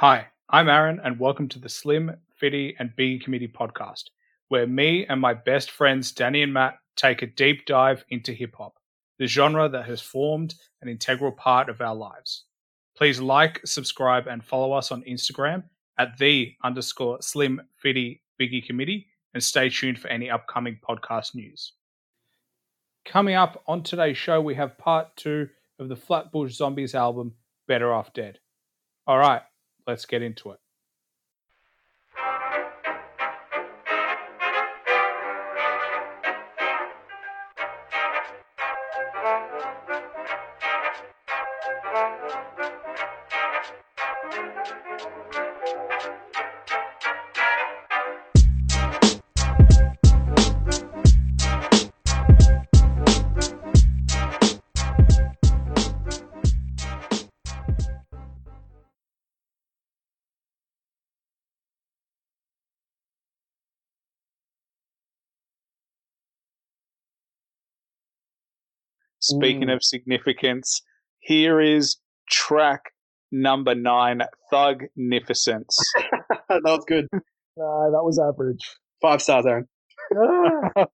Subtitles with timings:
[0.00, 4.10] Hi, I'm Aaron, and welcome to the Slim, Fitty, and Biggie Committee podcast,
[4.48, 8.54] where me and my best friends Danny and Matt take a deep dive into hip
[8.58, 8.74] hop,
[9.18, 12.44] the genre that has formed an integral part of our lives.
[12.94, 15.62] Please like, subscribe, and follow us on Instagram
[15.98, 21.72] at the underscore Slim, Fitty, Biggie Committee, and stay tuned for any upcoming podcast news.
[23.06, 27.32] Coming up on today's show, we have part two of the Flatbush Zombies album,
[27.66, 28.38] Better Off Dead.
[29.06, 29.40] All right,
[29.86, 30.60] let's get into it.
[69.26, 69.74] Speaking Mm.
[69.74, 70.82] of significance,
[71.20, 71.96] here is
[72.30, 72.80] track
[73.32, 75.76] number nine, Thugnificence.
[76.48, 77.08] that was good.
[77.58, 78.60] No, that was average.
[79.00, 79.66] Five stars, Aaron.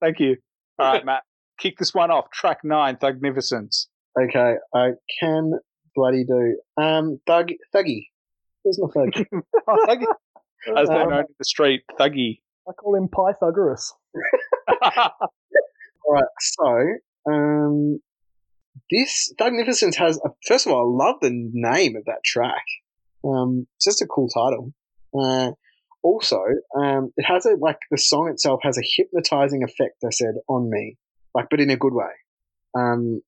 [0.00, 0.36] Thank you.
[0.78, 1.24] All right, Matt,
[1.58, 2.30] kick this one off.
[2.30, 3.88] Track nine, Thugnificence.
[4.16, 5.58] Okay, I can
[5.96, 6.56] bloody do.
[6.76, 8.06] Um, Thug, Thuggy.
[8.62, 9.26] Where's my thug?
[9.66, 10.04] Oh, Thuggy.
[10.78, 12.42] As they're Um, in the street, Thuggy.
[12.68, 13.92] I call him Pythagoras.
[14.94, 16.86] All right, so
[17.28, 17.98] um,
[18.92, 20.18] this Magnificence has.
[20.18, 22.64] A, first of all, I love the name of that track.
[23.24, 24.72] Um, it's just a cool title.
[25.18, 25.52] Uh,
[26.02, 26.40] also,
[26.76, 30.04] um, it has a like the song itself has a hypnotizing effect.
[30.04, 30.96] I said on me,
[31.34, 32.12] like, but in a good way.
[32.76, 33.22] Um,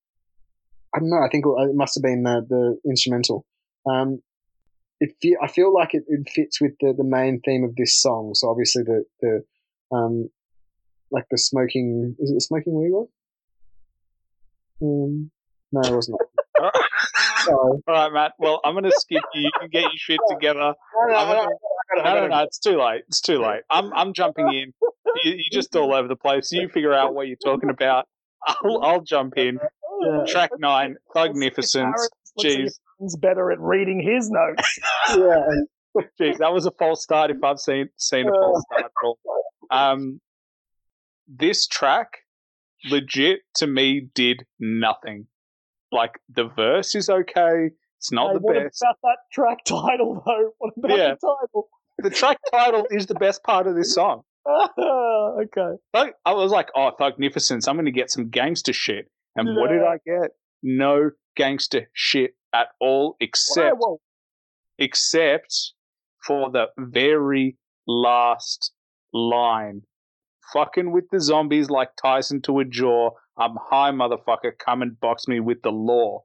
[0.94, 1.24] I don't know.
[1.24, 3.44] I think it must have been the, the instrumental.
[3.86, 4.20] Um,
[5.00, 8.32] it I feel like it, it fits with the, the main theme of this song.
[8.34, 9.44] So obviously the the
[9.96, 10.30] um,
[11.10, 13.06] like the smoking is it the smoking weed one?
[14.82, 15.30] Um,
[15.74, 16.18] no, it wasn't.
[16.60, 16.70] All
[17.44, 17.78] Sorry.
[17.88, 18.32] right, Matt.
[18.38, 19.42] Well, I'm going to skip you.
[19.42, 20.58] You can get your shit together.
[20.60, 20.72] No,
[21.08, 21.48] no, I'm no, gonna-
[21.96, 22.42] no, No, no, no.
[22.44, 23.02] It's too late.
[23.08, 23.62] It's too late.
[23.70, 24.72] I'm, I'm jumping in.
[25.24, 26.50] You, you're just all over the place.
[26.52, 28.06] You figure out what you're talking about.
[28.46, 29.58] I'll, I'll jump in.
[30.02, 30.24] Yeah.
[30.26, 31.76] Track nine, Thugnificence.
[31.76, 32.72] Aaron's- let's see if Jeez.
[33.00, 34.78] Aaron's better at reading his notes.
[35.16, 38.90] Yeah, Jeez, that was a false start if I've seen seen a false start at
[39.04, 39.18] all.
[39.70, 40.20] Um,
[41.28, 42.08] this track,
[42.90, 45.26] legit to me, did nothing.
[45.94, 47.70] Like the verse is okay.
[47.98, 48.82] It's not Hey, the what best.
[48.82, 50.52] about that track title, though?
[50.58, 51.14] What about Yeah.
[51.14, 51.68] the title?
[51.98, 54.22] The track title is the best part of this song.
[54.78, 55.76] okay.
[55.94, 59.06] Like, I was like, oh, Thugnificence, I'm going to get some gangster shit.
[59.36, 60.30] And what did I get?
[60.62, 63.76] No gangster shit at all, except
[64.78, 65.72] except
[66.26, 67.56] for the very
[67.86, 68.72] last
[69.12, 69.82] line.
[70.52, 73.10] Fucking with the zombies like Tyson to a jaw.
[73.36, 74.52] I'm high, motherfucker.
[74.58, 76.24] Come and box me with the law.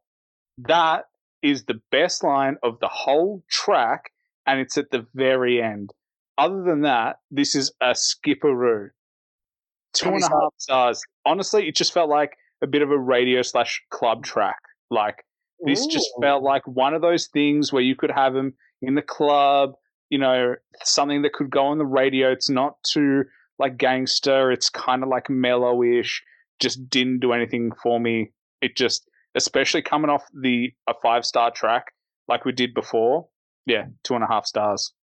[0.58, 1.06] That
[1.42, 4.12] is the best line of the whole track,
[4.46, 5.94] and it's at the very end.
[6.38, 8.90] Other than that, this is a skipperoo.
[9.94, 11.02] Two and a half stars.
[11.26, 14.60] Honestly, it just felt like a bit of a radio slash club track.
[14.92, 15.24] Like,
[15.66, 19.02] this just felt like one of those things where you could have them in the
[19.02, 19.74] club,
[20.10, 22.32] you know, something that could go on the radio.
[22.32, 23.26] It's not too
[23.58, 26.22] like gangster, it's kind of like mellowish.
[26.60, 28.32] Just didn't do anything for me.
[28.62, 31.94] It just, especially coming off the a five star track
[32.28, 33.28] like we did before.
[33.66, 34.94] Yeah, two and a half stars.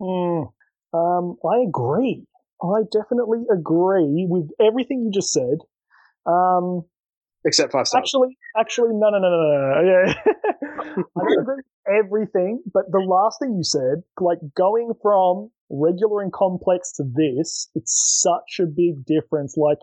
[0.00, 0.44] Hmm.
[0.92, 2.24] Um, I agree.
[2.62, 5.58] I definitely agree with everything you just said.
[6.26, 6.82] Um,
[7.44, 8.02] except five stars.
[8.02, 9.82] Actually, actually, no, no, no, no, no.
[9.82, 10.04] no.
[10.06, 10.14] Yeah,
[11.16, 16.32] I agree with everything, but the last thing you said, like going from regular and
[16.32, 19.56] complex to this, it's such a big difference.
[19.56, 19.78] Like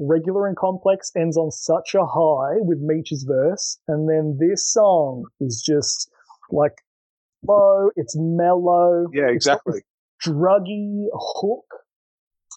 [0.00, 5.24] regular and complex ends on such a high with Meech's verse, and then this song
[5.40, 6.10] is just
[6.50, 6.74] like
[7.46, 7.90] low.
[7.96, 9.06] It's mellow.
[9.12, 9.82] Yeah, exactly.
[10.26, 11.66] druggy hook.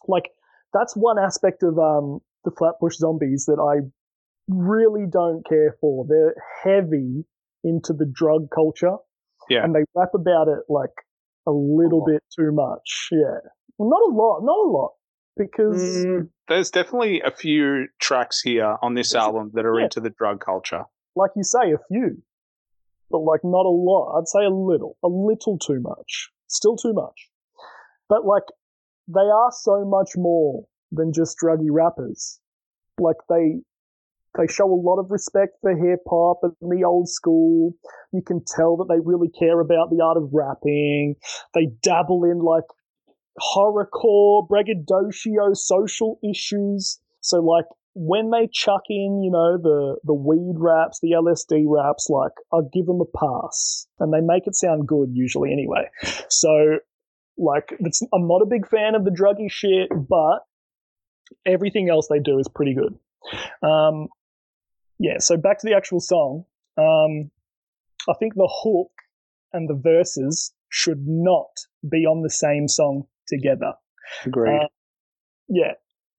[0.08, 0.30] Like
[0.74, 3.88] that's one aspect of um the Flatbush Zombies that I
[4.50, 6.06] really don't care for.
[6.08, 7.26] They're heavy
[7.64, 8.98] into the drug culture.
[9.50, 9.64] Yeah.
[9.64, 10.90] And they rap about it like
[11.48, 12.08] a little lot.
[12.08, 13.10] bit too much.
[13.12, 13.40] Yeah.
[13.78, 14.92] Well, not a lot, not a lot.
[15.38, 19.86] Because Mm, there's definitely a few tracks here on this album that are yeah.
[19.86, 20.84] into the drug culture.
[21.16, 22.22] like you say, a few.
[23.10, 24.18] But like not a lot.
[24.18, 24.98] I'd say a little.
[25.04, 26.30] A little too much.
[26.48, 27.30] Still too much.
[28.10, 28.44] But like
[29.08, 32.40] they are so much more than just druggy rappers.
[33.00, 33.62] Like they
[34.38, 37.74] They show a lot of respect for hip hop and the old school.
[38.12, 41.16] You can tell that they really care about the art of rapping.
[41.54, 42.66] They dabble in like
[43.40, 47.00] horrorcore, braggadocio, social issues.
[47.22, 47.66] So like
[47.96, 52.70] when they chuck in, you know, the the weed raps, the LSD raps, like I'll
[52.74, 55.90] give them a pass, and they make it sound good usually anyway.
[56.30, 56.78] So
[57.38, 57.70] like
[58.14, 60.40] I'm not a big fan of the druggy shit, but
[61.46, 62.98] everything else they do is pretty good.
[63.68, 64.08] Um,
[65.00, 66.46] yeah, so back to the actual song.
[66.78, 67.32] Um,
[68.10, 68.92] I think the hook
[69.52, 71.50] and the verses should not
[71.88, 73.74] be on the same song together.
[74.26, 74.56] Agreed.
[74.56, 74.68] Uh,
[75.48, 75.74] yeah,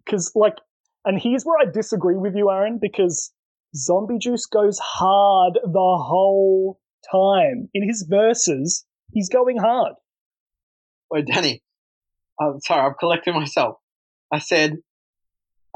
[0.04, 0.56] because like,
[1.04, 3.32] and here's where I disagree with you, Aaron, because
[3.76, 6.80] Zombie Juice goes hard the whole
[7.10, 8.84] time in his verses.
[9.12, 9.94] He's going hard.
[11.10, 11.62] Wait, Danny.
[12.40, 13.76] I'm sorry, I'm collecting myself.
[14.32, 14.78] I said,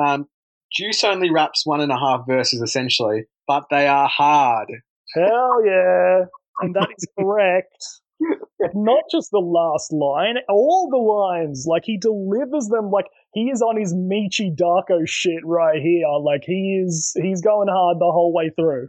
[0.04, 0.26] um,
[0.72, 4.68] Juice only raps one and a half verses essentially, but they are hard.
[5.14, 6.24] Hell yeah.
[6.60, 7.84] And that is correct.
[8.74, 11.66] Not just the last line, all the lines.
[11.68, 16.08] Like he delivers them like he is on his Meechy Darko shit right here.
[16.20, 18.88] Like he is he's going hard the whole way through.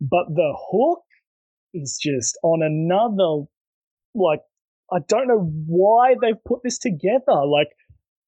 [0.00, 1.02] But the hook
[1.74, 3.46] is just on another
[4.14, 4.40] like
[4.92, 7.46] I don't know why they've put this together.
[7.46, 7.68] Like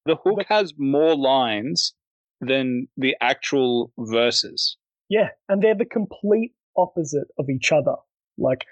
[0.07, 1.95] the hook the, has more lines
[2.41, 4.77] than the actual verses.
[5.09, 7.97] Yeah, and they're the complete opposite of each other.
[8.39, 8.65] Like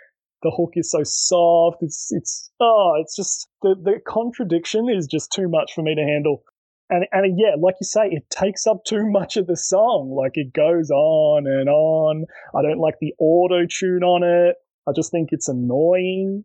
[0.43, 1.79] the hook is so soft.
[1.83, 6.03] It's it's oh, it's just the the contradiction is just too much for me to
[6.03, 6.43] handle.
[6.91, 10.15] And and yeah, like you say, it takes up too much of the song.
[10.17, 12.27] Like it goes on and on.
[12.55, 14.57] I don't like the auto tune on it.
[14.89, 16.45] I just think it's annoying.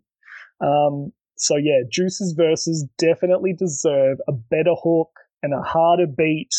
[0.62, 5.12] Um, so yeah, Juice's verses definitely deserve a better hook
[5.44, 6.54] and a harder beat.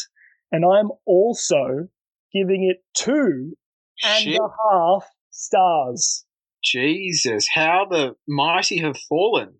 [0.52, 1.88] And I'm also
[2.32, 3.54] giving it two
[3.96, 4.38] Shit.
[4.38, 6.24] a half stars.
[6.64, 9.54] Jesus, how the mighty have fallen.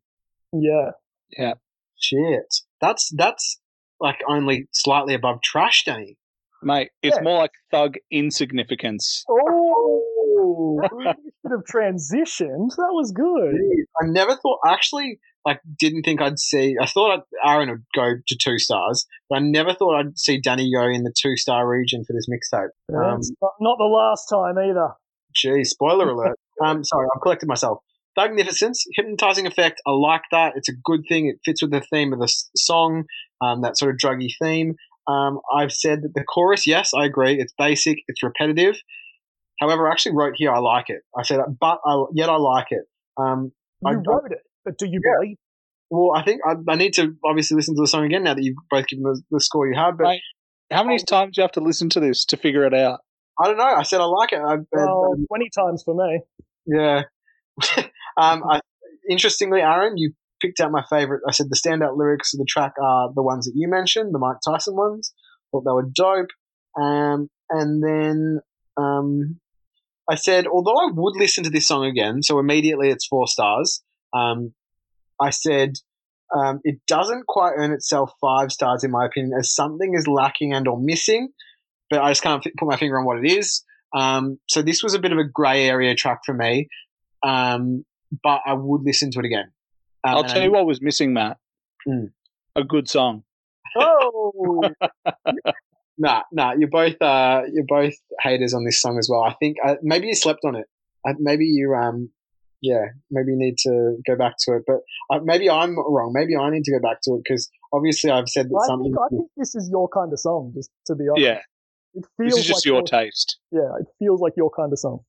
[0.53, 0.93] Yeah.
[1.37, 1.55] Yeah.
[1.97, 2.55] Shit.
[2.81, 3.61] That's that's
[4.01, 6.17] like only slightly above trash, Danny.
[6.63, 7.23] Mate, it's yeah.
[7.23, 9.25] more like thug insignificance.
[9.31, 12.71] Oh, should have transitioned.
[12.77, 13.55] That was good.
[14.03, 16.75] I never thought, actually, like, didn't think I'd see.
[16.81, 20.73] I thought Aaron would go to two stars, but I never thought I'd see Danny
[20.73, 22.71] go in the two star region for this mixtape.
[22.93, 24.95] Um, not, not, the last time either.
[25.35, 26.39] Gee, spoiler alert.
[26.65, 27.79] Um, sorry, I've collected myself.
[28.17, 29.81] Magnificence, hypnotizing effect.
[29.87, 30.55] I like that.
[30.57, 31.29] It's a good thing.
[31.29, 33.05] It fits with the theme of the song,
[33.41, 34.75] um, that sort of druggy theme.
[35.07, 37.41] Um, I've said that the chorus, yes, I agree.
[37.41, 38.77] It's basic, it's repetitive.
[39.61, 41.03] However, I actually wrote here, I like it.
[41.17, 42.85] I said, but I, yet I like it.
[43.17, 43.53] Um,
[43.83, 45.13] you I, wrote it, but do you yeah.
[45.21, 45.37] believe?
[45.91, 48.43] Well, I think I, I, need to obviously listen to the song again now that
[48.43, 49.97] you've both given the, the score you have.
[49.97, 50.21] But Mate,
[50.71, 53.01] how many um, times do you have to listen to this to figure it out?
[53.41, 53.65] I don't know.
[53.65, 54.41] I said I like it.
[54.41, 56.21] I, well, um, twenty times for me.
[56.67, 57.03] Yeah.
[58.17, 58.61] um, I,
[59.09, 61.23] interestingly, Aaron, you picked out my favorite.
[61.27, 64.19] I said the standout lyrics of the track are the ones that you mentioned, the
[64.19, 65.13] Mike Tyson ones.
[65.51, 66.31] Thought they were dope.
[66.81, 68.41] Um, and then
[68.77, 69.41] um,
[70.09, 73.83] I said, although I would listen to this song again, so immediately it's four stars.
[74.15, 74.53] Um,
[75.21, 75.75] I said
[76.37, 80.53] um, it doesn't quite earn itself five stars in my opinion, as something is lacking
[80.53, 81.29] and or missing.
[81.91, 83.65] But I just can't put my finger on what it is.
[83.97, 86.69] Um, so this was a bit of a grey area track for me,
[87.23, 87.85] um,
[88.23, 89.51] but I would listen to it again.
[90.05, 91.39] Um, I'll tell you what was missing, Matt.
[91.89, 92.11] Mm.
[92.57, 93.25] A good song.
[93.77, 94.63] Oh.
[95.99, 99.25] Nah, nah, you're both uh, you're both haters on this song as well.
[99.25, 100.67] I think uh, maybe you slept on it.
[101.07, 102.11] Uh, maybe you um,
[102.61, 104.63] yeah, maybe you need to go back to it.
[104.65, 104.81] But
[105.11, 106.13] uh, maybe I'm wrong.
[106.15, 108.93] Maybe I need to go back to it because obviously I've said that I something.
[108.93, 111.25] Think, I think this is your kind of song, just to be honest.
[111.25, 111.41] Yeah,
[111.99, 113.39] it feels this is just like your taste.
[113.51, 115.01] Yeah, it feels like your kind of song.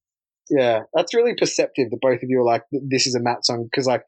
[0.50, 3.68] Yeah, that's really perceptive that both of you are like, this is a Matt song
[3.70, 4.04] because like,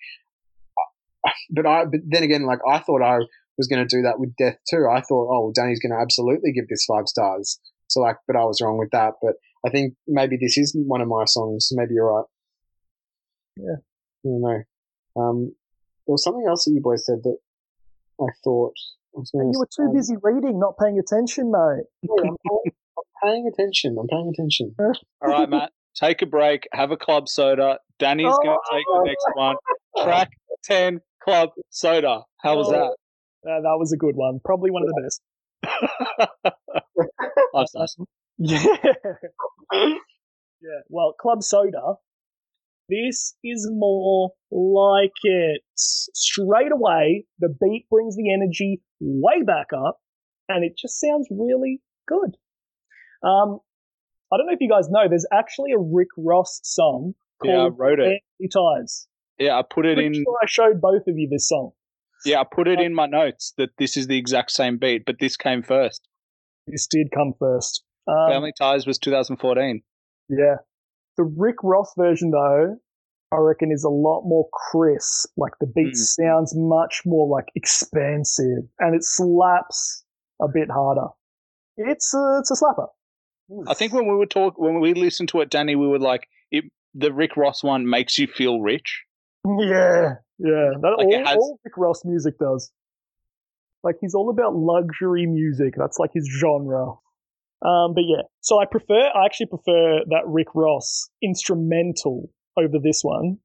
[1.52, 3.20] but I, but then again, like I thought I
[3.58, 4.88] was going to do that with Death too.
[4.92, 7.60] I thought, oh, Danny's going to absolutely give this five stars.
[7.88, 9.14] So like, but I was wrong with that.
[9.22, 9.34] But
[9.66, 11.70] I think maybe this is one of my songs.
[11.72, 12.26] Maybe you're right.
[13.58, 13.76] Yeah.
[14.26, 15.22] I don't know.
[15.22, 15.56] Um,
[16.08, 17.38] there was something else that you boys said that
[18.20, 18.74] I thought.
[19.16, 21.84] I you were too busy reading, not paying attention, mate.
[22.02, 23.98] Yeah, I'm, I'm paying attention.
[24.00, 24.76] I'm paying attention.
[24.80, 25.72] All right, Matt.
[25.96, 26.68] Take a break.
[26.72, 27.80] Have a club soda.
[28.00, 29.56] Danny's oh, going to take the next one.
[30.02, 30.30] Track
[30.64, 32.22] 10 club soda.
[32.42, 33.52] How was oh, that?
[33.52, 34.40] Uh, that was a good one.
[34.44, 35.22] Probably one of the best.
[37.54, 38.06] That's awesome.
[38.44, 38.66] Yeah.
[39.74, 40.80] yeah.
[40.90, 41.96] Well, Club Soda.
[42.92, 45.62] This is more like it.
[45.76, 50.00] Straight away, the beat brings the energy way back up,
[50.50, 52.36] and it just sounds really good.
[53.24, 53.60] Um,
[54.32, 57.64] I don't know if you guys know, there's actually a Rick Ross song called Yeah,
[57.64, 58.22] I wrote it.
[58.52, 59.08] Ties.
[59.40, 60.14] Yeah, I put it Pretty in.
[60.14, 61.72] sure I showed both of you this song.
[62.26, 65.16] Yeah, I put it in my notes that this is the exact same beat, but
[65.20, 66.08] this came first.
[66.68, 67.84] This did come first.
[68.08, 69.82] Um, Family Ties was 2014.
[70.30, 70.58] Yeah.
[71.22, 72.78] The Rick Ross version, though,
[73.32, 75.30] I reckon is a lot more crisp.
[75.38, 75.96] Like the beat Mm.
[75.96, 80.04] sounds much more like expansive, and it slaps
[80.42, 81.08] a bit harder.
[81.78, 82.88] It's a, it's a slapper.
[83.68, 86.28] I think when we were talk when we listened to it, Danny, we were like,
[86.50, 89.04] it, the Rick Ross one makes you feel rich.
[89.46, 90.72] Yeah, yeah.
[90.82, 92.72] That Like, all, has- all Rick Ross music does.
[93.84, 95.76] Like he's all about luxury music.
[95.78, 96.94] That's like his genre.
[97.64, 99.10] Um, but yeah, so I prefer.
[99.14, 103.38] I actually prefer that Rick Ross instrumental over this one.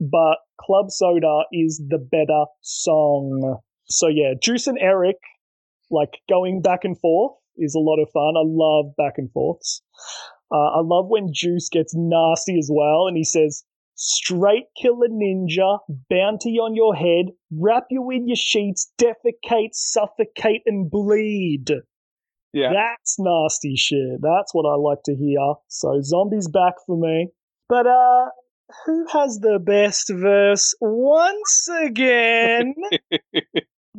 [0.00, 3.58] But Club Soda is the better song.
[3.84, 5.16] So yeah, Juice and Erick,
[5.90, 8.34] like going back and forth, is a lot of fun.
[8.36, 9.82] I love back and forths.
[10.50, 13.64] Uh, I love when Juice gets nasty as well, and he says,
[13.94, 15.78] Straight killer ninja,
[16.10, 21.70] bounty on your head, wrap you in your sheets, defecate, suffocate, and bleed.
[22.52, 22.72] Yeah.
[22.72, 24.20] That's nasty shit.
[24.20, 25.54] That's what I like to hear.
[25.68, 27.28] So zombies back for me.
[27.68, 28.26] But uh
[28.86, 32.74] who has the best verse once again?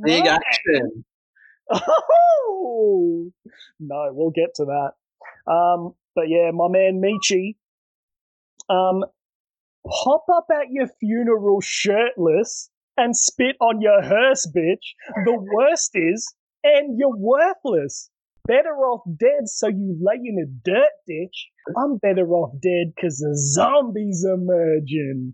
[0.04, 1.06] Big action.
[1.70, 3.32] Oh
[3.80, 5.52] no, we'll get to that.
[5.52, 7.56] Um, but yeah, my man Meechy.
[8.70, 9.04] Um,
[9.86, 14.94] hop up at your funeral shirtless and spit on your hearse, bitch.
[15.26, 16.34] The worst is,
[16.64, 18.10] and you're worthless.
[18.46, 21.48] Better off dead so you lay in a dirt ditch.
[21.78, 25.34] I'm better off dead because the zombies are emerging.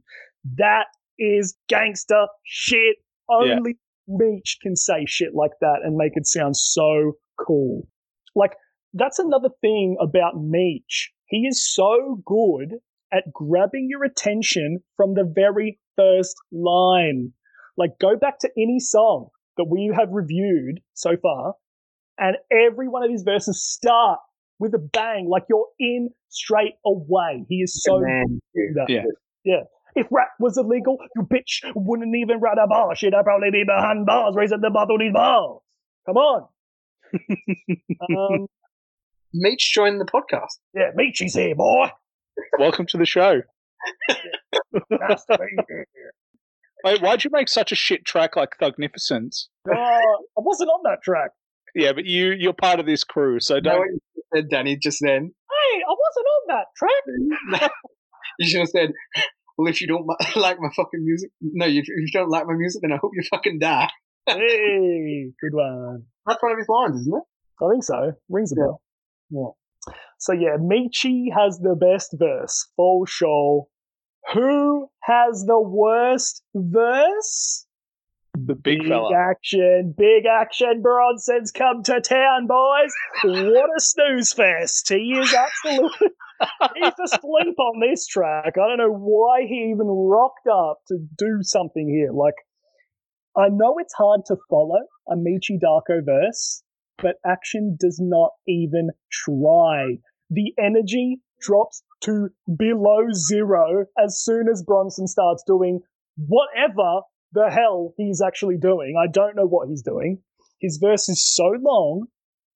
[0.58, 0.86] That
[1.18, 2.98] is gangster shit.
[3.30, 3.56] Yeah.
[3.56, 7.88] Only Meech can say shit like that and make it sound so cool.
[8.36, 8.54] Like,
[8.94, 11.12] that's another thing about Meech.
[11.28, 12.76] He is so good
[13.12, 17.34] at grabbing your attention from the very first line.
[17.78, 21.56] Like, go back to any song that we have reviewed so far,
[22.20, 24.20] and every one of his verses start
[24.60, 27.46] with a bang, like you're in straight away.
[27.48, 28.94] He is so Man, good at that.
[28.94, 29.04] Yeah.
[29.44, 29.64] Yeah.
[29.96, 32.96] If rap was illegal, you bitch wouldn't even write a bar.
[32.96, 35.60] Shit, I'd probably be behind bars, raising the bar through these bars.
[36.06, 36.48] Come on.
[38.12, 38.48] um,
[39.34, 40.60] Meech joined the podcast.
[40.76, 41.88] yeah, Meechy's here, boy.
[42.60, 43.42] Welcome to the show.
[44.90, 45.38] Nice to.
[46.84, 49.48] Wait, why'd you make such a shit track like Thugnificence?
[49.68, 51.32] Oh, I wasn't on that track.
[51.76, 53.78] Yeah, but you you're part of this crew, so don't.
[53.80, 54.00] what you
[54.36, 55.32] said, Danny, just then?
[55.50, 57.72] Hey, I wasn't on that track.
[58.40, 58.92] you should have said,
[59.58, 62.54] well, if you don't like my fucking music, no, you, if you don't like my
[62.56, 63.90] music, then I hope you fucking die.
[64.28, 66.04] hey, good one.
[66.26, 67.24] That's one of his lines, isn't it?
[67.66, 68.14] I think so.
[68.30, 68.64] Rings a Yeah.
[68.66, 68.82] bell.
[69.32, 69.94] Yeah.
[70.20, 73.68] So yeah, Meechy has the best verse, for sure.
[74.34, 77.66] Who has the worst verse?
[78.46, 79.14] The big fella.
[79.16, 80.82] action, big action.
[80.82, 82.94] Bronson's come to town, boys.
[83.24, 84.90] What a snooze fest.
[84.90, 86.08] He is absolutely.
[86.76, 88.54] He's asleep on this track.
[88.56, 92.14] I don't know why he even rocked up to do something here.
[92.14, 92.36] Like,
[93.36, 94.80] I know it's hard to follow
[95.10, 96.64] a Meechy Darko verse,
[97.02, 99.98] but action does not even try.
[100.30, 105.82] The energy drops to below zero as soon as Bronson starts doing
[106.16, 107.02] whatever
[107.34, 108.96] the hell he's actually doing.
[109.02, 110.20] I don't know what he's doing.
[110.60, 112.08] His verse is so long,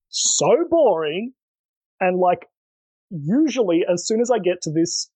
[0.09, 1.33] so boring,
[1.99, 2.47] and like
[3.09, 5.09] usually as soon as I get to this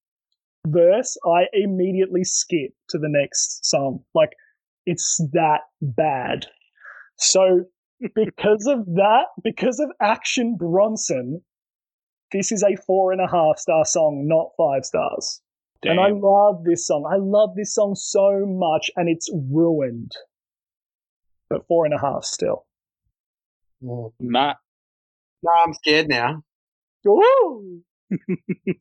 [0.65, 4.03] verse, I immediately skip to the next song.
[4.13, 4.31] Like
[4.85, 6.47] it's that bad.
[7.17, 7.65] So
[8.15, 11.41] because of that, because of Action Bronson,
[12.31, 15.41] this is a four and a half star song, not five stars.
[15.83, 17.09] And I love this song.
[17.11, 20.11] I love this song so much, and it's ruined.
[21.49, 22.65] But four and a half still.
[23.81, 24.11] Matt.
[24.11, 24.57] No, Matt,
[25.65, 26.43] I'm scared now.
[27.07, 27.81] Ooh!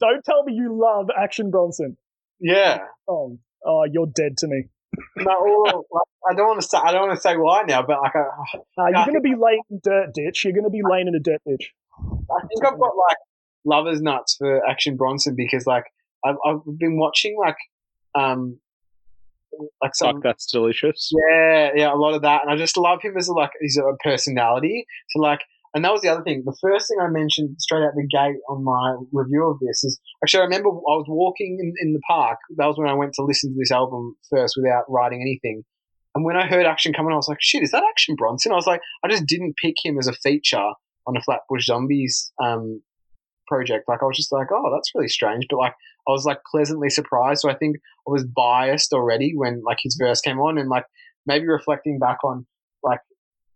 [0.00, 1.96] Don't tell me you love Action Bronson.
[2.40, 2.78] Yeah.
[3.08, 4.64] Oh, oh, you're dead to me.
[5.16, 6.78] No, well, I don't want to say.
[6.78, 9.20] I don't want to say why now, but like, I, Uh, Yeah, you're going to
[9.20, 10.44] be laying in a dirt ditch.
[10.44, 11.72] You're going to be laying in a dirt ditch.
[11.98, 13.16] I think I've got like
[13.64, 15.84] lovers nuts for Action Bronson because like
[16.26, 17.56] I've I've been watching like
[18.14, 18.58] um
[19.82, 21.10] like some fuck, that's delicious.
[21.30, 23.78] Yeah, yeah, a lot of that, and I just love him as a, like he's
[23.78, 24.86] a personality.
[25.10, 25.40] So like,
[25.74, 26.42] and that was the other thing.
[26.44, 29.98] The first thing I mentioned straight out the gate on my review of this is
[30.22, 32.38] actually I remember I was walking in, in the park.
[32.56, 35.62] That was when I went to listen to this album first without writing anything.
[36.14, 38.56] And when I heard Action coming, I was like, "Shit, is that Action Bronson?" I
[38.56, 40.72] was like, I just didn't pick him as a feature
[41.06, 42.82] on a Flatbush Zombies um,
[43.46, 43.84] project.
[43.88, 45.74] Like I was just like, oh, that's really strange, but like
[46.08, 47.40] I was like pleasantly surprised.
[47.40, 47.76] So I think
[48.06, 50.84] I was biased already when like his verse came on, and like
[51.26, 52.46] maybe reflecting back on
[52.82, 53.00] like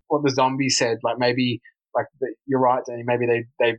[0.09, 1.61] what the zombie said, like maybe
[1.95, 3.03] like the, you're right, Danny.
[3.05, 3.79] Maybe they they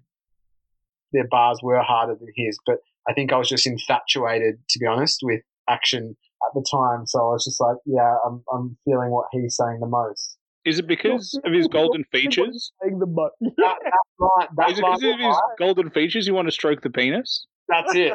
[1.13, 2.77] their bars were harder than his, but
[3.07, 6.15] I think I was just infatuated, to be honest, with action
[6.47, 7.05] at the time.
[7.05, 10.37] So I was just like, yeah, I'm I'm feeling what he's saying the most.
[10.63, 12.71] Is it because of his golden features?
[12.83, 16.33] Saying the mo- That, that line, that Is it because of his golden features you
[16.33, 17.45] want to stroke the penis?
[17.67, 18.13] That's it.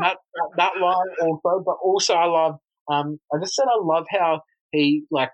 [0.00, 0.16] that, that
[0.56, 2.58] that line also, but also I love.
[2.90, 5.32] Um, I just said I love how he like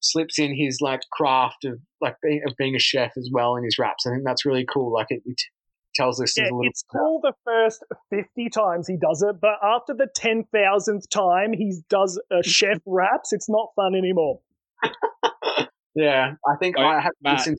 [0.00, 3.64] slips in his like craft of like being of being a chef as well in
[3.64, 4.06] his raps.
[4.06, 4.92] I think that's really cool.
[4.92, 5.40] Like it, it
[5.94, 6.62] tells us Yeah, a little.
[6.64, 11.74] it's cool the first 50 times he does it, but after the 10,000th time he
[11.88, 14.40] does a chef raps, it's not fun anymore.
[15.94, 17.58] Yeah, I think I have Matt, listened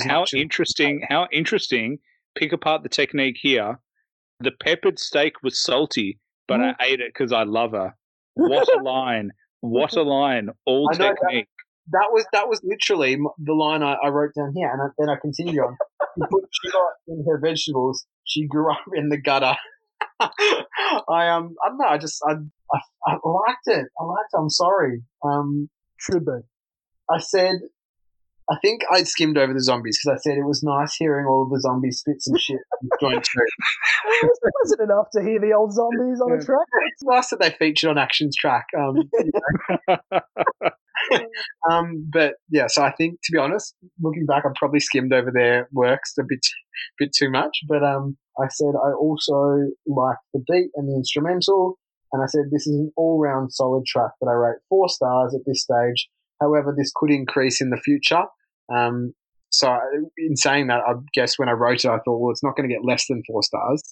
[0.00, 1.02] to How much as- interesting!
[1.08, 1.98] How interesting!
[2.36, 3.78] Pick apart the technique here.
[4.40, 7.94] The peppered steak was salty, but I ate it because I love her.
[8.34, 9.30] What a line!
[9.60, 10.50] What a line!
[10.66, 11.48] All I know that- technique.
[11.92, 15.08] that was that was literally the line I, I wrote down here, and I, then
[15.08, 15.76] I continued on.
[16.16, 16.78] She put sugar
[17.08, 18.04] in her vegetables.
[18.24, 19.54] She grew up in the gutter.
[20.20, 21.86] I um I don't know.
[21.88, 23.86] I just I, I I liked it.
[24.00, 24.36] I liked it.
[24.38, 25.02] I'm sorry.
[25.24, 26.32] Um, Should be.
[27.10, 27.56] I said.
[28.48, 31.42] I think I skimmed over the zombies because I said it was nice hearing all
[31.42, 33.28] of the zombies spit some shit the joint.
[34.22, 36.66] It wasn't enough to hear the old zombies on a track.
[36.92, 38.66] It's nice that they featured on Action's track.
[38.78, 39.30] Um, you
[39.88, 40.20] know.
[41.70, 45.30] um, but yeah, so I think to be honest, looking back, I probably skimmed over
[45.32, 46.46] their works a bit,
[46.98, 47.58] bit too much.
[47.68, 51.78] But um, I said I also liked the beat and the instrumental,
[52.12, 55.42] and I said this is an all-round solid track that I rate four stars at
[55.46, 56.08] this stage.
[56.40, 58.22] However, this could increase in the future.
[58.74, 59.12] Um,
[59.50, 59.76] so
[60.18, 62.68] in saying that, I guess when I wrote it, I thought, well, it's not going
[62.68, 63.82] to get less than four stars.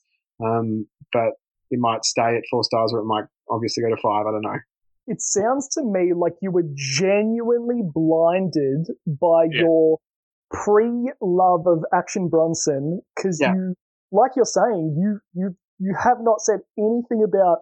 [0.44, 1.30] Um, but
[1.70, 4.26] it might stay at four stars or it might obviously go to five.
[4.26, 4.58] I don't know.
[5.06, 9.60] It sounds to me like you were genuinely blinded by Yeah.
[9.62, 9.98] your
[10.50, 13.52] pre love of Action Bronson because Yeah.
[13.54, 13.74] you,
[14.12, 17.58] like you're saying, you, you, you have not said anything about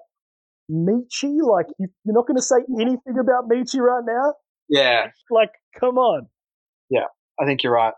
[0.70, 1.38] Meechy.
[1.42, 4.34] Like, you, you're not going to say anything about Meechy right now?
[4.68, 6.28] Yeah, Like, come on.
[7.40, 7.94] I think you're right.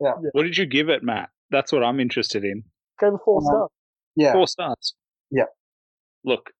[0.00, 0.12] Yeah.
[0.32, 1.30] what did you give it, Matt?
[1.50, 2.64] That's what I'm interested in.
[3.00, 3.70] Go for four Um, stars.
[4.16, 4.32] Yeah.
[4.32, 4.94] Four stars.
[5.30, 5.44] Yeah.
[6.24, 6.50] Look,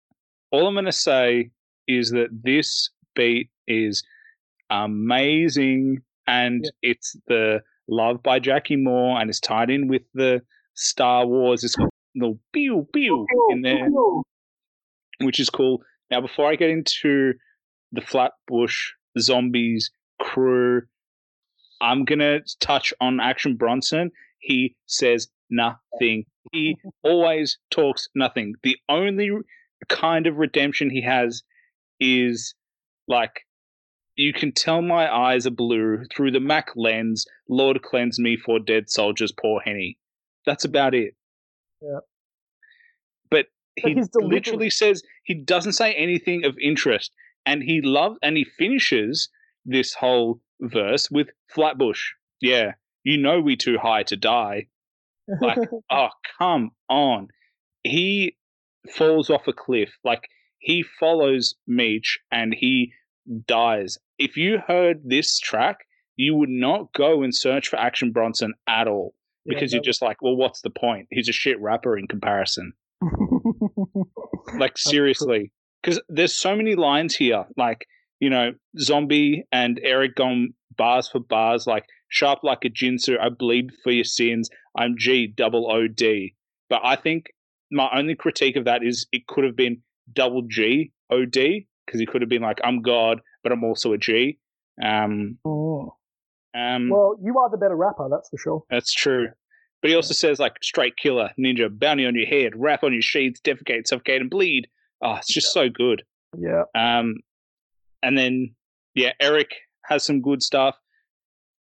[0.50, 1.50] all I'm going to say
[1.88, 4.02] is that this beat is
[4.70, 10.42] amazing, and it's the love by Jackie Moore, and it's tied in with the
[10.74, 11.64] Star Wars.
[11.64, 13.88] It's got little pew pew in there,
[15.20, 15.82] which is cool.
[16.10, 17.32] Now, before I get into
[17.92, 20.82] the Flatbush Zombies crew,
[21.84, 24.10] I'm gonna touch on Action Bronson.
[24.38, 26.24] He says nothing.
[26.52, 28.54] He always talks nothing.
[28.62, 29.30] The only
[29.90, 31.42] kind of redemption he has
[32.00, 32.54] is
[33.06, 33.40] like
[34.16, 37.26] you can tell my eyes are blue through the Mac lens.
[37.48, 39.98] Lord cleanse me for dead soldiers, poor Henny.
[40.46, 41.14] That's about it.
[41.82, 41.98] Yeah.
[43.30, 43.46] But
[43.82, 47.12] But he delivery- literally says he doesn't say anything of interest,
[47.44, 49.28] and he loves and he finishes
[49.66, 52.12] this whole verse with Flatbush.
[52.40, 54.68] Yeah, you know we too high to die.
[55.40, 55.58] Like,
[55.90, 57.28] oh come on.
[57.82, 58.36] He
[58.90, 59.90] falls off a cliff.
[60.04, 62.92] Like he follows Meech and he
[63.46, 63.98] dies.
[64.18, 65.78] If you heard this track,
[66.16, 69.14] you would not go and search for Action Bronson at all.
[69.46, 69.76] Because no.
[69.76, 71.08] you're just like, well, what's the point?
[71.10, 72.72] He's a shit rapper in comparison.
[74.58, 77.44] Like seriously, because there's so many lines here.
[77.56, 77.86] Like
[78.24, 81.66] you know, Zombie and Erick gone bars for bars.
[81.66, 84.48] Like sharp like a Ginsu, I bleed for your sins.
[84.76, 86.34] I'm G double O D.
[86.70, 87.26] But I think
[87.70, 92.00] my only critique of that is it could have been double G O D because
[92.00, 94.38] he could have been like I'm God, but I'm also a G.
[94.82, 95.94] Um, Oh.
[96.54, 98.62] um, Well, you are the better rapper, that's for sure.
[98.70, 99.28] that's true.
[99.82, 103.02] But he also says like straight killer, ninja, bounty on your head, rap on your
[103.02, 104.66] sheets, defecate, suffocate, and bleed.
[105.02, 106.02] Oh, it's just so good.
[106.38, 106.62] Yeah.
[106.74, 107.16] Um,
[108.04, 108.54] and then
[108.94, 109.50] yeah, Erick
[109.84, 110.76] has some good stuff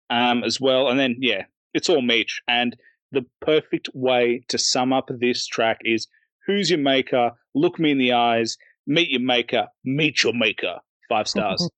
[0.10, 0.88] um, as well.
[0.88, 2.42] And then yeah, it's all Meech.
[2.48, 2.76] And
[3.12, 6.08] the perfect way to sum up this track is
[6.48, 7.32] who's your maker?
[7.56, 8.58] Look me in the eyes.
[8.88, 9.68] Meet your maker.
[9.84, 10.78] Meet your maker.
[11.10, 11.70] Five stars.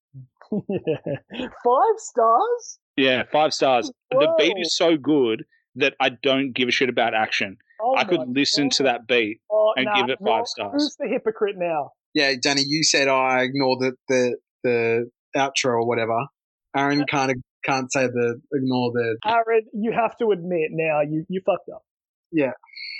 [0.51, 0.57] yeah.
[1.63, 2.79] Five stars?
[2.97, 3.91] yeah, five stars.
[4.11, 5.45] The beat is so good
[5.75, 7.57] that I don't give a shit about action.
[7.81, 9.39] Oh I could my listen to that beat.
[9.51, 10.71] Oh, and nah, give it five well, stars.
[10.73, 11.91] Who's the hypocrite now?
[12.13, 16.17] Yeah, Danny, you said I ignore the the the outro or whatever.
[16.75, 19.17] Aaron can't can't say the ignore the.
[19.25, 21.83] Aaron, you have to admit now you, you fucked up.
[22.31, 22.51] Yeah.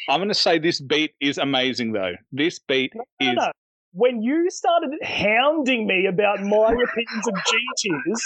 [0.09, 2.13] I'm going to say this beat is amazing, though.
[2.31, 3.35] This beat No, is.
[3.35, 3.51] no.
[3.93, 8.21] When you started hounding me about my opinions of GTs,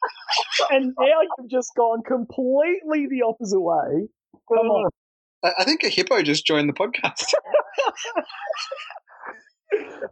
[0.70, 4.08] and now you've just gone completely the opposite way.
[4.48, 4.90] Come on.
[5.44, 7.24] I, I think a hippo just joined the podcast.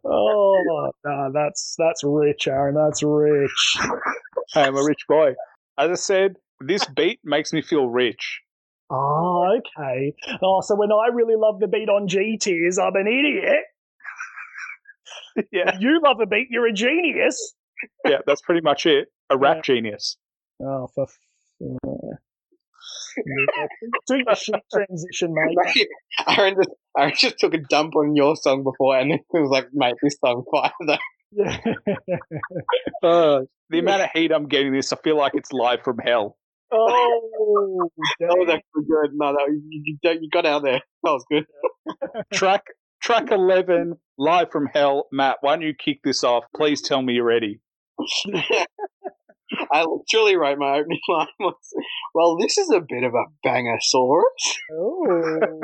[0.05, 2.75] Oh, no, that's that's rich, Aaron.
[2.75, 3.77] That's rich.
[4.55, 5.35] I'm a rich boy.
[5.79, 8.41] As I said, this beat makes me feel rich.
[8.91, 10.15] Oh, okay.
[10.43, 13.65] Oh, so when I really love the beat on G tiers, I'm an idiot.
[15.53, 15.77] yeah.
[15.79, 17.55] You love a beat, you're a genius.
[18.05, 19.09] Yeah, that's pretty much it.
[19.31, 19.63] A rap Yeah.
[19.63, 20.17] genius.
[20.61, 21.05] Oh, for.
[21.05, 21.19] F-
[23.19, 23.67] uh,
[24.17, 24.35] yeah.
[24.35, 25.57] Shit transition, mate.
[25.77, 25.89] Mate,
[26.27, 29.69] Aaron just Aaron just took a dump on your song before, and it was like,
[29.73, 30.97] "Mate, this song fire." though."
[31.37, 31.59] Yeah.
[33.03, 36.37] Uh, the amount of heat I'm getting this, I feel like it's live from hell.
[36.73, 37.89] Oh,
[38.21, 39.11] That was actually good.
[39.15, 40.81] No, that you, you, you- you got out there.
[41.03, 41.45] That was good.
[42.33, 42.63] Track
[43.03, 45.09] track 11, live from hell.
[45.13, 46.45] Matt, why don't you kick this off?
[46.57, 47.61] Please tell me you're ready.
[49.73, 51.55] I literally wrote my opening line was,
[52.15, 55.61] "Well, this is a bit of a bangersaurus." Oh.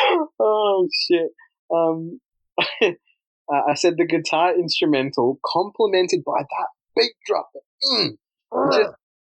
[0.40, 1.30] oh shit.
[1.74, 2.20] Um,
[3.50, 7.50] I said the guitar instrumental complemented by that beat drop.
[7.92, 8.08] Mm,
[8.52, 8.94] It's just-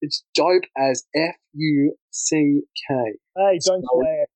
[0.05, 2.95] it's dope as F U C K.
[3.37, 4.27] Hey, don't swear.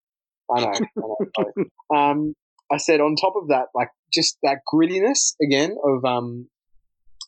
[0.49, 1.17] I know.
[1.37, 1.43] I
[1.91, 2.35] know um,
[2.71, 6.49] I said on top of that, like just that grittiness again of um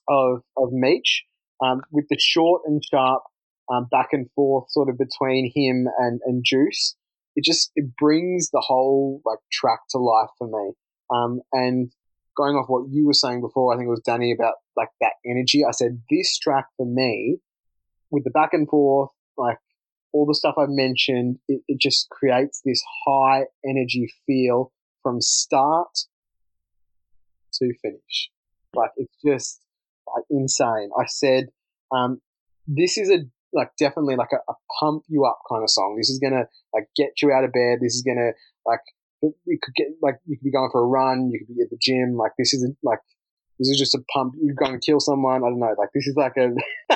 [0.08, 1.24] of of Meech,
[1.62, 3.22] um, with the short and sharp
[3.70, 6.96] um, back and forth sort of between him and and Juice.
[7.36, 10.72] It just it brings the whole like track to life for me.
[11.10, 11.90] Um, and
[12.36, 15.14] going off what you were saying before, I think it was Danny about like that
[15.26, 15.64] energy.
[15.64, 17.38] I said this track for me,
[18.10, 19.58] with the back and forth, like
[20.12, 25.88] all the stuff I've mentioned, it, it just creates this high energy feel from start
[27.54, 28.30] to finish.
[28.74, 29.60] Like it's just
[30.30, 30.90] insane.
[30.98, 31.48] I said,
[31.94, 32.20] um,
[32.66, 33.18] this is a
[33.52, 35.96] like definitely like a, a pump you up kind of song.
[35.96, 36.44] This is gonna
[36.74, 37.78] like get you out of bed.
[37.80, 38.32] This is gonna
[38.66, 38.80] like
[39.22, 41.30] it could get like you could be going for a run.
[41.30, 42.16] You could be at the gym.
[42.16, 43.00] Like this isn't like
[43.58, 44.34] this is just a pump.
[44.40, 45.42] You're going to kill someone.
[45.42, 45.74] I don't know.
[45.76, 46.50] Like this is like a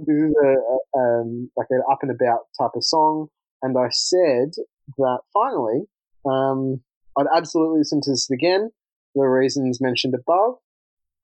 [0.00, 3.28] this is a, a um, like an up and about type of song.
[3.62, 4.50] And I said
[4.98, 5.82] that finally,
[6.28, 6.82] um,
[7.16, 8.70] I'd absolutely listen to this again
[9.14, 10.54] for the reasons mentioned above.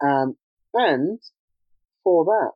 [0.04, 0.36] Um,
[0.78, 1.18] and
[2.04, 2.52] for that,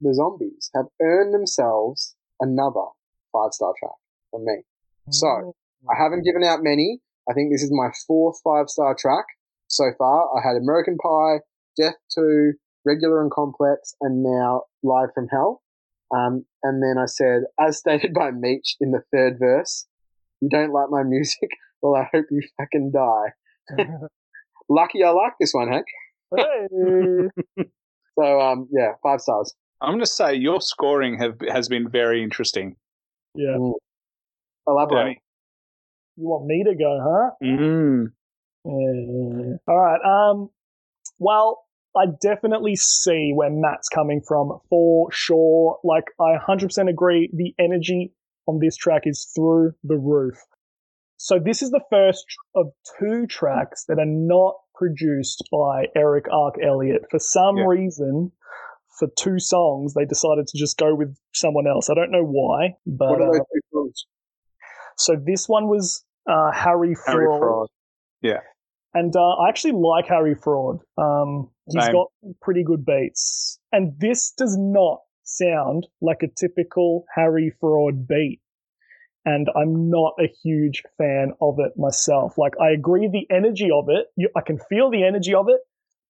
[0.00, 2.86] the zombies have earned themselves another
[3.32, 3.96] five star track
[4.30, 4.62] from me.
[5.10, 5.54] So,
[5.88, 7.00] I haven't given out many.
[7.28, 9.24] I think this is my fourth five star track
[9.68, 10.28] so far.
[10.36, 11.40] I had American Pie,
[11.76, 12.52] Death 2,
[12.84, 15.62] Regular and Complex, and now Live from Hell.
[16.14, 19.86] Um, and then I said, as stated by Meech in the third verse,
[20.40, 21.50] you don't like my music?
[21.80, 23.76] Well, I hope you fucking die.
[24.68, 25.86] Lucky I like this one, Hank.
[26.36, 27.64] Hey.
[28.16, 29.54] So, um, yeah, five stars.
[29.80, 32.76] I'm going to say your scoring have, has been very interesting.
[33.34, 33.56] Yeah.
[34.66, 35.04] Elaborate.
[35.04, 35.22] Danny.
[36.16, 37.30] You want me to go, huh?
[37.42, 38.12] Mm.
[38.64, 39.56] Yeah.
[39.66, 40.00] All right.
[40.04, 40.50] Um.
[41.18, 41.64] Well,
[41.96, 45.78] I definitely see where Matt's coming from for sure.
[45.84, 47.30] Like, I 100% agree.
[47.32, 48.12] The energy
[48.46, 50.36] on this track is through the roof.
[51.16, 52.66] So this is the first of
[52.98, 57.02] two tracks that are not produced by Erick Arc Elliott.
[57.10, 57.64] For some Yeah.
[57.68, 58.32] reason,
[58.98, 61.90] for two songs, they decided to just go with someone else.
[61.90, 64.06] I don't know why, but What are uh, those two songs?
[64.96, 67.06] so this one was uh, Harry Fraud.
[67.14, 67.68] Harry Fraud.
[68.96, 70.78] And uh, I actually like Harry Fraud.
[70.96, 71.92] Um, he's Same.
[71.92, 72.06] got
[72.40, 73.58] pretty good beats.
[73.72, 78.40] And this does not sound like a typical Harry Fraud beat.
[79.24, 82.36] And I'm not a huge fan of it myself.
[82.36, 85.60] Like, I agree the energy of it, you, I can feel the energy of it,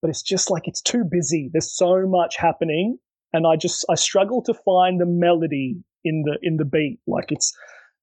[0.02, 1.48] but it's just like it's too busy.
[1.52, 2.98] There's so much happening.
[3.32, 6.98] And I just, I struggle to find the melody in the, in the beat.
[7.06, 7.56] Like, it's,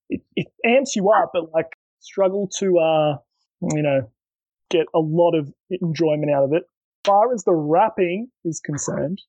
[0.10, 1.68] it, it amps you up, but like,
[2.00, 3.18] struggle to, uh,
[3.76, 4.10] you know,
[4.70, 6.64] get a lot of enjoyment out of it.
[6.64, 9.22] As far as the rapping is concerned,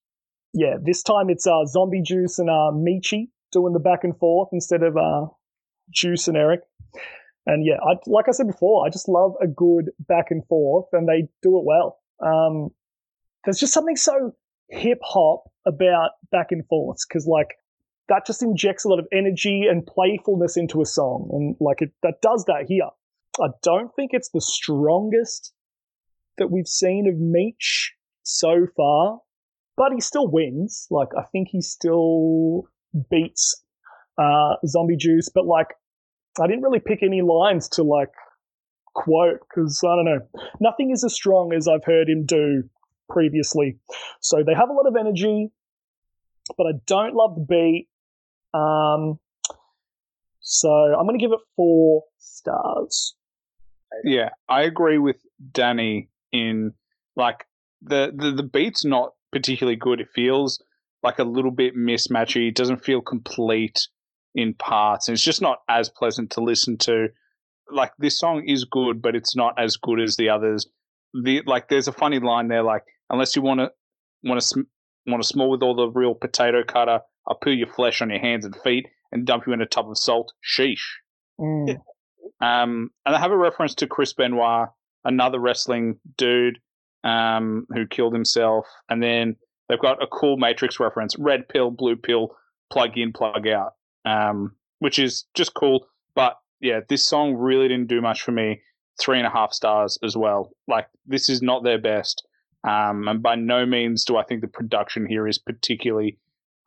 [0.54, 4.48] yeah, this time it's uh, Zombie Juice and uh, Meechy doing the back and forth
[4.52, 5.26] instead of uh,
[5.90, 6.60] Juice and Erick.
[7.46, 10.86] And yeah, I, like I said before, I just love a good back and forth,
[10.92, 11.98] and they do it well.
[12.24, 12.70] Um,
[13.44, 14.32] there's just something so
[14.68, 17.48] hip hop about back and forths because like
[18.08, 21.90] that just injects a lot of energy and playfulness into a song, and like it
[22.02, 22.88] that does that here.
[23.40, 25.52] I don't think it's the strongest
[26.38, 29.20] that we've seen of Meech so far,
[29.76, 30.86] but he still wins.
[30.90, 32.68] Like I think he still
[33.10, 33.61] beats
[34.18, 35.68] uh, Zombie Juice, but like
[36.40, 38.10] I didn't really pick any lines to like
[38.94, 40.20] quote because I don't know.
[40.60, 42.64] Nothing is as strong as I've heard him do
[43.08, 43.78] previously.
[44.20, 45.50] So they have a lot of energy,
[46.56, 47.88] but I don't love the beat.
[48.54, 49.18] Um,
[50.40, 53.14] so I'm going to give it four stars.
[54.04, 55.16] Yeah, I agree with
[55.52, 56.72] Danny in
[57.14, 57.44] like
[57.82, 60.00] the, the the beat's not particularly good.
[60.00, 60.62] It feels
[61.02, 62.48] like a little bit mismatchy.
[62.48, 63.88] It doesn't feel complete
[64.34, 67.08] in parts, and it's just not as pleasant to listen to.
[67.70, 70.66] Like this song is good, but it's not as good as the others.
[71.22, 73.70] The like, there's a funny line there, like unless you want to
[74.24, 74.60] want to sm-
[75.06, 78.20] want to small with all the real potato cutter, I'll peel your flesh on your
[78.20, 80.32] hands and feet and dump you in a tub of salt.
[80.44, 80.82] Sheesh.
[81.40, 81.76] Mm.
[82.40, 84.68] Um, and they have a reference to Chris Benoit,
[85.04, 86.58] another wrestling dude
[87.04, 88.66] um, who killed himself.
[88.88, 89.36] And then
[89.68, 92.34] they've got a cool Matrix reference red pill, blue pill,
[92.72, 93.72] plug in, plug out,
[94.04, 95.86] um, which is just cool.
[96.14, 98.62] But yeah, this song really didn't do much for me.
[99.00, 100.50] Three and a half stars as well.
[100.68, 102.26] Like, this is not their best.
[102.64, 106.18] Um, and by no means do I think the production here is particularly,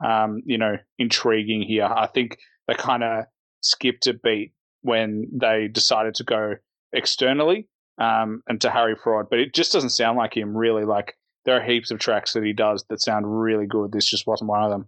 [0.04, 1.86] um, you know, intriguing here.
[1.86, 3.26] I think they kind of
[3.62, 6.56] skipped a beat when they decided to go
[6.94, 7.68] externally
[7.98, 10.84] um, and to Harry Fraud, but it just doesn't sound like him really.
[10.84, 13.92] Like there are heaps of tracks that he does that sound really good.
[13.92, 14.88] This just wasn't one of them.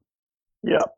[0.63, 0.95] Yep.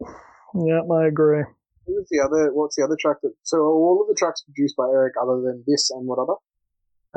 [0.56, 1.44] Yep, I agree.
[1.86, 2.52] Who's the other?
[2.54, 3.34] What's the other track that?
[3.44, 6.36] So are all of the tracks produced by Erick, other than this and what other?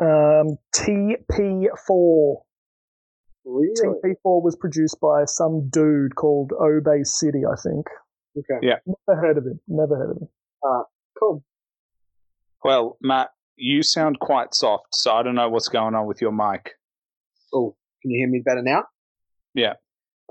[0.00, 2.42] Um, TP4.
[3.44, 3.74] Really?
[3.76, 7.86] TP4 was produced by some dude called Obey City, I think.
[8.38, 8.66] Okay.
[8.66, 8.76] Yeah.
[8.86, 9.60] Never heard of him.
[9.68, 10.28] Never heard of him.
[11.18, 11.44] Cool.
[12.64, 16.32] Well, Matt, you sound quite soft, so I don't know what's going on with your
[16.32, 16.70] mic.
[17.52, 18.84] Oh, can you hear me better now?
[19.54, 19.74] Yeah.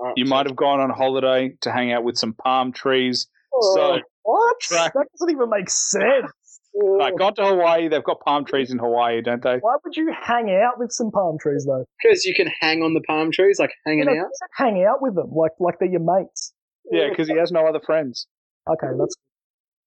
[0.02, 2.72] All right, You so- might have gone on holiday to hang out with some palm
[2.72, 3.28] trees.
[3.54, 4.58] Oh, So, What?
[4.60, 6.60] Track- That doesn't even make sense.
[6.76, 7.86] oh, like, gone to Hawaii.
[7.88, 9.58] They've got palm trees in Hawaii, don't they?
[9.58, 11.84] Why would you hang out with some palm trees though?
[12.02, 14.30] because you can hang on the palm trees, like hanging You know, out.
[14.56, 16.52] hang out with them, like like they're your mates.
[16.90, 18.26] Yeah, because he has no other friends.
[18.68, 19.14] Okay, that's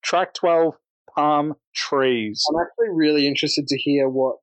[0.04, 0.76] Track 12,
[1.16, 2.46] palm trees.
[2.50, 4.38] I'm actually really interested to hear what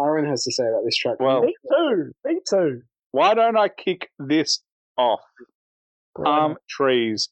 [0.00, 1.20] Aaron has to say about this track.
[1.20, 2.12] Well, me too.
[2.24, 2.82] Me too.
[3.12, 4.60] Why don't I kick this
[4.96, 5.20] off?
[6.16, 7.28] Palm trees.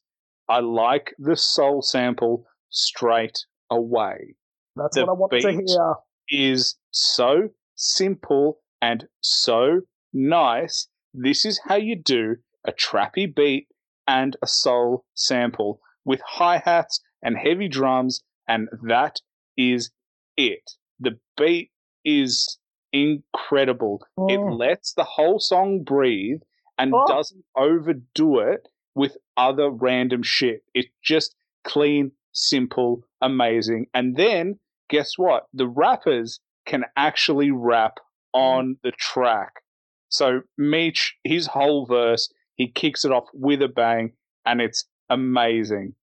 [0.47, 3.37] I like the soul sample straight
[3.69, 4.35] away.
[4.75, 5.95] That's the what I wanted to hear.
[6.31, 9.81] Is so simple and so
[10.13, 10.87] nice.
[11.13, 13.67] This is how you do a trappy beat
[14.07, 19.17] and a soul sample with hi hats and heavy drums, and that
[19.57, 19.91] is
[20.37, 20.71] it.
[20.99, 21.71] The beat
[22.05, 22.58] is
[22.91, 24.01] incredible.
[24.29, 24.57] It Mm.
[24.57, 26.41] lets the whole song breathe
[26.77, 27.05] and Oh.
[27.07, 30.63] doesn't overdo it with other random shit.
[30.73, 33.87] It's just clean, simple, amazing.
[33.93, 35.47] And then guess what?
[35.53, 37.97] The rappers can actually rap
[38.33, 39.63] on the track.
[40.09, 44.13] So Meech, his whole verse, he kicks it off with a bang,
[44.45, 45.95] and it's amazing.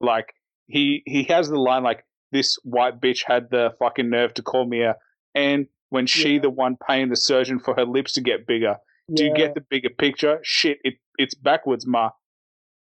[0.00, 0.34] Like
[0.66, 4.66] he he has the line like this white bitch had the fucking nerve to call
[4.66, 4.96] me a
[5.34, 6.40] and when she Yeah.
[6.40, 8.78] the one paying the surgeon for her lips to get bigger.
[9.14, 10.40] Do you get the bigger picture?
[10.42, 12.10] Shit, it it's backwards, ma.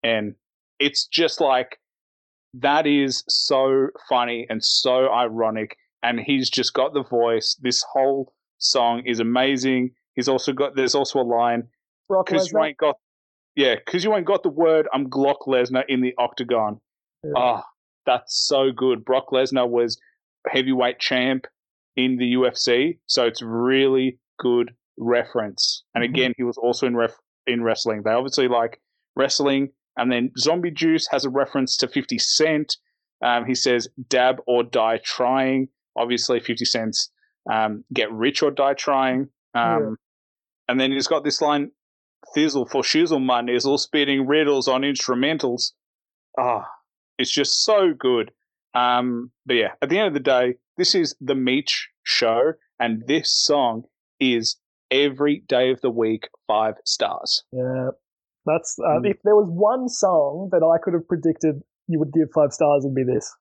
[0.04, 0.36] And
[0.78, 1.80] it's just like
[2.56, 5.78] that is so funny and so ironic.
[6.04, 7.56] And he's just got the voice.
[7.62, 9.92] This whole song is amazing.
[10.16, 11.70] He's also got there's also a line
[12.10, 12.68] Brock because you Lesnar?
[12.68, 12.98] ain't got
[13.56, 16.82] yeah, because you ain't got the word I'm Glock Lesnar in the octagon.
[17.24, 17.32] Yeah.
[17.38, 17.64] Oh,
[18.06, 19.06] that's so good.
[19.06, 19.98] Brock Lesnar was
[20.50, 21.48] heavyweight champ
[21.98, 25.84] in the UFC, so it's really good reference.
[25.94, 26.10] And Mhm.
[26.10, 27.16] again, he was also in ref
[27.48, 28.04] in wrestling.
[28.04, 28.80] They obviously like
[29.16, 29.74] wrestling.
[29.98, 32.78] And then Zombie Juice has a reference to 50 Cent.
[33.22, 35.70] Um, he says, dab or die trying.
[35.96, 37.12] Obviously, 50 Cent's
[37.50, 39.30] um, get rich or die trying.
[39.56, 39.90] Um, Yeah.
[40.70, 41.72] And then he's got this line,
[42.36, 45.72] Thizzle for shizzle my nizzle, spitting riddles on instrumentals.
[46.38, 46.70] Ah,
[47.18, 48.32] it's just so good.
[48.74, 53.04] Um, but yeah, at the end of the day, this is the Meech show, and
[53.08, 53.84] this song
[54.20, 54.58] is
[54.92, 57.44] every day of the week five stars.
[57.52, 57.90] Yeah,
[58.46, 59.12] that's uh, Mm.
[59.12, 62.84] if there was one song that I could have predicted you would give five stars,
[62.86, 63.34] it'd be this.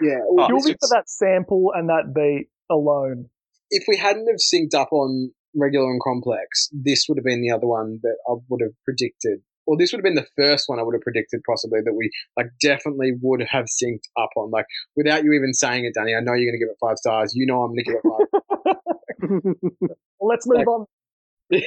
[0.00, 0.18] Yeah.
[0.28, 3.28] Oh, well, Purely for that sample and that beat alone.
[3.70, 7.50] if we hadn't have synced up on regular and complex, this would have been the
[7.50, 9.40] other one that I would have predicted.
[9.66, 12.10] Or this would have been the first one I would have predicted possibly that we
[12.36, 14.50] like definitely would have synced up on.
[14.50, 17.32] Like without you even saying it, Danny, I know you're gonna give it five stars.
[17.34, 18.76] You know I'm gonna give it five.
[20.18, 20.86] Well, let's move Like- on.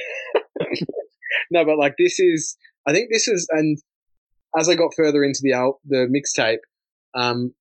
[1.50, 3.78] no, but like this is, I think this is, and
[4.58, 6.58] as I got further into the al- the mixtape,
[7.14, 7.54] um,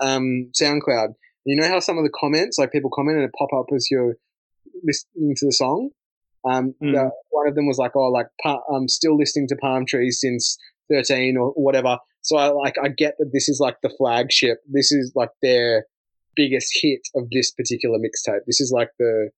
[0.00, 1.14] um, SoundCloud.
[1.44, 3.88] You know how some of the comments, like people comment and it pop up as
[3.90, 4.14] you're
[4.82, 5.90] listening to the song.
[6.44, 6.92] Um, Mm.
[6.92, 10.58] the- one of them was like, "Oh, like I'm still listening to Palm Trees since
[10.90, 14.58] 13 or whatever." So I like I get that this is like the flagship.
[14.70, 15.86] This is like their
[16.36, 18.40] biggest hit of this particular mixtape.
[18.46, 19.30] This is like the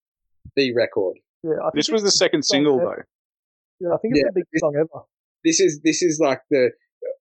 [0.56, 1.16] the record.
[1.42, 2.84] Yeah, I think This was the second single, yeah.
[2.84, 3.02] though.
[3.80, 5.04] Yeah, I think it's Yeah, the biggest this- song ever.
[5.44, 6.70] This is this is like the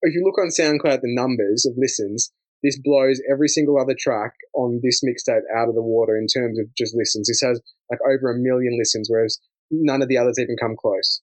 [0.02, 2.32] if you look on SoundCloud the numbers of listens,
[2.64, 6.58] this blows every single other track on this mixtape out of the water in terms
[6.60, 7.28] of just listens.
[7.28, 9.40] This has like over a million listens, whereas
[9.72, 11.22] none of the others even come close.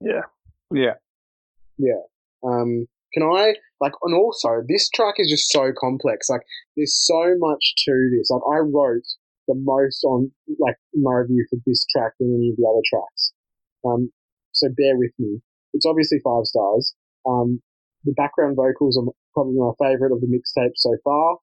[0.00, 0.22] Yeah.
[0.72, 0.94] Yeah.
[1.78, 2.02] Yeah.
[2.42, 6.28] Um, can I like, and also this track is just so complex.
[6.30, 6.42] Like,
[6.76, 8.30] there's so much to this.
[8.30, 9.06] Like, I wrote
[9.48, 13.32] the most on like my review for this track than any of the other tracks.
[13.84, 14.12] Um,
[14.52, 15.40] so bear with me.
[15.72, 16.94] It's obviously five stars.
[17.26, 17.60] Um,
[18.04, 21.38] the background vocals are probably my favorite of the mixtape so far.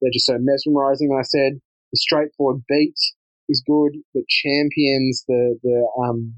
[0.00, 1.16] They're just so mesmerizing.
[1.18, 1.60] I said
[1.92, 2.98] the straightforward beat
[3.48, 4.00] is good.
[4.14, 6.34] The champions, the the um,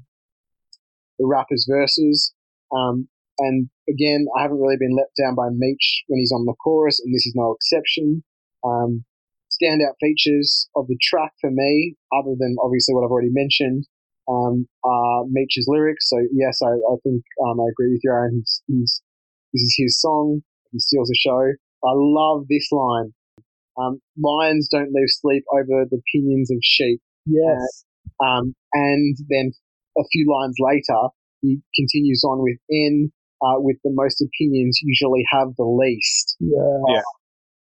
[1.19, 2.33] the rappers' verses.
[2.71, 3.07] Um,
[3.39, 7.01] and again, I haven't really been let down by Meech when he's on the chorus,
[7.03, 8.23] and this is no exception.
[8.63, 9.03] Um,
[9.51, 13.85] standout features of the track for me, other than obviously what I've already mentioned,
[14.29, 16.09] um, are Meech's lyrics.
[16.09, 18.35] So yes, I, I think um, I agree with you, Aaron.
[18.35, 19.01] He's, he's,
[19.53, 20.41] this is his song.
[20.71, 21.51] He steals the show.
[21.83, 23.13] I love this line.
[23.81, 27.01] Um, Lions don't lose sleep over the pinions of sheep.
[27.25, 27.85] Yes.
[28.23, 29.51] Um, and then
[29.97, 31.09] a few lines later,
[31.41, 36.37] he continues on with N, uh, with the most opinions usually have the least.
[36.39, 36.77] yeah.
[36.87, 37.01] Yeah.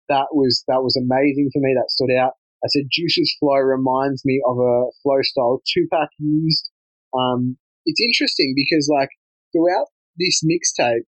[0.08, 1.72] That was, that was amazing for me.
[1.72, 2.32] That stood out.
[2.64, 6.68] I said Juice's flow reminds me of a flow style Tupac used.
[7.16, 7.56] Um,
[7.86, 9.08] it's interesting because like
[9.52, 9.86] throughout
[10.18, 11.06] this mixtape,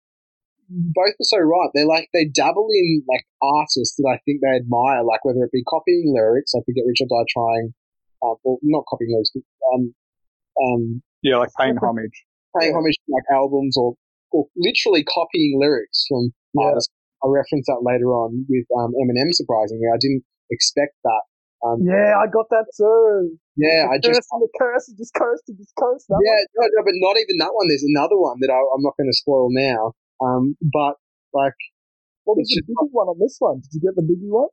[0.69, 1.69] both are so right.
[1.73, 5.51] They're like, they dabble in like artists that I think they admire, like whether it
[5.51, 7.73] be copying lyrics, like we get Richard Die trying,
[8.21, 9.93] uh, well, not copying lyrics, but, um,
[10.61, 12.13] um, Yeah, like paying homage.
[12.59, 13.95] paying homage to like albums or,
[14.31, 16.69] or literally copying lyrics from Yeah.
[16.69, 16.93] artists.
[17.23, 19.33] I'll reference that later on with um, Eminem.
[19.35, 21.23] Surprisingly, I didn't expect that.
[21.65, 23.35] Um, Yeah, I got that too.
[23.59, 26.05] yeah, I the just curse and the curse and just curse and just curse.
[26.07, 27.67] That yeah, no, no, but not even that one.
[27.67, 29.91] There's another one that I, I'm not going to spoil now.
[30.21, 30.95] Um, but
[31.33, 31.57] like.
[32.25, 33.57] What was the biggie one on this one?
[33.57, 34.49] Did you get the biggie one?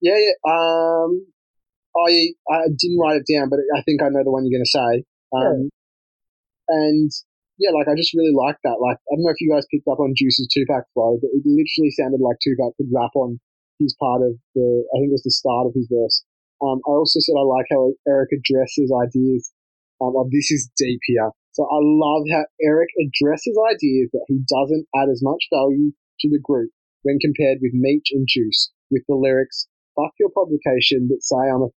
[0.00, 0.36] yeah, yeah.
[0.44, 1.24] Um,
[1.96, 4.68] I I didn't write it down, but I think I know the one you're going
[4.68, 4.92] to say.
[5.32, 5.70] Um,
[6.68, 7.10] and
[7.58, 8.76] yeah, like I just really like that.
[8.80, 11.42] Like I don't know if you guys picked up on Juice's Tupac flow, but it
[11.44, 13.40] literally sounded like Tupac could rap on
[13.80, 14.66] his part of the.
[14.92, 16.24] I think it was the start of his verse.
[16.60, 19.52] Um, I also said I like how Erick addresses ideas.
[19.96, 21.32] Um, of this is deep here.
[21.56, 26.28] So I love how Erick addresses ideas that he doesn't add as much value to
[26.28, 26.68] the group
[27.00, 29.66] when compared with Meech and Juice with the lyrics,
[29.96, 31.72] fuck your publication that say I'm a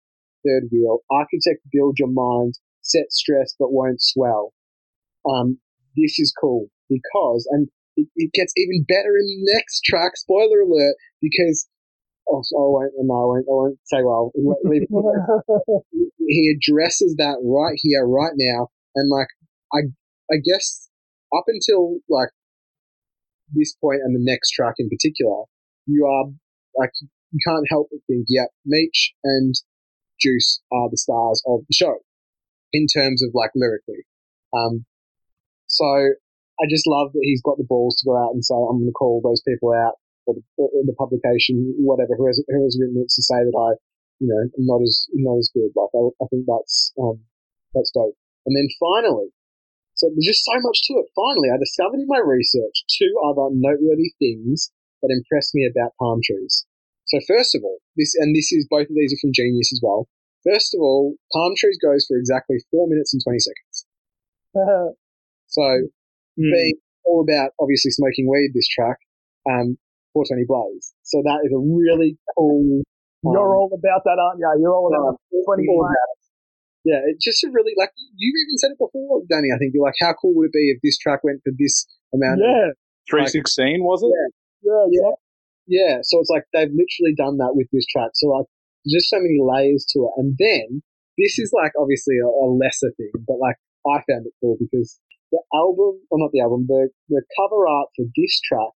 [0.48, 4.54] third wheel, architect build your mind, set stress but won't swell.
[5.28, 5.58] Um,
[5.94, 10.60] this is cool because, and it, it gets even better in the next track, spoiler
[10.60, 11.68] alert, because,
[12.30, 14.32] oh, I won't, no, I won't, I won't say well,
[16.16, 19.28] he addresses that right here, right now, and like
[19.72, 19.92] I,
[20.30, 20.88] I guess
[21.36, 22.30] up until like
[23.52, 25.44] this point and the next track in particular,
[25.86, 26.32] you are
[26.76, 29.54] like you can't help but think, yeah, Meech and
[30.20, 31.98] Juice are the stars of the show
[32.72, 34.06] in terms of like lyrically.
[34.54, 34.84] Um,
[35.66, 38.80] so I just love that he's got the balls to go out and say, I'm
[38.80, 42.64] going to call those people out or the, or the publication, whatever, who has, who
[42.64, 43.76] has written it to say that I
[44.20, 45.70] you know, am not as not as good.
[45.76, 47.20] Like I, I think that's um,
[47.74, 48.16] that's dope.
[48.46, 49.28] And then finally,
[49.96, 51.08] so there's just so much to it.
[51.16, 54.70] Finally, I discovered in my research two other noteworthy things
[55.02, 56.64] that impressed me about palm trees.
[57.08, 59.80] So first of all, this and this is both of these are from Genius as
[59.82, 60.08] well.
[60.44, 63.86] First of all, palm trees goes for exactly four minutes and twenty seconds.
[65.48, 65.62] So
[66.38, 66.52] Mm.
[66.52, 68.98] being all about obviously smoking weed, this track,
[69.48, 69.78] um,
[70.12, 70.92] 420 Blaze.
[71.02, 72.82] So that is a really cool.
[73.24, 74.48] You're all about that, aren't you?
[74.60, 75.96] You're all about um, 20 all black.
[75.96, 76.20] about it.
[76.86, 79.50] Yeah, it's just a really like you've even said it before, Danny.
[79.50, 81.82] I think you're like, how cool would it be if this track went for this
[82.14, 82.38] amount?
[82.38, 82.78] Yeah,
[83.10, 84.14] 316, was it?
[84.62, 85.14] yeah, yeah.
[85.66, 85.94] yeah.
[86.06, 88.14] So it's like they've literally done that with this track.
[88.14, 88.46] So like,
[88.86, 90.14] just so many layers to it.
[90.14, 90.78] And then
[91.18, 95.02] this is like obviously a, a lesser thing, but like I found it cool because
[95.34, 98.70] the album, or not the album, the the cover art for this track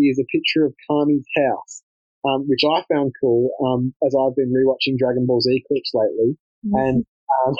[0.00, 1.84] is a picture of Kami's house,
[2.24, 6.40] um, which I found cool um, as I've been rewatching Dragon Ball Z clips lately.
[6.72, 7.04] And
[7.46, 7.54] um,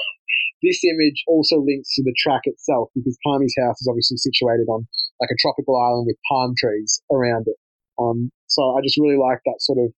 [0.63, 4.87] this image also links to the track itself because Kami's house is obviously situated on
[5.21, 7.57] like a tropical island with palm trees around it.
[7.99, 9.93] Um, so I just really like that sort of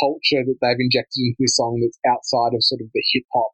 [0.00, 3.52] culture that they've injected into this song that's outside of sort of the hip hop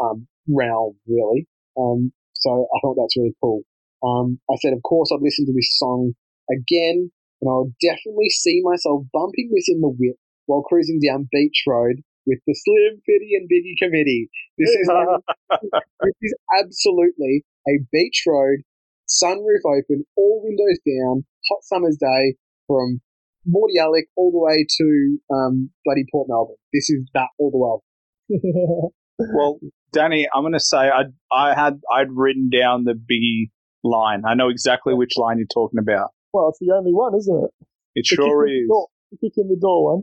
[0.00, 1.46] um, realm, really.
[1.76, 3.62] Um, so I thought that's really cool.
[4.04, 6.12] Um, I said, of course, I'd listen to this song
[6.50, 11.64] again, and I'll definitely see myself bumping this in the whip while cruising down Beach
[11.66, 14.28] Road with the Slim Fitty and Biggie committee.
[14.58, 14.88] This is
[16.02, 18.60] this is absolutely a beach road,
[19.08, 22.34] sunroof open, all windows down, hot summer's day
[22.66, 23.00] from
[23.48, 26.56] Mordialloc all the way to um, bloody Port Melbourne.
[26.72, 28.90] This is that all the way.
[29.18, 29.58] Well,
[29.92, 33.48] Danny, I'm going to say I I had I'd written down the Biggie
[33.82, 34.24] line.
[34.28, 36.10] I know exactly which line you're talking about.
[36.34, 37.50] well, it's the only one, isn't it?
[37.94, 38.68] It The sure kick in the is.
[38.68, 40.02] door- the kick in the door one.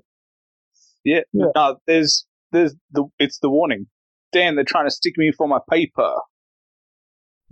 [1.03, 1.21] Yeah.
[1.33, 1.45] Yeah.
[1.55, 3.87] No, there's there's the it's the warning.
[4.31, 6.11] Dan, they're trying to stick me for my paper.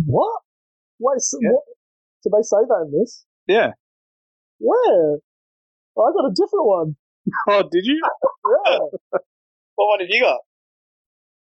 [0.06, 0.42] What?
[1.00, 1.52] Wait, so Yeah.
[1.52, 1.64] what?
[2.24, 3.26] Did they say that in this?
[3.48, 3.72] Yeah.
[4.60, 5.18] Where?
[5.98, 6.96] Oh, I got a different one.
[7.50, 8.02] Oh, did you?
[8.68, 8.78] Yeah.
[9.76, 10.40] what one have you got?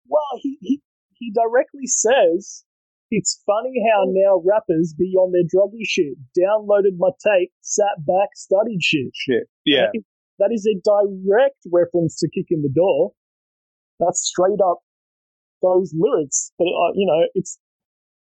[0.07, 0.82] well, he, he
[1.18, 2.64] he directly says
[3.09, 6.16] it's funny how now rappers be on their druggy shit.
[6.38, 9.12] Downloaded my tape, sat back, studied shit.
[9.14, 9.43] Shit.
[9.66, 9.88] Yeah.
[10.42, 13.14] That is a direct reference to Kick in the Door.
[14.02, 14.82] That's straight up
[15.62, 16.52] those lyrics.
[16.58, 17.60] But, uh, you know, it's,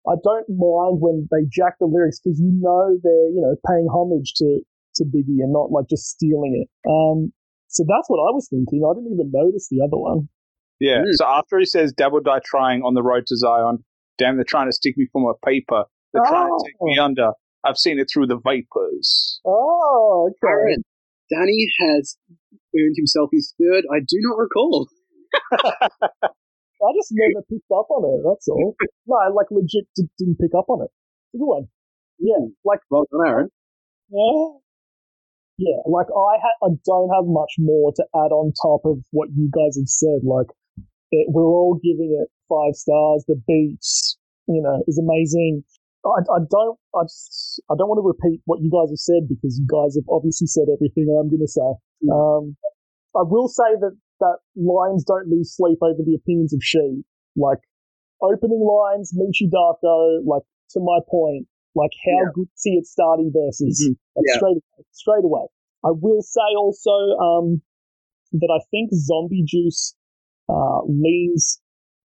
[0.07, 3.89] I don't mind when they jack the lyrics because you know they're, you know, paying
[3.89, 4.61] homage to,
[4.97, 6.68] to Biggie and not like just stealing it.
[6.85, 7.33] Um,
[7.68, 8.85] so that's what I was thinking.
[8.85, 10.29] I didn't even notice the other one.
[10.81, 10.99] Yeah.
[10.99, 11.12] Mm.
[11.12, 13.85] So after he says "Double die trying on the road to Zion,"
[14.18, 15.85] damn, they're trying to stick me for my paper.
[16.12, 17.33] They're trying to take me under.
[17.64, 19.41] I've seen it through the vapors.
[19.45, 20.51] Oh, okay.
[20.51, 20.83] Aaron,
[21.33, 22.16] Danny has
[22.76, 23.85] earned himself his third.
[23.93, 24.89] I do not recall.
[26.83, 28.24] I just never picked up on it.
[28.28, 28.74] That's all.
[29.07, 30.91] No, I like legit d- didn't pick up on it.
[31.33, 31.68] It's a good one.
[32.18, 33.49] Yeah, like Well done, Aaron.
[34.11, 34.59] yeah,
[35.59, 35.81] yeah.
[35.87, 39.51] Like I ha- I don't have much more to add on top of what you
[39.53, 40.20] guys have said.
[40.24, 40.49] Like
[41.12, 43.24] it, we're all giving it five stars.
[43.28, 44.18] The beats,
[44.49, 45.64] you know, is amazing.
[46.05, 49.29] I, I don't I, just, I don't want to repeat what you guys have said
[49.29, 51.71] because you guys have obviously said everything I'm going to say.
[52.11, 52.57] Um,
[53.15, 57.03] I will say that that lines don't lose sleep over the opinions of she.
[57.37, 57.59] Like
[58.23, 60.43] opening lines, Meechy Darko, like
[60.73, 62.33] to my point, like how Yeah.
[62.35, 63.97] good see it starting versus Mhm.
[64.17, 64.37] like, Yeah.
[64.37, 65.47] straight away, straight away.
[65.85, 66.91] I will say also
[67.21, 67.63] um,
[68.33, 69.95] that I think Zombie Juice
[70.49, 71.61] uh, leans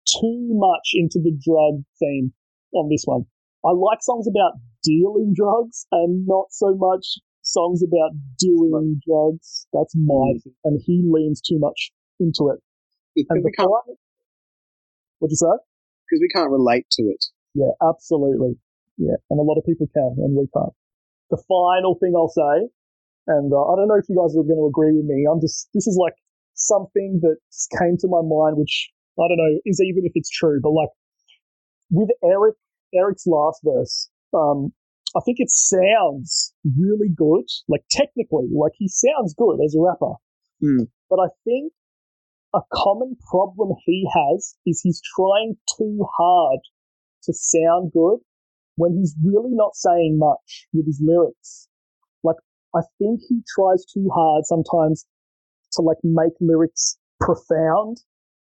[0.06, 2.32] too much into the drug theme
[2.72, 3.26] on this one.
[3.64, 4.52] I like songs about
[4.82, 9.66] dealing drugs and not so much songs about doing drugs.
[9.72, 10.42] That's my Mm.
[10.42, 10.54] thing.
[10.64, 11.90] And he leans too much
[12.20, 12.60] into it.
[13.16, 13.98] And because we, can't- part-
[15.18, 15.56] what'd you say?
[16.06, 17.24] Because we can't relate to it.
[17.54, 18.58] Yeah, absolutely.
[18.96, 20.72] Yeah, and a lot of people can, and we can't.
[21.30, 22.68] The final thing I'll say,
[23.26, 25.26] and uh, I don't know if you guys are going to agree with me.
[25.30, 26.14] I'm just this is like
[26.54, 27.36] something that
[27.78, 30.88] came to my mind, which I don't know is even if it's true, but like
[31.90, 32.56] with Erick,
[32.94, 34.72] Erick's last verse, um,
[35.16, 40.14] I think it sounds really good, like technically, like he sounds good as a rapper.
[40.60, 40.84] Hmm.
[41.08, 41.72] But I think
[42.54, 46.60] a common problem he has is he's trying too hard
[47.24, 48.18] to sound good
[48.76, 51.68] when he's really not saying much with his lyrics.
[52.22, 52.36] Like,
[52.74, 55.06] I think he tries too hard sometimes
[55.72, 57.98] to like make lyrics profound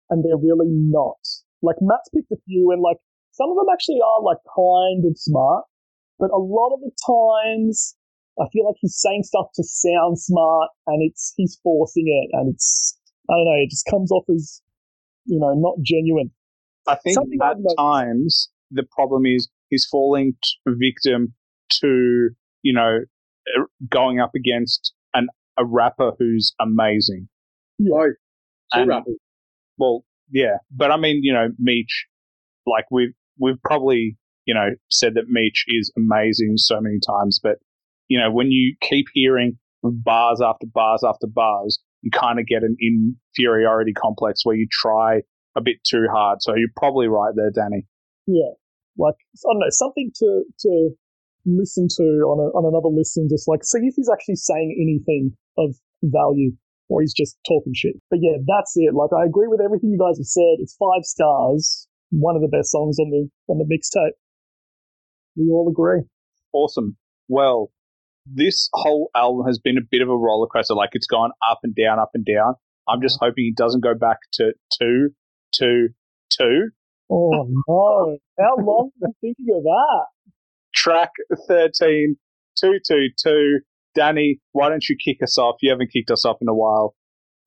[0.09, 1.19] and they're really not.
[1.61, 2.97] Like, Matt's picked a few and like
[3.33, 5.65] some of them actually are like kind of smart,
[6.19, 7.95] but a lot of the times
[8.39, 12.53] I feel like he's saying stuff to sound smart and it's, he's forcing it and
[12.53, 12.97] it's,
[13.29, 14.61] I don't know, it just comes off as,
[15.25, 16.31] you know, not genuine.
[16.87, 21.33] I think Something at I've times the problem is he's falling t- victim
[21.81, 22.29] to
[22.61, 22.99] you know
[23.57, 25.27] er- going up against an
[25.57, 27.29] a rapper who's amazing.
[28.73, 29.15] Two And- rappers.
[29.77, 32.05] Well, yeah, but I mean, you know, Meech,
[32.67, 37.57] like we've we've probably you know said that Meech is amazing so many times, but
[38.07, 42.63] you know when you keep hearing bars after bars after bars, you kind of get
[42.63, 45.21] an inferiority complex where you try
[45.55, 46.41] a bit too hard.
[46.41, 47.85] So you're probably right there, Danny.
[48.27, 48.53] Yeah,
[48.97, 50.89] like I don't know, something to to
[51.45, 53.27] listen to on a, on another listen.
[53.29, 56.51] Just like see if he's actually saying anything of value,
[56.89, 57.95] or he's just talking shit.
[58.09, 58.93] But yeah, that's it.
[58.93, 60.59] Like I agree with everything you guys have said.
[60.59, 61.87] It's five stars.
[62.15, 64.11] One of the best songs on the on the mixtape.
[65.35, 66.01] We all agree.
[66.53, 66.95] awesome.
[67.27, 67.71] Well,
[68.25, 70.75] this whole album has been a bit of a roller coaster.
[70.75, 72.53] Like it's gone up and down, up and down.
[72.87, 75.09] I'm just hoping it doesn't go back to two,
[75.55, 75.89] two,
[76.29, 76.69] two.
[77.09, 78.17] Oh no!
[78.39, 80.05] How long are you thinking of that?
[80.75, 81.11] Track
[81.47, 82.15] 13,
[82.59, 83.59] two, two, two.
[83.95, 85.55] Danny, why don't you kick us off?
[85.61, 86.95] You haven't kicked us off in a while.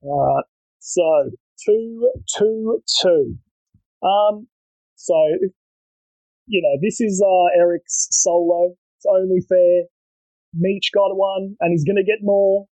[0.01, 0.45] Alright.
[0.79, 1.31] So
[1.65, 3.35] two, two, two.
[4.03, 4.47] Um.
[5.07, 5.49] So
[6.47, 8.73] you know, this is uh, Erick's solo.
[8.97, 9.83] It's only fair.
[10.53, 12.65] Meech got one, and he's gonna get more.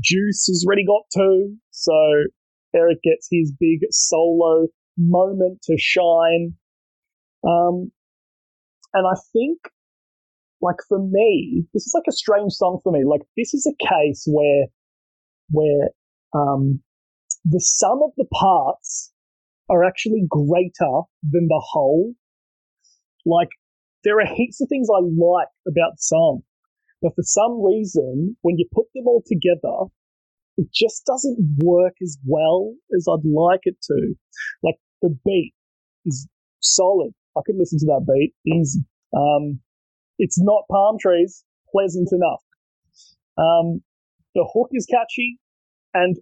[0.00, 1.92] Juice has already got two, so
[2.74, 6.54] Erick gets his big solo moment to shine.
[7.46, 7.90] Um,
[8.94, 9.58] and I think,
[10.60, 13.04] like for me, this is like a strange song for me.
[13.04, 14.66] Like this is a case where,
[15.50, 15.88] where,
[16.34, 16.80] um,
[17.44, 19.12] the sum of the parts
[19.68, 22.14] are actually greater than the whole.
[23.26, 23.48] Like
[24.04, 26.42] there are heaps of things I like about the song,
[27.02, 29.90] but for some reason, when you put them all together,
[30.56, 34.14] it just doesn't work as well as I'd like it to.
[34.62, 35.54] Like the beat
[36.06, 36.28] is
[36.60, 37.12] solid.
[37.36, 38.80] I could listen to that beat easy.
[39.16, 39.60] Um,
[40.18, 42.42] it's not palm trees, pleasant enough.
[43.38, 43.82] Um,
[44.34, 45.38] the hook is catchy,
[45.94, 46.16] and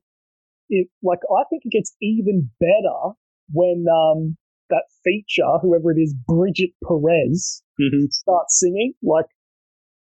[0.69, 3.15] it like I think it gets even better
[3.53, 4.37] when um,
[4.71, 8.07] that feature, whoever it is, Bridget Perez, Mm-hmm.
[8.11, 8.95] starts singing.
[9.03, 9.27] Like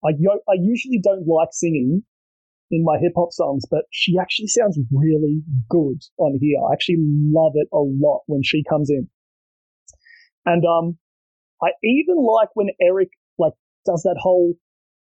[0.05, 2.03] I, yo- I usually don't like singing
[2.69, 6.57] in my hip hop songs, but she actually sounds really good on here.
[6.69, 9.07] I actually love it a lot when she comes in.
[10.45, 10.97] And um,
[11.61, 13.53] I even like when Erick like
[13.85, 14.53] does that whole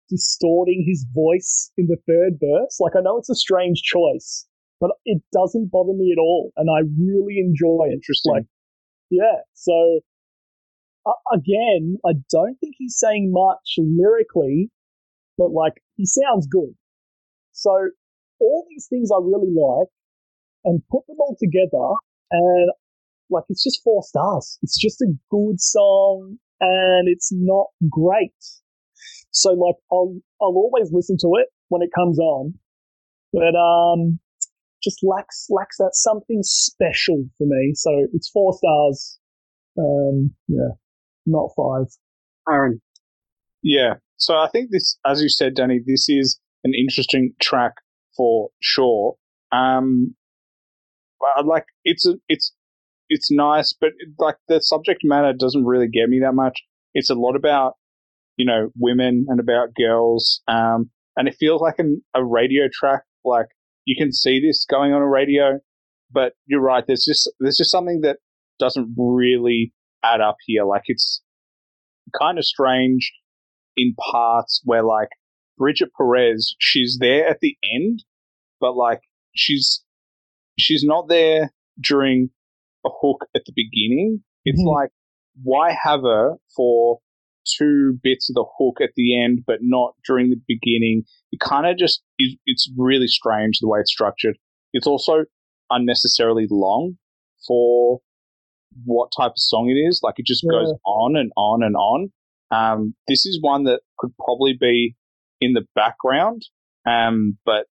[0.09, 2.77] distorting his voice in the third verse.
[2.79, 4.47] Like I know it's a strange choice,
[4.79, 7.93] but it doesn't bother me at all, and I really enjoy it.
[7.93, 8.33] Interesting.
[8.33, 8.45] Like,
[9.09, 9.41] yeah.
[9.53, 9.99] So
[11.05, 14.69] uh, again, I don't think he's saying much lyrically,
[15.37, 16.73] but like he sounds good.
[17.51, 17.71] So
[18.39, 19.87] all these things I really like,
[20.65, 21.95] and put them all together,
[22.31, 22.71] and
[23.29, 24.57] like it's just four stars.
[24.61, 28.33] It's just a good song, and it's not great.
[29.31, 32.55] So like I'll I'll always listen to it when it comes on,
[33.33, 34.19] but um,
[34.83, 37.73] just lacks lacks that something special for me.
[37.75, 39.19] So it's four stars.
[39.77, 40.75] Um, yeah,
[41.25, 41.87] not five.
[42.49, 42.81] Aaron.
[43.61, 43.95] Yeah.
[44.17, 47.73] So I think this, as you said, Danny, this is an interesting track
[48.15, 49.15] for sure.
[49.51, 50.15] Um,
[51.37, 52.53] I like it's a, it's
[53.09, 56.59] it's nice, but like the subject matter doesn't really get me that much.
[56.93, 57.73] It's a lot about
[58.37, 63.03] you know women and about girls, um, and it feels like an, a radio track.
[63.25, 63.47] Like
[63.85, 65.59] you can see this going on a radio,
[66.11, 66.83] but you're right.
[66.85, 68.17] There's just there's just something that
[68.59, 69.73] doesn't really
[70.03, 70.63] add up here.
[70.65, 71.21] Like it's
[72.19, 73.11] kind of strange
[73.77, 75.09] in parts where like
[75.57, 78.03] Bridget Perez, she's there at the end,
[78.59, 79.01] but like
[79.35, 79.83] she's
[80.57, 81.51] she's not there
[81.81, 82.29] during
[82.85, 84.23] a hook at the beginning.
[84.45, 84.73] It's Mhm.
[84.73, 84.89] like
[85.43, 86.99] why have her for
[87.57, 91.03] two bits of the hook at the end, but not during the beginning?
[91.31, 94.37] It kind of just is, it's really strange the way it's structured.
[94.73, 95.25] It's also
[95.69, 96.97] unnecessarily long
[97.47, 97.99] for
[98.85, 99.99] what type of song it is.
[100.03, 100.59] Like it just Yeah.
[100.59, 102.11] goes on and on and on.
[102.51, 104.95] Um, this is one that could probably be
[105.41, 106.43] in the background.
[106.87, 107.65] Um, but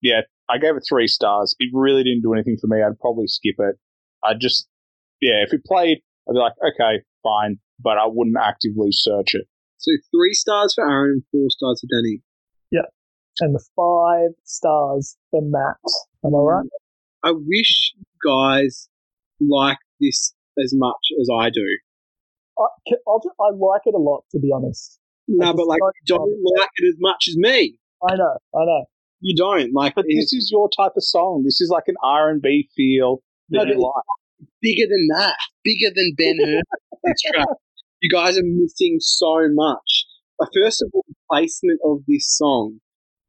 [0.00, 1.54] yeah, I gave it three stars.
[1.58, 2.82] It really didn't do anything for me.
[2.82, 3.76] I'd probably skip it.
[4.24, 4.68] I just,
[5.20, 9.46] yeah, if it played, I'd be like, okay, fine, but I wouldn't actively search it.
[9.78, 12.20] So three stars for Aaron and four stars for Danny.
[12.70, 12.88] Yeah,
[13.40, 15.76] and the five stars for Matt.
[16.24, 16.66] Am I right?
[17.24, 18.88] I wish guys
[19.40, 21.64] like this as much as I do.
[22.58, 24.98] I, can- I'll ju- I like it a lot, to be honest.
[25.28, 27.76] No, I but like you don't- don't like it as much as me.
[28.08, 28.84] I know, I know.
[29.20, 31.42] You don't like But this is your type of song.
[31.44, 34.48] This is like an R and B feel that No, you like.
[34.60, 37.44] bigger than that, bigger than Ben Hur.
[38.02, 40.06] You guys are missing so much.
[40.40, 42.80] Uh, first of all, the placement of this song.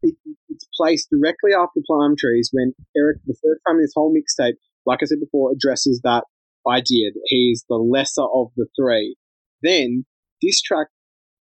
[0.02, 0.16] It,
[0.50, 4.56] it's placed directly after Palm Trees when Erick, the first time in this whole mixtape,
[4.88, 6.24] like I said before, addresses that
[6.68, 9.16] idea that he is the lesser of the three.
[9.62, 10.06] Then
[10.42, 10.88] this track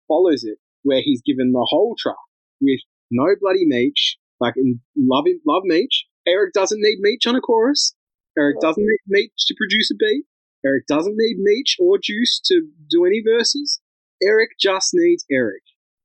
[0.08, 2.16] follows it, where he's given the whole track
[2.60, 2.80] with
[3.12, 6.06] no bloody Meech, like in love him, love Meech.
[6.26, 7.94] Erick doesn't need Meech on a chorus.
[8.36, 10.24] Erick doesn't need Meech to produce a beat.
[10.64, 13.80] Erick doesn't need Meech or Juice to do any verses.
[14.22, 15.62] Erick just needs Erick.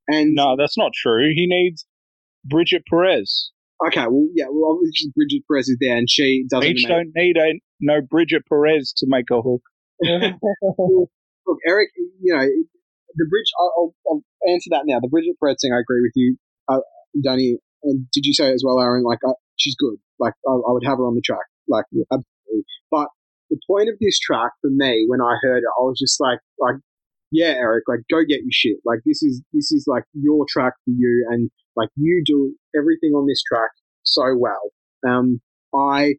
[0.08, 1.32] And No, that's not true.
[1.34, 1.84] He needs
[2.44, 3.50] Bridget Perez.
[3.86, 6.70] okay, well, yeah, well, obviously Bridget Perez is there, and she doesn't.
[6.70, 9.62] Each make- don't need a no Bridget Perez to make a hook.
[11.46, 11.90] Look, Erick,
[12.20, 13.46] you know, the bridge.
[13.60, 14.98] I'll, I'll, I'll answer that now.
[15.00, 16.36] The Bridget Perez thing, I agree with you,
[16.68, 16.80] uh,
[17.22, 17.56] Danny.
[17.82, 19.04] And did you say as well, Aaron?
[19.04, 19.96] Like, uh, she's good.
[20.18, 21.46] Like, I, I would have her on the track.
[21.68, 22.64] Like, absolutely.
[22.90, 23.08] But
[23.50, 26.38] the point of this track for me, when I heard it, I was just like,
[26.58, 26.76] like,
[27.30, 28.78] yeah, Erick, like, go get your shit.
[28.84, 33.12] Like, this is this is like your track for you, and like, you do everything
[33.12, 33.70] on this track
[34.02, 34.70] so well.
[35.06, 35.40] Um,
[35.74, 36.14] I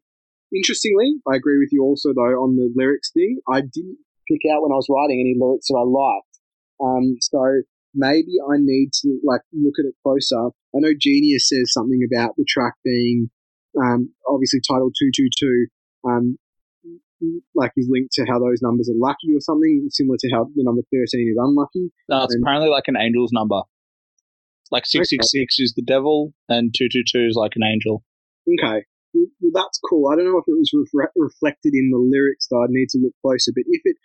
[0.54, 3.40] interestingly, I agree with you also though on the lyrics thing.
[3.50, 3.98] I didn't
[4.30, 6.34] pick out when I was writing any lyrics that I liked.
[6.80, 7.64] Um, so
[7.96, 10.52] maybe I need to like look at it closer.
[10.76, 13.30] I know Genius says something about the track being
[13.82, 15.68] um, obviously titled two two two.
[16.08, 16.38] Um,
[17.56, 20.64] like is linked to how those numbers are lucky or something similar to how the
[20.64, 21.90] number 13 is unlucky.
[22.10, 23.62] No, it's And- apparently like an angel's number.
[24.70, 28.04] Like 666 is the devil, and 222 is like an angel.
[28.48, 28.86] Okay.
[29.14, 30.10] Well, that's cool.
[30.12, 32.62] I don't know if it was refre- reflected in the lyrics, though.
[32.64, 33.52] I'd need to look closer.
[33.56, 33.96] But if it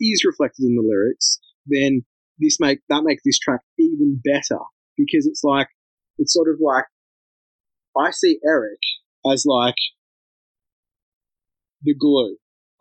[0.00, 2.04] is reflected in the lyrics, then
[2.38, 4.62] this make that makes this track even better
[4.96, 5.68] because it's like
[6.18, 6.84] it's sort of like
[7.98, 8.80] I see Erick
[9.30, 9.74] as like
[11.82, 12.36] the glue.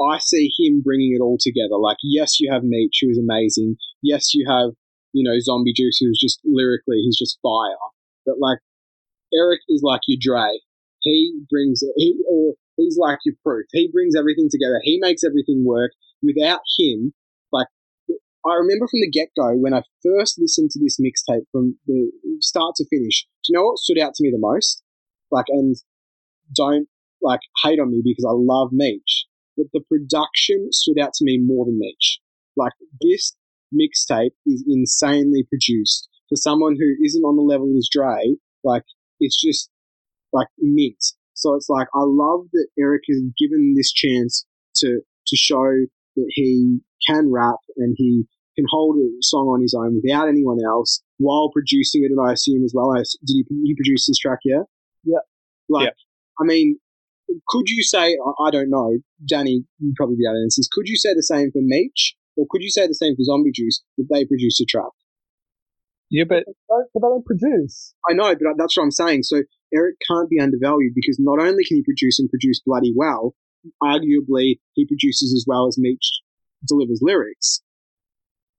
[0.09, 1.77] I see him bringing it all together.
[1.79, 3.77] Like, yes, you have Meech, who is amazing.
[4.01, 4.71] Yes, you have
[5.13, 7.75] you know Zombie Juice, who's just lyrically, he's just fire.
[8.25, 8.59] But like
[9.33, 10.59] Erick is like your Dre
[11.01, 13.65] he brings he or he's like your proof.
[13.71, 14.79] He brings everything together.
[14.83, 15.91] He makes everything work.
[16.23, 17.13] Without him,
[17.51, 17.67] like
[18.45, 22.11] I remember from the get go when I first listened to this mixtape from the
[22.39, 23.25] start to finish.
[23.43, 24.83] Do you know what stood out to me the most?
[25.31, 25.75] Like, and
[26.55, 26.87] don't
[27.21, 29.25] like hate on me because I love Meech,
[29.57, 32.19] but the production stood out to me more than Meech.
[32.55, 33.35] Like this
[33.73, 38.35] mixtape is insanely produced for someone who isn't on the level as Dre.
[38.63, 38.83] Like
[39.19, 39.69] it's just
[40.33, 41.03] like mint.
[41.33, 44.45] So it's like I love that Erick has given this chance
[44.77, 45.71] to to show
[46.15, 48.25] that he can rap and he
[48.55, 52.11] can hold a song on his own without anyone else while producing it.
[52.11, 52.91] And I assume as well.
[52.91, 54.39] I, did he, he produce this track?
[54.43, 54.63] Yeah.
[55.03, 55.19] Yeah.
[55.69, 55.91] Like, Yeah.
[56.39, 56.79] I mean,
[57.47, 58.17] could you say?
[58.17, 59.65] I- I don't know, Danny.
[59.79, 60.69] You probably be able to answer this.
[60.71, 63.51] Could you say the same for Meech, or could you say the same for Zombie
[63.53, 64.91] Juice that they produce a track?
[66.09, 67.93] Yeah, but but they don't produce.
[68.09, 69.23] I know, but that's what I'm saying.
[69.23, 73.33] So Erick can't be undervalued because not only can he produce and produce bloody well,
[73.81, 76.21] arguably he produces as well as Meech
[76.67, 77.61] delivers lyrics,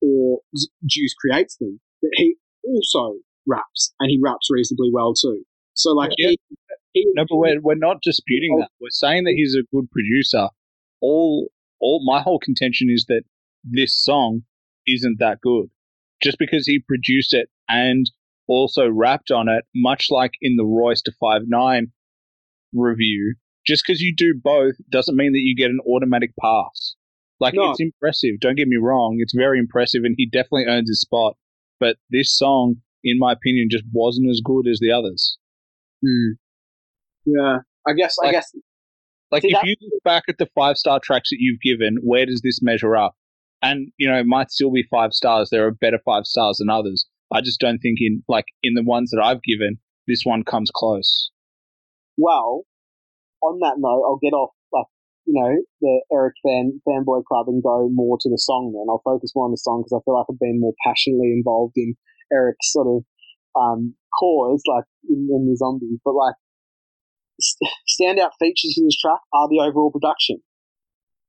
[0.01, 1.81] or Z- Juice creates them.
[2.01, 5.45] But he also raps, and he raps reasonably well too.
[5.75, 6.31] So like Yeah.
[6.31, 6.57] he, he,
[6.95, 8.69] no, but we're we're not disputing that.
[8.81, 10.49] We're saying that he's a good producer.
[11.01, 11.49] All
[11.81, 13.23] all my whole contention is that
[13.65, 14.43] this song
[14.87, 15.67] isn't that good.
[16.23, 18.11] Just because he produced it and
[18.47, 21.93] also rapped on it, much like in the Royce da Five Nine
[22.73, 23.35] review,
[23.67, 26.95] just because you do both doesn't mean that you get an automatic pass.
[27.41, 27.71] Like No.
[27.71, 28.39] it's impressive.
[28.41, 31.37] Don't get me wrong; it's very impressive, and he definitely earns his spot.
[31.81, 35.39] But this song, in my opinion, just wasn't as good as the others.
[36.05, 36.35] Hmm.
[37.25, 38.53] Yeah, I guess I guess
[39.31, 42.27] Like if that- you look back at the five star tracks that you've given, where
[42.27, 43.15] does this measure up?
[43.63, 45.51] And you know, it might still be five stars.
[45.51, 47.07] There are better five stars than others.
[47.33, 50.71] I just don't think in like in the ones that I've given, this one comes
[50.75, 51.31] close.
[52.19, 52.65] Well,
[53.43, 54.87] on that note, I'll get off like
[55.27, 58.73] you know the Erick fan fanboy club and go more to the song.
[58.75, 61.33] Then I'll focus more on the song because I feel like I've been more passionately
[61.33, 61.95] involved in
[62.33, 63.05] Erick's sort of
[63.55, 66.01] um, cause, like in, in the zombies.
[66.05, 66.35] But like
[67.89, 70.39] standout features in this track are the overall production,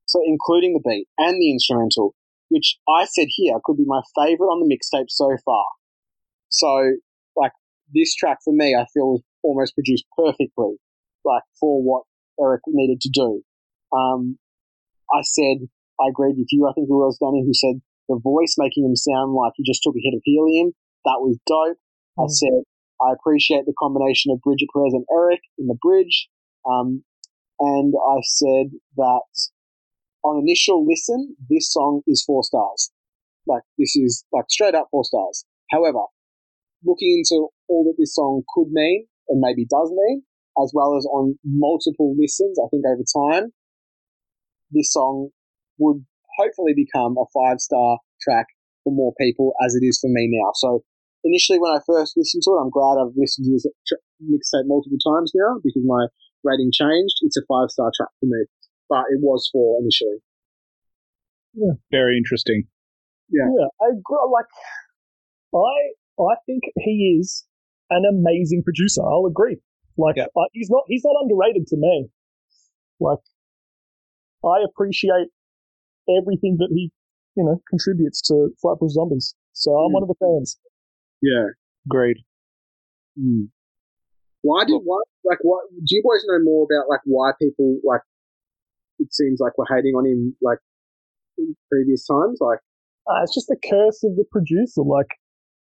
[0.05, 2.15] so including the beat and the instrumental,
[2.49, 5.65] which I said here could be my favorite on the mixtape so far.
[6.49, 6.93] So
[7.35, 7.51] like
[7.93, 10.77] this track for me, I feel was almost produced perfectly
[11.25, 12.03] like for what
[12.39, 13.43] Erick needed to do.
[13.95, 14.37] Um,
[15.13, 15.67] I said
[15.99, 16.67] I agreed with you.
[16.67, 19.81] I think it was Danny who said the voice making him sound like he just
[19.83, 20.73] took a hit of helium.
[21.05, 21.77] That was dope.
[22.17, 22.31] I Mm.
[22.31, 22.63] said
[23.03, 26.29] I appreciate the combination of Bridget Perez and Erick in the bridge.
[26.65, 27.03] Um,
[27.59, 29.21] and I said that
[30.23, 32.91] on initial listen, this song is four stars.
[33.45, 35.45] Like this is like straight up four stars.
[35.71, 36.03] However,
[36.85, 40.23] looking into all that this song could mean and maybe does mean,
[40.61, 43.51] as well as on multiple listens, I think over time,
[44.71, 45.29] this song
[45.77, 46.05] would
[46.37, 48.47] hopefully become a five star track
[48.83, 50.51] for more people as it is for me now.
[50.55, 50.83] So
[51.23, 54.67] initially when I first listened to it, I'm glad I've listened to this tr- mixtape
[54.67, 56.07] multiple times now because my
[56.43, 57.15] rating changed.
[57.21, 58.45] It's a five star track for me,
[58.89, 60.19] but it was four initially.
[61.53, 62.63] Yeah, very interesting.
[63.29, 63.47] Yeah.
[63.57, 64.17] Yeah, I agree.
[64.31, 64.49] Like,
[65.53, 67.45] I I think he is
[67.89, 69.01] an amazing producer.
[69.01, 69.57] I'll agree.
[69.97, 70.25] Like, Yeah.
[70.35, 72.09] uh, he's not he's not underrated to me.
[72.99, 73.19] Like,
[74.43, 75.29] I appreciate
[76.09, 76.91] everything that he
[77.35, 79.35] you know contributes to Flatbush Zombies.
[79.53, 79.93] So I'm Mm.
[79.93, 80.57] one of the fans.
[81.23, 81.55] Yeah.
[81.87, 82.17] Agreed.
[83.17, 83.47] Mm.
[84.43, 88.01] Why do why like what do you boys know more about like why people like
[88.99, 90.59] it seems like we're hating on him like
[91.37, 92.39] in previous times?
[92.41, 92.59] Like
[93.07, 94.81] Uh, it's just the curse of the producer.
[94.81, 95.11] Like,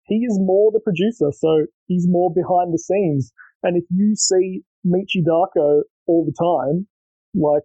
[0.06, 3.34] he is more the producer, so he's more behind the scenes.
[3.64, 6.88] And if you see Meechy Darko all the time,
[7.34, 7.64] Like,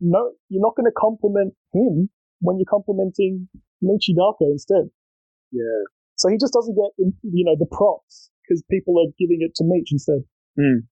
[0.00, 2.08] no, you're not going to compliment him
[2.40, 3.48] when you're complimenting
[3.82, 4.90] Meechy Darko instead.
[5.52, 5.82] Yeah.
[6.16, 9.64] So he just doesn't get, you know, the props because people are giving it to
[9.64, 10.24] Meech instead.
[10.58, 10.88] Mm.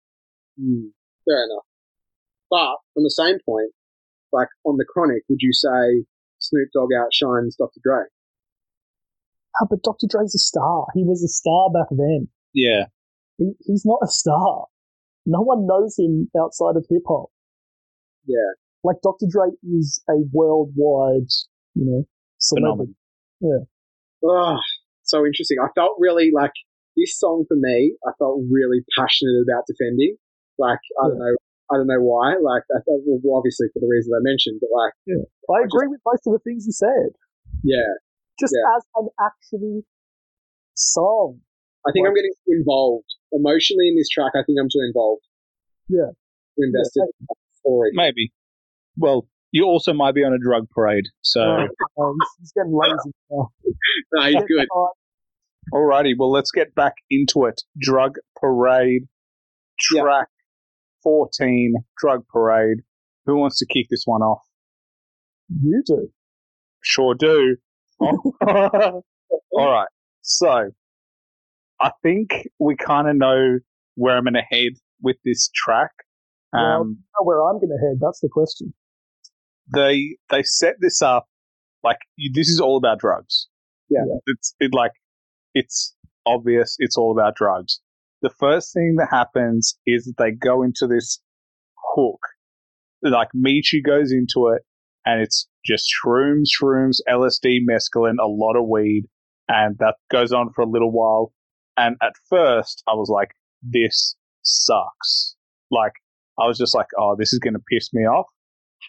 [1.25, 1.67] Fair enough.
[2.51, 3.73] But on the same point,
[4.33, 6.05] like on the Chronic, would you say
[6.39, 7.81] Snoop Dogg outshines Dr.
[7.83, 8.05] Dre?
[9.61, 10.07] Ah, but Dr.
[10.09, 10.87] Dre's a star.
[10.95, 12.29] He was a star back then.
[12.53, 12.87] Yeah.
[13.39, 14.67] He, he's not a star.
[15.27, 17.31] No one knows him outside of hip hop.
[18.27, 18.53] Yeah.
[18.83, 19.27] Like Dr.
[19.31, 21.31] Dre is a worldwide,
[21.75, 22.05] you know,
[22.39, 22.95] celebrity.
[23.41, 23.67] Phenomenon.
[24.23, 24.59] Oh,
[25.15, 25.59] so interesting.
[25.63, 26.51] I felt really like
[26.99, 27.95] this song for me.
[28.07, 30.17] I felt really passionate about defending.
[30.59, 31.35] Like I don't know,
[31.71, 32.35] I don't know why.
[32.43, 34.95] Like I thought, well, obviously for the reasons I mentioned, but like
[35.55, 37.15] I agree with most of the things you said.
[37.63, 37.87] yeah,
[38.39, 38.77] Just Yeah.
[38.77, 39.83] as an actually
[40.75, 41.41] song.
[41.87, 44.33] I think Like- I'm getting too involved emotionally in this track.
[44.35, 45.23] I think I'm too involved.
[45.89, 46.11] Yeah.
[46.57, 47.91] Too invested in the story.
[47.95, 48.33] Maybe.
[48.97, 51.05] Well, you also might be on a drug parade.
[51.23, 53.51] So, Uh, he's, he's getting lazy now.
[54.13, 54.67] No, he's good.
[55.73, 56.13] Alrighty.
[56.19, 57.63] Well, let's get back into it.
[57.79, 59.03] Drug parade,
[59.93, 60.03] Yeah.
[60.03, 60.29] track
[61.03, 62.79] 14, drug parade.
[63.27, 64.43] Who wants to kick this one off?
[65.49, 66.09] You do.
[66.83, 67.57] Sure do.
[68.01, 69.03] All
[69.53, 69.89] right.
[70.23, 70.71] So,
[71.81, 73.59] I think we kind of know
[73.95, 75.91] where I'm going to head with this track.
[76.53, 77.99] Well- Um, Know where I'm going to head?
[78.01, 78.75] That's the question.
[79.75, 81.27] they they set this up
[81.83, 81.97] like
[82.35, 83.49] this is all about drugs.
[83.89, 84.01] Yeah.
[84.27, 84.93] it's it like
[85.55, 85.95] it's
[86.27, 87.81] obvious it's all about drugs.
[88.23, 91.21] The first thing that happens is that they go into this
[91.95, 92.21] hook.
[93.03, 94.63] Like Meechy goes into it,
[95.05, 99.05] and it's just shrooms, shrooms, LSD, mescaline, a lot of weed,
[99.49, 101.33] and that goes on for a little while.
[101.77, 105.37] And at first, I was like, "This sucks."
[105.71, 105.93] Like
[106.39, 108.27] I was just like, "Oh, this is going to piss me off."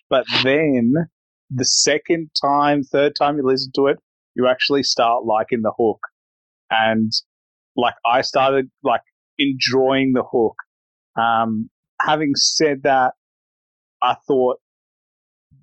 [0.09, 0.93] But then
[1.49, 3.99] the second time, third time you listen to it,
[4.36, 5.99] you actually start liking the hook.
[6.78, 7.12] And
[7.76, 9.02] like I started like
[9.40, 10.56] enjoying the hook.
[11.20, 11.70] Um,
[12.02, 13.14] having said that,
[14.02, 14.58] I thought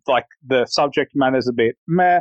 [0.06, 2.20] like the subject matter is a bit meh.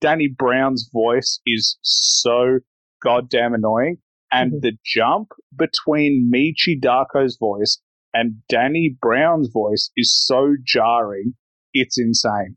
[0.00, 2.58] Danny Brown's voice is so
[3.02, 3.98] goddamn annoying.
[4.32, 4.60] And Mhm.
[4.62, 7.80] the jump between Meechy Darko's voice
[8.14, 11.34] and Danny Brown's voice is so jarring.
[11.74, 12.56] It's insane.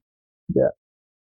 [0.54, 0.70] Yeah.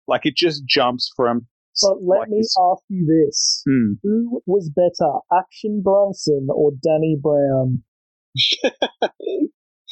[0.06, 1.46] Like it just jumps from.
[1.82, 3.62] But let me ask you this.
[3.68, 3.92] Hmm.
[4.02, 7.82] Who was better, Action Bronson or Danny Brown?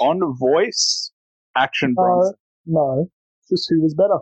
[0.00, 1.10] on voice,
[1.56, 2.34] Action No, Bronson.
[2.66, 3.10] no.
[3.50, 4.18] Just who was better?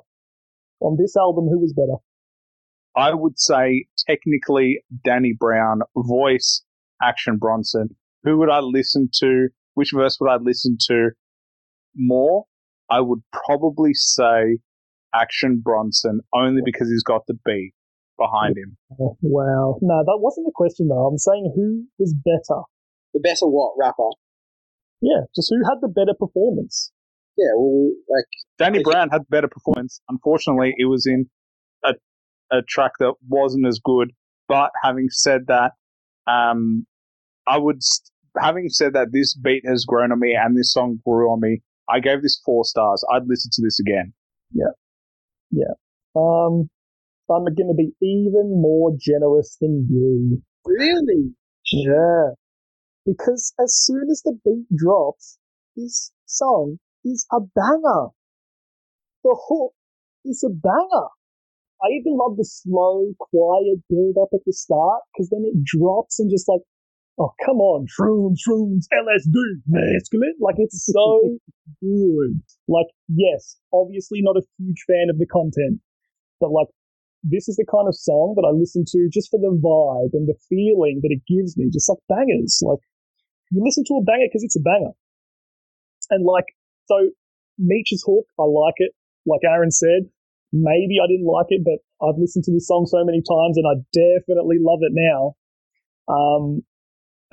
[0.81, 1.99] On this album, who was better?
[2.97, 6.63] I would say technically Danny Brown, voice,
[7.03, 7.89] Action Bronson.
[8.25, 9.49] Who would I listen to?
[9.75, 11.11] Which verse would I listen to
[11.95, 12.47] more?
[12.89, 14.59] I would probably say
[15.15, 17.73] Action Bronson, only because he's got the beat
[18.19, 18.77] behind him.
[19.01, 19.79] Oh, wow.
[19.81, 21.07] No, that wasn't the question though.
[21.07, 22.63] I'm saying who was better.
[23.15, 24.11] The better what rapper?
[25.01, 26.93] Yeah, just who had the better performance.
[27.37, 28.25] Yeah, well, like
[28.59, 30.01] Danny Brown had better performance.
[30.09, 31.27] Unfortunately, it was in
[31.85, 31.93] a
[32.51, 34.13] a track that wasn't as good.
[34.49, 35.73] But having said that,
[36.27, 36.87] um,
[37.47, 37.83] I would.
[37.83, 41.41] St- having said that, this beat has grown on me and this song grew on
[41.41, 41.63] me.
[41.89, 43.05] I gave this four stars.
[43.13, 44.13] I'd listen to this again.
[46.15, 46.71] Um,
[47.31, 50.43] I'm going to be even more generous than you.
[50.65, 51.35] really,
[51.73, 52.35] Yeah.
[53.05, 55.39] Because as soon as the beat drops,
[55.77, 58.09] this song is a banger.
[59.23, 59.73] The hook
[60.25, 61.09] is a banger.
[61.83, 66.19] I even love the slow, quiet build up at the start because then it drops
[66.19, 66.63] and just like,
[67.19, 69.37] oh, come on, shrooms, shrooms, LSD,
[69.71, 70.37] mescaline.
[70.41, 71.39] Like it's so
[71.81, 72.43] good.
[72.69, 75.81] Like, yes, obviously not a huge fan of the content,
[76.41, 76.69] but like,
[77.23, 80.29] this is the kind of song that I listen to just for the vibe and
[80.29, 82.61] the feeling that it gives me, just like bangers.
[82.63, 82.79] Like,
[83.51, 84.95] you listen to a banger because it's a banger.
[86.11, 86.47] And like,
[86.87, 87.11] so
[87.59, 88.93] Meech's hook, I like it.
[89.27, 90.07] Like Aaron said,
[90.53, 93.67] maybe I didn't like it, but I've listened to this song so many times and
[93.67, 95.35] I definitely love it now.
[96.07, 96.63] Um,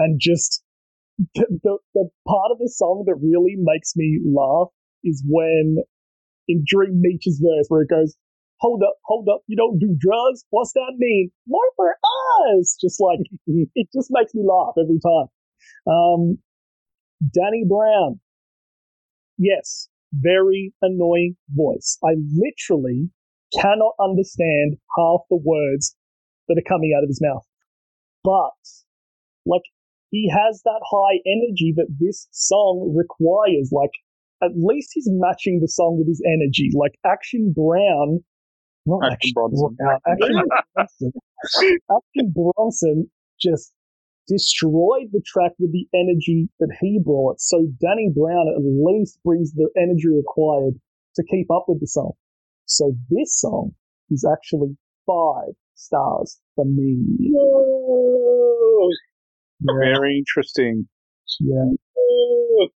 [0.03, 0.63] and just
[1.35, 4.69] the, the, the part of the song that really makes me laugh
[5.03, 5.77] is when
[6.47, 8.15] in during Meech's verse where it goes,
[8.59, 10.43] hold up, hold up, you don't do drugs?
[10.49, 11.31] What's that mean?
[11.47, 11.95] More for
[12.57, 12.77] us!
[12.79, 15.27] Just like, it just makes me laugh every time.
[15.87, 16.37] Um,
[17.33, 18.19] Danny Brown.
[19.37, 21.97] Yes, very annoying voice.
[22.03, 23.09] I literally
[23.59, 25.95] cannot understand half the words
[26.47, 27.45] that are coming out of his mouth.
[28.23, 28.59] But,
[29.45, 29.63] like,
[30.13, 33.71] he has that high energy that this song requires.
[33.71, 33.89] Like,
[34.43, 36.69] at least he's matching the song with his energy.
[36.71, 38.23] Like Action Brown,
[38.85, 39.77] not Action Action Bronson.
[39.81, 40.43] uh, Action
[40.75, 41.13] Bronson.
[41.89, 43.09] Action Bronson
[43.41, 43.73] just
[44.27, 47.41] destroyed the track with the energy that he brought.
[47.41, 50.75] So Danny Brown at least brings the energy required
[51.15, 52.13] to keep up with the song.
[52.65, 53.71] So this song
[54.11, 56.99] is actually five stars for me.
[57.33, 58.89] Whoa.
[59.63, 60.87] Yeah, Very interesting.
[61.39, 61.69] yeah.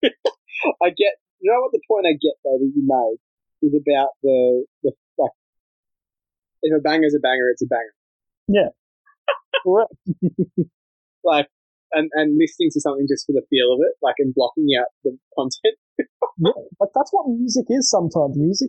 [0.82, 1.14] I get.
[1.40, 3.18] You know what the point I get though that you made
[3.68, 5.30] is about the the like.
[6.62, 7.94] If a banger's a banger, it's a banger.
[8.48, 8.70] Yeah.
[9.64, 9.92] Correct.
[11.24, 11.48] Like,
[11.92, 14.86] and and listening to something just for the feel of it, like, and blocking out
[15.02, 15.74] the content.
[16.38, 18.36] Yeah, like that's what music is sometimes.
[18.36, 18.68] Music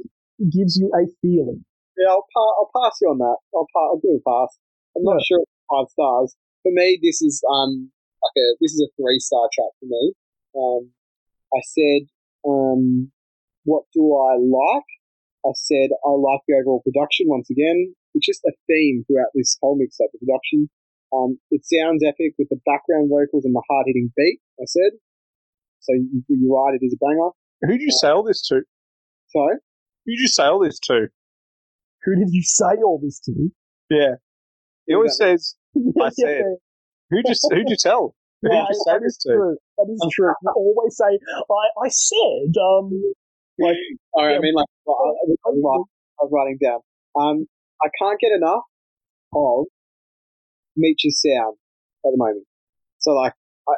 [0.50, 1.66] gives you a feeling.
[1.98, 3.38] Yeah, I'll, pa- I'll pass you on that.
[3.54, 4.58] I'll, pa- I'll do a pass.
[4.96, 6.34] I'm not sure five stars.
[6.64, 7.92] For me, this is um
[8.24, 10.14] like a this is a three star track for me.
[10.56, 10.92] Um,
[11.54, 12.08] I said,
[12.48, 13.12] um,
[13.64, 14.90] what do I like?
[15.46, 17.94] I said I like the overall production once again.
[18.16, 19.96] It's just a theme throughout this whole mix.
[20.02, 20.12] mixtape.
[20.14, 20.70] The production,
[21.14, 24.40] um, it sounds epic with the background vocals and the hard hitting beat.
[24.60, 24.98] I said,
[25.80, 27.30] so you, you're right, it is a banger.
[27.62, 28.62] Who'd you sell this to?
[29.30, 29.40] So
[30.06, 31.08] Who'd you sell this to?
[32.04, 33.52] Who did you say all this to?
[33.90, 34.16] Yeah.
[34.86, 36.44] he always says, I Yeah, said.
[37.10, 38.16] Who'd you, who'd you tell?
[38.42, 39.34] Who'd Yeah, you say that this is to?
[39.34, 39.58] true.
[39.78, 40.34] That is true.
[40.44, 42.92] You always say, I, I said, um,
[43.60, 43.76] like,
[44.14, 44.38] All right, Yeah.
[44.38, 45.86] I mean, like, I, I, was
[46.22, 46.80] writing- I down.
[47.16, 47.48] Um,
[47.84, 48.64] I can't get enough
[49.34, 49.66] of
[50.76, 51.58] Meech's sound
[52.06, 52.46] at the moment.
[53.00, 53.34] So, like,
[53.68, 53.74] I,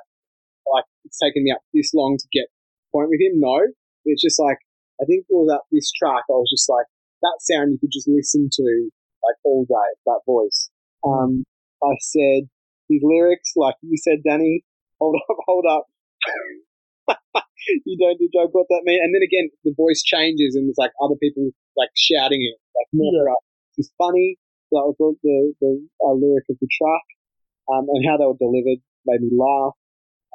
[0.73, 2.47] like, it's taken me up this long to get
[2.91, 3.39] point with him.
[3.39, 3.59] No,
[4.05, 4.57] it's just like,
[5.01, 6.85] I think all that this track, I was just like,
[7.21, 8.89] that sound you could just listen to
[9.23, 9.89] like all day.
[10.05, 10.69] That voice.
[11.05, 11.43] Um,
[11.83, 12.49] I said
[12.89, 14.63] his lyrics, like you said, Danny.
[14.99, 15.85] Hold up, hold up.
[17.85, 18.99] you don't do joke what that mean.
[19.03, 22.87] And then again, the voice changes and it's like other people like shouting it, like
[22.93, 23.23] more Yeah.
[23.23, 23.43] throughout.
[23.77, 24.37] It's funny.
[24.71, 25.71] That was the the, the
[26.05, 27.05] uh, lyric of the track,
[27.73, 29.73] um, and how they were delivered made me laugh.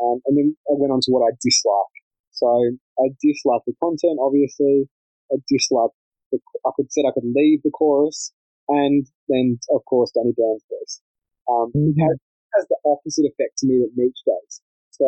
[0.03, 1.99] Um, and then I went on to what I disliked.
[2.35, 2.51] So
[2.99, 4.91] I dislike the content, obviously.
[5.31, 5.95] I disliked
[6.33, 6.41] the.
[6.67, 8.33] I could said I could leave the chorus,
[8.69, 10.99] and then of course Danny Brown's voice.
[11.47, 12.19] Um, it has,
[12.57, 14.61] has the opposite effect to me that Meech does.
[14.91, 15.05] So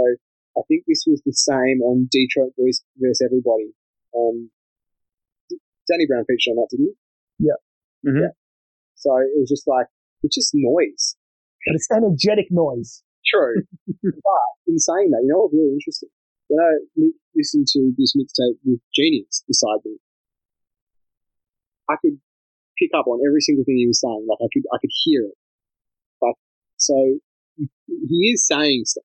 [0.59, 3.71] I think this was the same on Detroit versus, versus Everybody.
[4.17, 4.51] Um,
[5.87, 7.47] Danny Brown featured on that, didn't he?
[7.47, 7.61] Yeah.
[8.05, 8.21] Mhm.
[8.27, 8.35] Yeah.
[8.97, 9.87] So it was just like,
[10.23, 11.17] it's just noise.
[11.67, 13.03] but it's energetic noise.
[13.27, 13.63] True.
[13.87, 16.09] but in saying that, you know what's really interesting?
[16.49, 19.99] When I li- listened to this mixtape with Genius beside me,
[21.91, 22.19] I could
[22.79, 24.27] pick up on every single thing he was saying.
[24.29, 25.37] Like I could, I could hear it.
[26.23, 26.35] Like,
[26.79, 26.95] so
[27.57, 29.05] he he is saying stuff.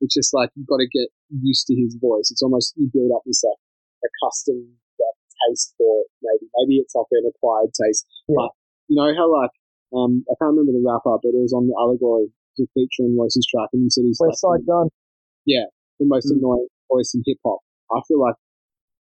[0.00, 1.08] It's just like you've got to get
[1.42, 2.30] used to his voice.
[2.30, 3.56] It's almost you build up this like
[4.04, 4.60] a custom
[5.00, 5.18] like,
[5.48, 6.06] taste for it.
[6.22, 8.06] Maybe, maybe it's like an acquired taste.
[8.28, 8.36] Yeah.
[8.36, 8.50] But
[8.88, 9.50] you know how like
[9.96, 12.28] um I can't remember the rapper, but it was on the Allegory
[12.58, 14.88] the feature on Royce's track, and he said he's West like Side Gun.
[15.44, 15.68] Yeah,
[16.00, 16.38] the most Mm.
[16.40, 17.60] annoying voice in hip hop.
[17.92, 18.34] I feel like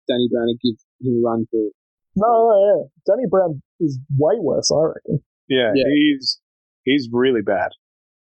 [0.09, 1.73] Danny Brown would give him a run for it.
[2.17, 2.83] No, no, yeah.
[3.09, 5.23] Danny Brown is way worse, I reckon.
[5.49, 5.85] Yeah, Yeah.
[5.89, 6.41] he's
[6.85, 7.71] he's really bad.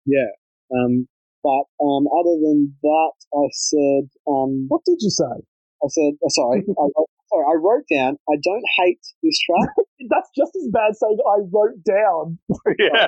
[0.05, 0.29] Yeah.
[0.73, 1.07] Um,
[1.43, 5.35] but um, other than that, I said um, What did you say?
[5.83, 6.63] I said oh, sorry.
[6.79, 8.17] I, I- sorry, I wrote down.
[8.29, 9.69] I don't hate this track.
[10.09, 12.39] That's just as bad saying I wrote down.
[12.79, 13.07] yeah.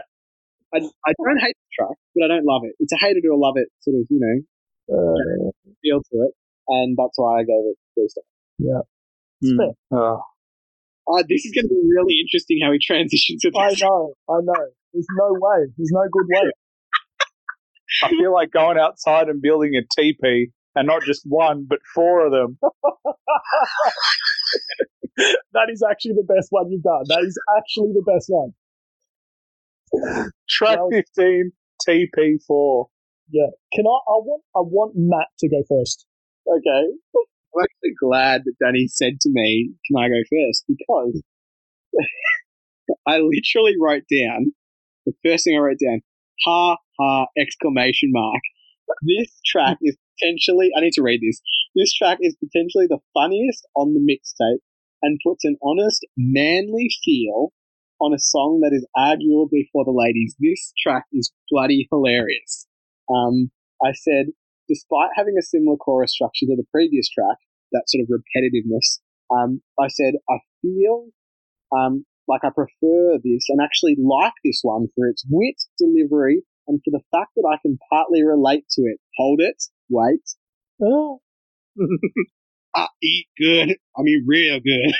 [0.73, 2.75] I, I don't hate the track, but I don't love it.
[2.79, 4.37] It's a hate it or love it sort of you know
[4.93, 5.51] Uh,
[5.81, 6.33] feel to it,
[6.67, 8.25] and that's why I gave it three stars.
[9.41, 9.57] it's Mm.
[9.57, 9.73] fair.
[9.97, 10.19] Oh.
[11.09, 14.37] Uh, this is going to be really interesting how he transitions to I know, I
[14.43, 14.65] know.
[14.93, 15.65] There's no way.
[15.77, 16.51] There's no good way.
[18.03, 22.25] I feel like going outside and building a teepee, and not just one, but four
[22.25, 22.57] of them.
[25.53, 27.03] that is actually the best one you've done.
[27.07, 28.53] That is actually the best one.
[30.49, 31.51] Track Well- 15,
[31.87, 32.85] TP4.
[33.31, 33.47] Yeah.
[33.73, 33.89] Can I?
[33.89, 34.43] I want.
[34.55, 36.05] I want Matt to go first.
[36.47, 36.87] Okay.
[37.15, 40.63] I'm actually glad that Danny said to me, Can I go first?
[40.67, 41.21] Because
[43.05, 44.53] I literally wrote down
[45.05, 46.01] the first thing I wrote down,
[46.43, 48.41] ha ha exclamation mark.
[49.03, 51.41] This track is potentially I need to read this.
[51.75, 54.59] This track is potentially the funniest on the mixtape
[55.01, 57.53] and puts an honest, manly feel
[58.01, 60.35] on a song that is arguably for the ladies.
[60.39, 62.67] This track is bloody hilarious.
[63.09, 63.51] Um,
[63.83, 64.27] I said
[64.69, 67.37] despite having a similar chorus structure to the previous track,
[67.73, 69.01] that sort of repetitiveness,
[69.33, 71.09] um, I said, I feel
[71.75, 76.79] um, like I prefer this and actually like this one for its wit, delivery, and
[76.85, 78.99] for the fact that I can partly relate to it.
[79.17, 80.21] Hold it, wait.
[80.81, 81.19] Oh,
[82.75, 83.75] I eat good.
[83.97, 84.93] I mean, real good.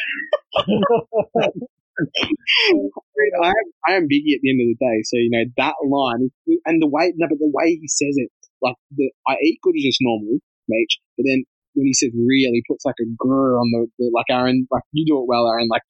[3.44, 5.76] I am, I am Biggie at the end of the day, so you know that
[5.86, 6.32] line
[6.66, 9.76] and the way, no, but the way he says it, like the I eat good
[9.76, 10.90] is just normal, mate.
[11.18, 11.44] But then
[11.74, 14.84] when he says real, he puts like a grr on the, the like Aaron, like
[14.92, 15.68] you do it well, Aaron.
[15.70, 15.84] Like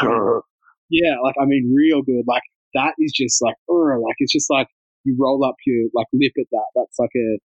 [0.00, 0.42] grr.
[0.90, 2.24] yeah, like I mean, real good.
[2.26, 2.42] Like
[2.74, 4.68] that is just like, grr, like it's just like
[5.04, 6.68] you roll up your like lip at that.
[6.74, 7.38] That's like a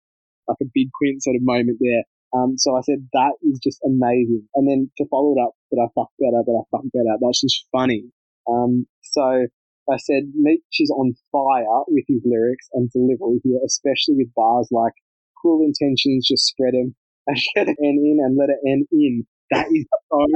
[0.49, 2.05] like a big Quint sort of moment there.
[2.35, 4.49] Um, so I said that is just amazing.
[4.55, 7.17] And then to follow it up, but I fuck better, but I fuck better.
[7.21, 8.05] That's just funny.
[8.49, 9.47] Um, so
[9.91, 14.69] I said Meech is on fire with his lyrics and delivery here, especially with bars
[14.71, 14.95] like
[15.43, 16.95] "Cool intentions, just spread them
[17.27, 20.27] and get an N in and let it end in." That is so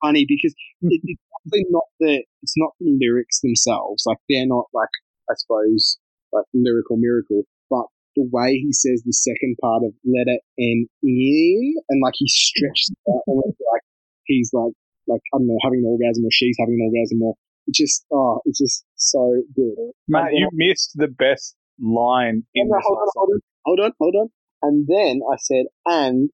[0.00, 4.04] funny because it, it's not the it's not the lyrics themselves.
[4.06, 4.90] Like they're not like
[5.28, 5.98] I suppose
[6.32, 11.74] like lyrical miracle, but the way he says the second part of letter N in
[11.88, 13.82] and like he stretches it out almost like
[14.24, 14.72] he's like
[15.06, 17.34] like I don't know having an orgasm or she's having an orgasm or
[17.66, 19.92] it's just oh it's just so good.
[20.08, 24.14] Matt, you missed the best line in no, hold, on, hold on, hold on, hold
[24.16, 24.28] on.
[24.62, 26.30] And then I said, and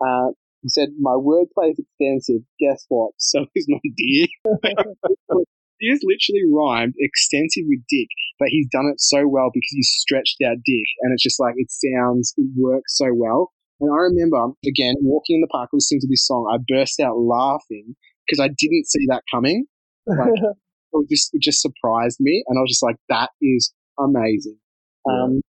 [0.00, 0.30] uh,
[0.62, 2.42] he said, my wordplay is extensive.
[2.60, 3.12] Guess what?
[3.18, 4.26] So is my dear.
[5.84, 8.08] he has literally rhymed extensive with dick,
[8.38, 11.54] but he's done it so well because he's stretched out dick, and it's just like
[11.56, 13.52] it sounds, it works so well.
[13.80, 17.18] And I remember again walking in the park listening to this song, I burst out
[17.18, 19.66] laughing because I didn't see that coming.
[20.06, 20.32] Like,
[20.92, 24.58] it just it just surprised me, and I was just like, that is amazing.
[25.06, 25.42] Um,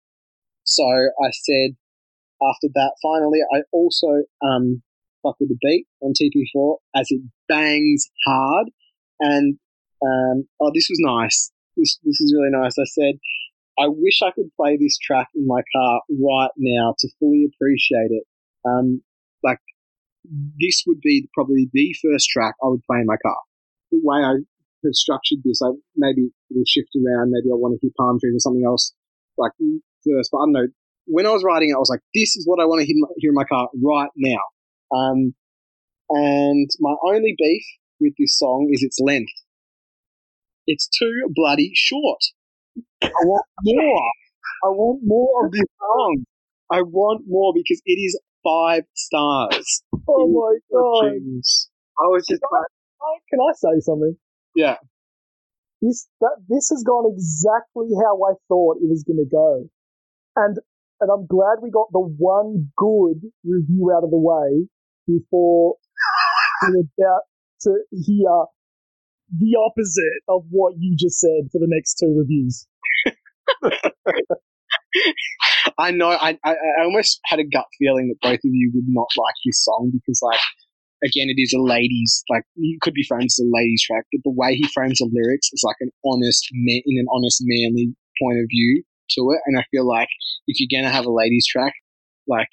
[0.65, 1.77] so I said
[2.43, 4.83] after that, finally, I also um,
[5.23, 8.67] fuck with the beat on TP4 as it bangs hard,
[9.21, 9.57] and
[10.05, 11.51] um, oh, this was nice.
[11.77, 12.77] This this is really nice.
[12.79, 13.19] I said,
[13.79, 18.11] I wish I could play this track in my car right now to fully appreciate
[18.11, 18.23] it.
[18.65, 19.01] Um,
[19.43, 19.59] like
[20.59, 23.37] this would be probably the first track I would play in my car.
[23.91, 27.31] The way I have structured this, I maybe it'll shift around.
[27.31, 28.93] Maybe I want to hear palm trees or something else
[29.37, 30.29] like first.
[30.31, 30.67] But I don't know.
[31.07, 33.29] When I was writing it, I was like, this is what I want to hear
[33.29, 34.41] in my car right now.
[34.95, 35.35] Um,
[36.09, 37.63] and my only beef
[37.99, 39.33] with this song is its length.
[40.67, 42.19] It's too bloody short.
[43.03, 44.01] I want more.
[44.63, 46.25] I want more of this song.
[46.71, 49.83] I want more because it is five stars.
[50.07, 51.11] Oh my god!
[51.99, 52.67] I was just like,
[53.29, 54.15] Can I say something?
[54.55, 54.77] yeah.
[55.81, 59.69] This that this has gone exactly how I thought it was going to go,
[60.35, 60.57] and
[61.01, 64.67] and I'm glad we got the one good review out of the way
[65.05, 65.75] before
[66.63, 67.21] we're about
[67.61, 68.45] to hear
[69.31, 72.67] the opposite of what you just said for the next two reviews.
[75.77, 76.09] I know.
[76.09, 79.35] I, I I almost had a gut feeling that both of you would not like
[79.45, 80.39] this song because, like,
[81.03, 84.21] again, it is a ladies like you could be framed as a ladies track, but
[84.23, 87.95] the way he frames the lyrics is like an honest man in an honest manly
[88.21, 90.09] point of view to it, and I feel like
[90.47, 91.73] if you're gonna have a ladies track,
[92.27, 92.49] like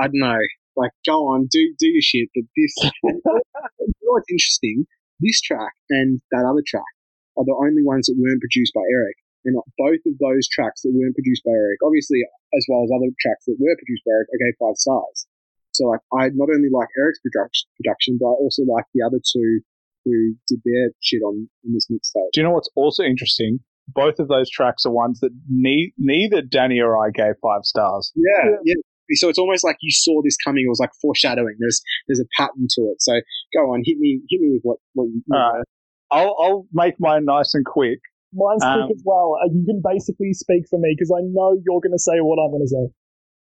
[0.00, 0.38] I don't know,
[0.76, 2.74] like go on, do do your shit, but this.
[3.04, 4.86] you know what's interesting?
[5.20, 6.88] This track and that other track
[7.36, 9.16] are the only ones that weren't produced by Erick.
[9.46, 12.18] And both of those tracks that weren't produced by Erick, obviously,
[12.56, 15.26] as well as other tracks that were produced by Erick, I gave five stars.
[15.70, 19.20] So like, I not only like Erick's production, production, but I also like the other
[19.22, 19.60] two
[20.04, 22.32] who did their shit on in this mixtape.
[22.32, 23.60] Do you know what's also interesting?
[23.88, 28.12] Both of those tracks are ones that ne- neither Danny or I gave five stars.
[28.16, 28.74] Yeah, yeah.
[29.14, 30.64] So it's almost like you saw this coming.
[30.66, 31.56] It was like foreshadowing.
[31.58, 32.96] There's there's a pattern to it.
[33.00, 33.12] So
[33.54, 35.22] go on, hit me, hit me with what what you.
[35.32, 35.64] All right.
[36.10, 37.98] I'll, I'll make mine nice and quick.
[38.32, 39.38] Mine's Um, quick as well.
[39.42, 42.38] Uh, You can basically speak for me because I know you're going to say what
[42.42, 42.92] I'm going to say.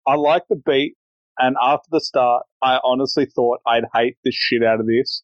[0.07, 0.95] I like the beat,
[1.39, 5.23] and after the start, I honestly thought I'd hate the shit out of this.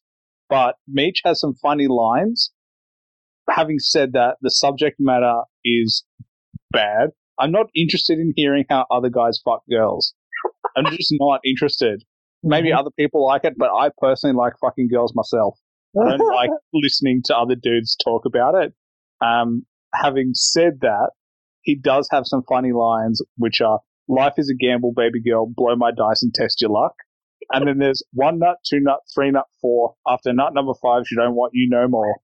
[0.49, 2.51] But Meech has some funny lines.
[3.49, 6.03] Having said that, the subject matter is
[6.71, 7.09] bad.
[7.37, 10.13] I'm not interested in hearing how other guys fuck girls.
[10.75, 12.03] I'm just not interested.
[12.43, 15.57] Maybe other people like it, but I personally like fucking girls myself.
[15.99, 18.73] I don't like listening to other dudes talk about it.
[19.25, 21.11] Um, having said that,
[21.61, 25.47] he does have some funny lines, which are "Life is a gamble, baby girl.
[25.47, 26.93] Blow my dice and test your luck."
[27.51, 29.95] And then there's one nut, two nut, three nut, four.
[30.07, 32.15] After nut number five, she don't want you no more.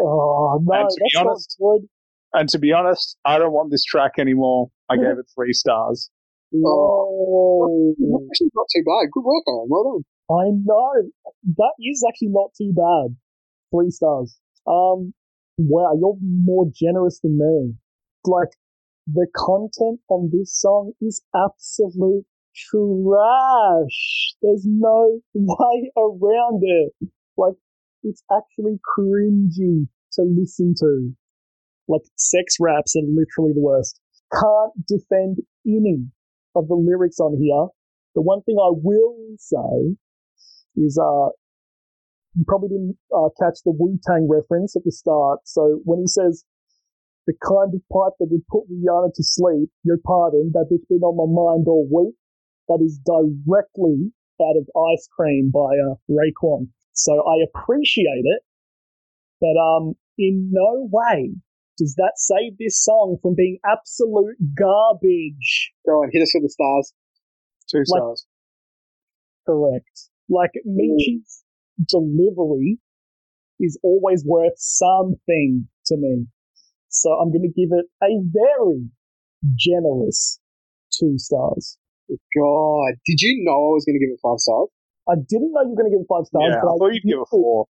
[0.00, 1.88] Oh no, And to be honest- not good.
[2.34, 4.70] And to be honest, I don't want this track anymore.
[4.88, 6.10] I gave it three stars.
[6.54, 7.94] Oh,
[8.30, 9.10] Actually, not too bad.
[9.12, 9.68] Good work, Aaron.
[9.68, 10.04] Well done.
[10.30, 11.10] I know
[11.56, 13.16] that is actually not too bad.
[13.74, 14.38] Three stars.
[14.66, 15.14] Um,
[15.58, 17.74] wow, you're more generous than me.
[18.24, 18.50] Like
[19.06, 22.24] the content on this song is absolute
[22.54, 24.34] trash.
[24.42, 26.92] There's no way around it.
[27.36, 27.54] Like,
[28.02, 31.12] it's actually cringy to listen to.
[31.88, 34.00] Like, sex raps are literally the worst.
[34.32, 36.06] Can't defend any
[36.54, 37.68] of the lyrics on here.
[38.14, 39.96] The one thing I will say
[40.76, 41.30] is, uh,
[42.34, 45.40] you probably didn't uh, catch the Wu Tang reference at the start.
[45.44, 46.44] So when he says,
[47.26, 51.02] the kind of pipe that would put Rihanna to sleep, your pardon, that bitch been
[51.02, 52.14] on my mind all week,
[52.68, 56.68] that is directly out of Ice Cream by uh, Raekwon.
[56.94, 58.42] So I appreciate it,
[59.40, 61.34] but um, in no way
[61.82, 65.72] does that save this song from being absolute garbage.
[65.84, 66.94] Go on, hit us with the stars.
[67.68, 68.26] Two Like- stars.
[69.46, 70.10] Correct.
[70.28, 70.76] Like mm.
[70.76, 71.42] Meechy's
[71.88, 72.78] delivery
[73.58, 76.26] is always worth something to me.
[76.88, 78.90] So I'm going to give it a very
[79.56, 80.38] generous
[80.92, 81.78] two stars.
[82.08, 84.68] God, did you know I was going to give it five stars?
[85.08, 86.94] I didn't know you were going to give it five stars, yeah, but I thought
[86.94, 87.66] you'd give it four.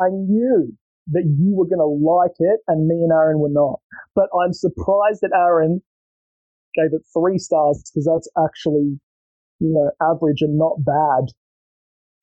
[0.00, 0.72] I knew
[1.10, 3.80] that you were going to like it and me and Aaron were not.
[4.14, 5.82] But I'm surprised that Aaron
[6.74, 9.00] gave it three stars because that's actually,
[9.58, 11.34] you know, average and not bad.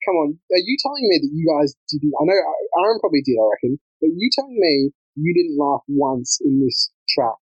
[0.06, 2.12] Come on, are you telling me that you guys didn't?
[2.16, 2.40] I know
[2.80, 6.90] Aaron probably did, I reckon, but you telling me you didn't laugh once in this
[7.08, 7.36] track?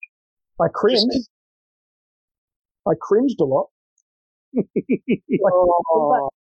[0.59, 1.29] I cringed.
[2.87, 3.67] I cringed a lot.
[4.57, 5.53] Like,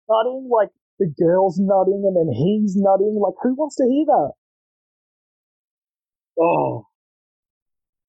[0.10, 0.70] nutting, like
[1.00, 3.18] the girl's nutting and then he's nutting.
[3.22, 4.32] Like, who wants to hear that?
[6.42, 6.86] Oh,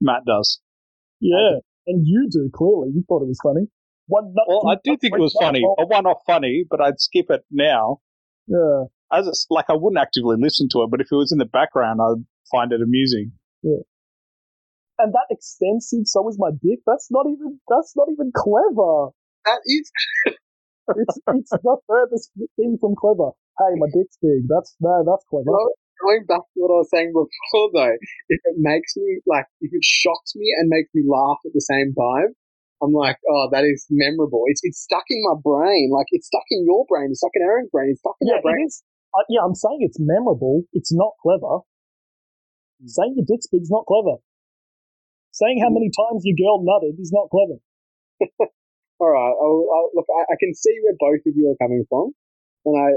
[0.01, 0.61] Matt does.
[1.21, 2.91] Yeah, and you do clearly.
[2.95, 3.67] You thought it was funny.
[4.07, 4.45] One nut.
[4.49, 5.63] Well, I do think it was funny.
[5.79, 8.01] I won off funny, but I'd skip it now.
[8.49, 11.39] Yeah, As it's like I wouldn't actively listen to it, but if it was in
[11.39, 13.33] the background, I'd find it amusing.
[13.63, 13.87] Yeah,
[14.99, 16.07] and that extensive.
[16.07, 16.81] So is my dick.
[16.87, 17.61] That's not even.
[17.69, 19.11] That's not even clever.
[19.45, 19.91] that is
[20.97, 23.31] It's it's the furthest thing from clever.
[23.59, 24.49] Hey, my dick's big.
[24.49, 25.45] That's no, that's clever.
[25.47, 25.71] Well,
[26.01, 27.97] going back to what I was saying before, though.
[28.31, 31.65] If it makes me like, if it shocks me and makes me laugh at the
[31.65, 32.33] same time,
[32.83, 34.45] I'm like, oh, that is memorable.
[34.49, 35.91] It's it's stuck in my brain.
[35.93, 37.09] Like it's stuck in your brain.
[37.11, 37.91] It's stuck in Aaron's brain.
[37.91, 38.67] It's stuck in Yeah, our brain.
[38.67, 38.83] is.
[39.15, 40.65] Uh, yeah, I'm saying it's memorable.
[40.73, 41.61] It's not clever.
[42.87, 44.19] Saying your dick's big's not clever.
[45.33, 47.61] Saying how many times your girl nutted is not clever.
[49.01, 49.35] All right.
[49.37, 52.13] I'll, I'll, look, I, I can see where both of you are coming from,
[52.67, 52.89] and I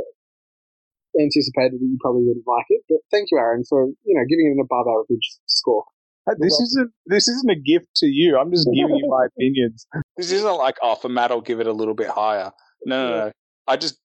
[1.22, 2.82] anticipated that you probably wouldn't like it.
[2.90, 5.84] But thank you, Aaron, for you know giving it an above average score.
[6.28, 8.38] Hey, This Well- isn't this isn't a gift to you.
[8.38, 9.88] I'm just giving you my opinions.
[10.18, 12.52] This isn't like oh, for Matt, I'll give it a little bit higher.
[12.86, 13.32] No, no, no.
[13.68, 13.98] I just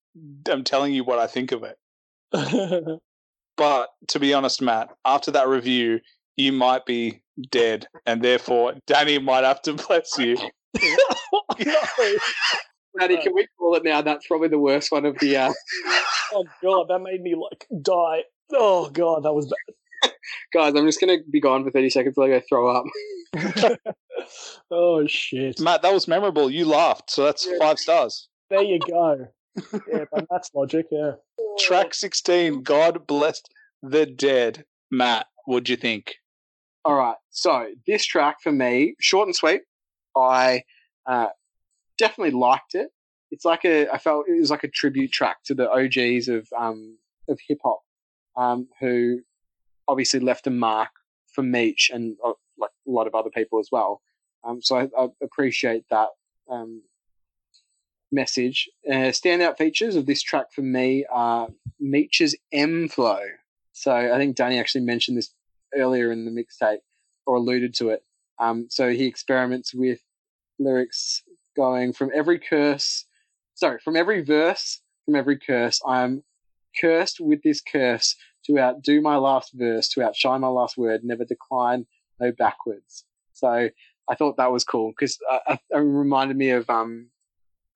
[0.50, 1.76] I'm telling you what I think of it.
[3.56, 6.00] But to be honest, Matt, after that review,
[6.36, 10.36] you might be dead, and therefore Danny might have to bless you.
[11.66, 12.16] no.
[12.94, 14.02] Maddie, can we call it now?
[14.02, 15.36] That's probably the worst one of the.
[15.36, 15.52] Uh,
[16.32, 18.22] Oh god, that made me like die.
[18.52, 20.12] Oh god, that was bad.
[20.52, 22.14] guys, I'm just gonna be gone for 30 seconds.
[22.14, 22.84] Till I go throw up.
[24.70, 25.58] oh shit.
[25.58, 26.48] Matt, that was memorable.
[26.48, 28.28] You laughed, so that's five stars.
[28.48, 29.26] There you go.
[29.92, 31.12] Yeah, that's logic, yeah.
[31.58, 33.48] Track 16, God blessed
[33.82, 34.64] the dead.
[34.90, 36.14] Matt, what'd you think?
[36.84, 37.16] All right.
[37.30, 39.62] So this track for me, short and sweet.
[40.16, 40.62] I
[41.06, 41.28] uh,
[42.00, 42.88] definitely liked it.
[43.30, 46.48] It's like a, I felt it was like a tribute track to the OGs of
[46.58, 46.98] um,
[47.28, 47.82] of hip hop,
[48.36, 49.20] um, who
[49.86, 50.90] obviously left a mark
[51.32, 54.00] for Meech and uh, like a lot of other people as well.
[54.42, 56.08] Um, so I, I appreciate that
[56.50, 56.82] um,
[58.10, 58.68] message.
[58.88, 61.48] Uh, standout features of this track for me are
[61.78, 63.20] Meech's M flow.
[63.72, 65.32] So I think Danny actually mentioned this
[65.76, 66.80] earlier in the mixtape
[67.26, 68.02] or alluded to it.
[68.40, 70.00] Um, so he experiments with
[70.58, 71.22] lyrics
[71.60, 73.04] going from every curse,
[73.54, 75.80] sorry, from every verse, from every curse.
[75.86, 76.22] I am
[76.80, 78.16] cursed with this curse
[78.46, 81.86] to outdo my last verse, to outshine my last word, never decline,
[82.18, 83.04] no backwards.
[83.34, 83.68] So
[84.10, 87.08] I thought that was cool because uh, it reminded me of, um,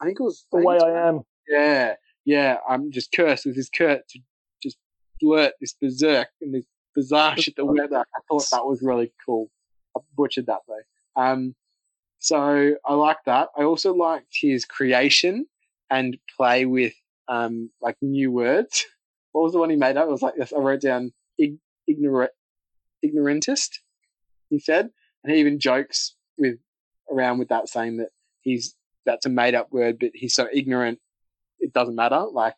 [0.01, 1.21] I think it was The way I am.
[1.49, 1.95] yeah,
[2.25, 2.57] yeah.
[2.69, 4.19] I'm just cursed with this Kurt to
[4.63, 4.79] just
[5.21, 8.01] blurt this berserk and this bizarre shit that there.
[8.01, 9.51] I thought that was really cool.
[9.97, 11.23] I butchered that though.
[11.23, 11.55] Um,
[12.25, 13.49] so I like that.
[13.55, 15.47] I also liked his creation
[15.91, 16.95] and play with
[17.29, 18.87] um like new words.
[19.33, 20.07] What was the one he made up?
[20.07, 20.53] It was like this.
[20.53, 22.31] I wrote down ig- ignorant,
[23.05, 23.81] ignorantist.
[24.49, 24.91] He said,
[25.25, 26.59] and he even jokes with
[27.11, 28.11] around with that, saying that
[28.43, 31.01] he's that's a made up word, but he's so ignorant
[31.59, 32.25] it doesn't matter.
[32.31, 32.55] Like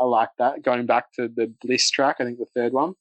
[0.00, 0.62] I like that.
[0.62, 2.94] Going back to the bliss track, I think the third one,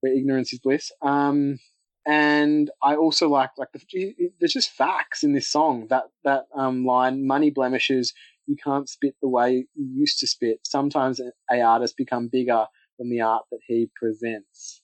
[0.00, 0.92] where ignorance is bliss.
[1.02, 1.58] Um,
[2.06, 5.86] and I also like like the, there's just facts in this song.
[5.90, 8.14] That that um line, money blemishes,
[8.46, 10.60] you can't spit the way you used to spit.
[10.64, 11.20] Sometimes
[11.50, 12.66] a artist become bigger
[12.98, 14.82] than the art that he presents.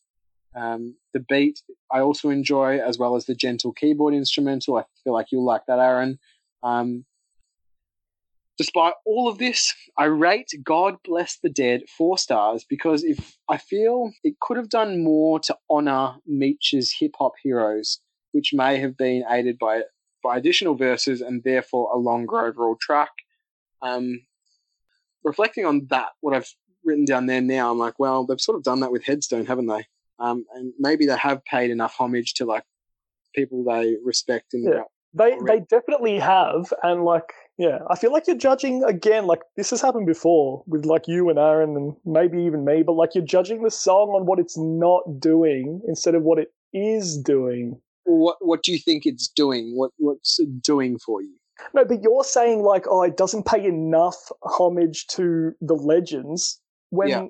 [0.55, 1.61] Um, the beat
[1.93, 4.77] I also enjoy, as well as the gentle keyboard instrumental.
[4.77, 6.19] I feel like you'll like that, Aaron.
[6.63, 7.05] Um,
[8.59, 13.57] despite all of this, I rate God Bless the Dead four stars because if I
[13.57, 18.01] feel it could have done more to honor Meech's hip hop heroes,
[18.33, 19.83] which may have been aided by
[20.23, 23.11] by additional verses and therefore a longer overall track.
[23.83, 24.23] Um,
[25.23, 26.53] reflecting on that, what I've
[26.85, 29.67] written down there now, I'm like, well, they've sort of done that with Headstone, haven't
[29.67, 29.87] they?
[30.19, 32.65] Um, and maybe they have paid enough homage to like
[33.35, 34.83] people they respect and yeah.
[35.17, 39.27] They they definitely have, and like yeah, I feel like you're judging again.
[39.27, 42.83] Like this has happened before with like you and Aaron, and maybe even me.
[42.83, 46.49] But like you're judging the song on what it's not doing instead of what it
[46.75, 47.81] is doing.
[48.05, 49.73] What What do you think it's doing?
[49.75, 51.35] What What's it doing for you?
[51.73, 56.61] No, but you're saying like, oh, it doesn't pay enough homage to the legends
[56.91, 57.25] when yeah.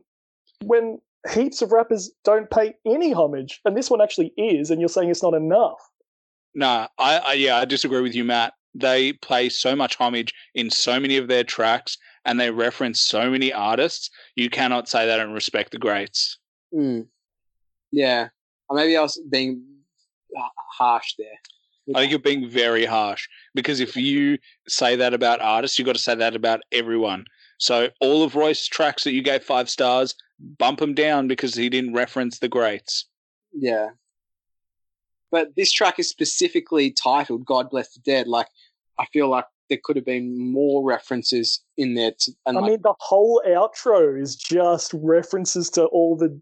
[0.65, 0.99] when
[1.31, 5.11] heaps of rappers don't pay any homage, and this one actually is, and you're saying
[5.11, 5.79] it's not enough.
[6.57, 8.55] Nah, I, I yeah, I disagree with you, Matt.
[8.75, 13.31] They play so much homage in so many of their tracks, and they reference so
[13.31, 14.11] many artists.
[14.37, 16.39] You cannot say they don't respect the greats.
[16.75, 17.07] Mm.
[17.93, 18.29] Yeah,
[18.71, 19.63] or maybe I was being
[20.79, 21.39] harsh there.
[21.95, 25.95] I think you're being very harsh because if you say that about artists, you've got
[25.95, 27.27] to say that about everyone.
[27.59, 30.15] So all of Royce's tracks that you gave five stars,
[30.59, 33.07] bump him down because he didn't reference the greats.
[33.53, 33.91] Yeah.
[35.31, 38.29] But this track is specifically titled God Bless the Dead.
[38.29, 38.49] Like,
[38.99, 42.13] I feel like there could have been more references in there.
[42.21, 46.41] To, and I like, mean, the whole outro is just references to all the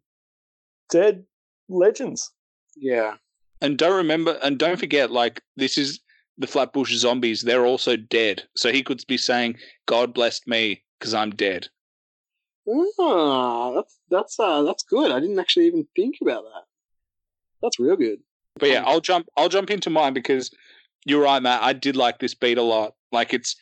[0.90, 1.24] dead
[1.68, 2.30] legends.
[2.76, 3.14] Yeah.
[3.60, 6.00] And don't remember, and don't forget, like, this is
[6.36, 7.42] the Flatbush zombies.
[7.42, 8.42] They're also dead.
[8.56, 9.56] So he could be saying,
[9.86, 11.68] God blessed me because I'm dead.
[12.98, 15.10] Ah, that's that's uh, that's good.
[15.10, 16.62] I didn't actually even think about that.
[17.60, 18.20] That's real good.
[18.58, 19.26] But yeah, I'll jump.
[19.36, 20.50] I'll jump into mine because
[21.04, 21.62] you're right, Matt.
[21.62, 22.94] I did like this beat a lot.
[23.12, 23.56] Like it's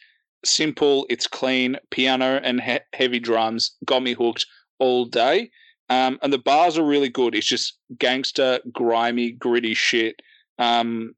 [0.44, 4.46] simple, it's clean, piano and he- heavy drums got me hooked
[4.78, 5.50] all day.
[5.88, 7.34] Um, and the bars are really good.
[7.34, 10.20] It's just gangster, grimy, gritty shit.
[10.58, 11.14] Um,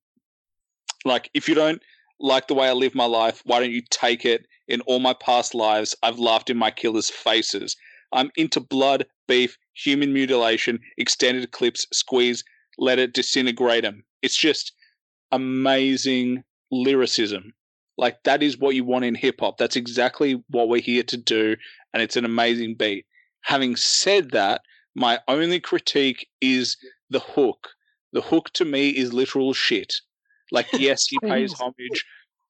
[1.05, 1.83] like if you don't
[2.21, 5.15] like the way I live my life, why don't you take it in all my
[5.15, 7.77] past lives, I've laughed in my killers' faces.
[8.13, 12.43] I'm into blood, beef, human mutilation, extended clips, squeeze,
[12.79, 14.05] let it disintegrate them.
[14.23, 14.73] It's just
[15.33, 17.53] amazing lyricism.
[17.97, 19.59] Like that is what you want in hip hop.
[19.59, 21.57] That's exactly what we're here to do,
[21.93, 23.07] and it's an amazing beat.
[23.43, 24.63] Having said that,
[24.95, 26.77] my only critique is
[27.11, 27.69] the hook.
[28.13, 29.95] The hook to me is literal shit.
[30.51, 32.05] Like, yes, he pays homage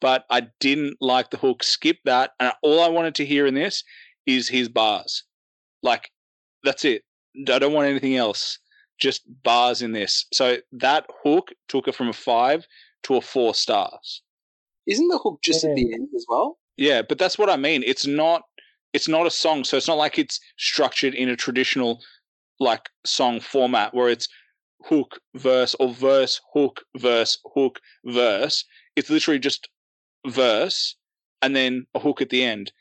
[0.04, 1.62] but I didn't like the hook.
[1.62, 2.32] Skip that.
[2.38, 3.82] And all I wanted to hear in this
[4.26, 5.24] is his bars.
[5.82, 6.10] Like,
[6.62, 7.04] that's it.
[7.48, 8.58] I don't want anything else.
[8.98, 10.26] Just bars in this.
[10.32, 12.66] So that hook took it from a five
[13.04, 14.22] to a four stars.
[14.86, 15.70] Isn't the hook just yeah.
[15.70, 16.58] at the end as well?
[16.76, 17.82] Yeah, but that's what I mean.
[17.84, 18.42] It's not.
[18.92, 22.00] It's not a song, so it's not like it's structured in a traditional
[22.60, 24.28] like song format where it's
[24.84, 28.64] hook verse or verse hook verse hook verse.
[28.94, 29.68] It's literally just
[30.26, 30.96] verse
[31.42, 32.72] and then a hook at the end.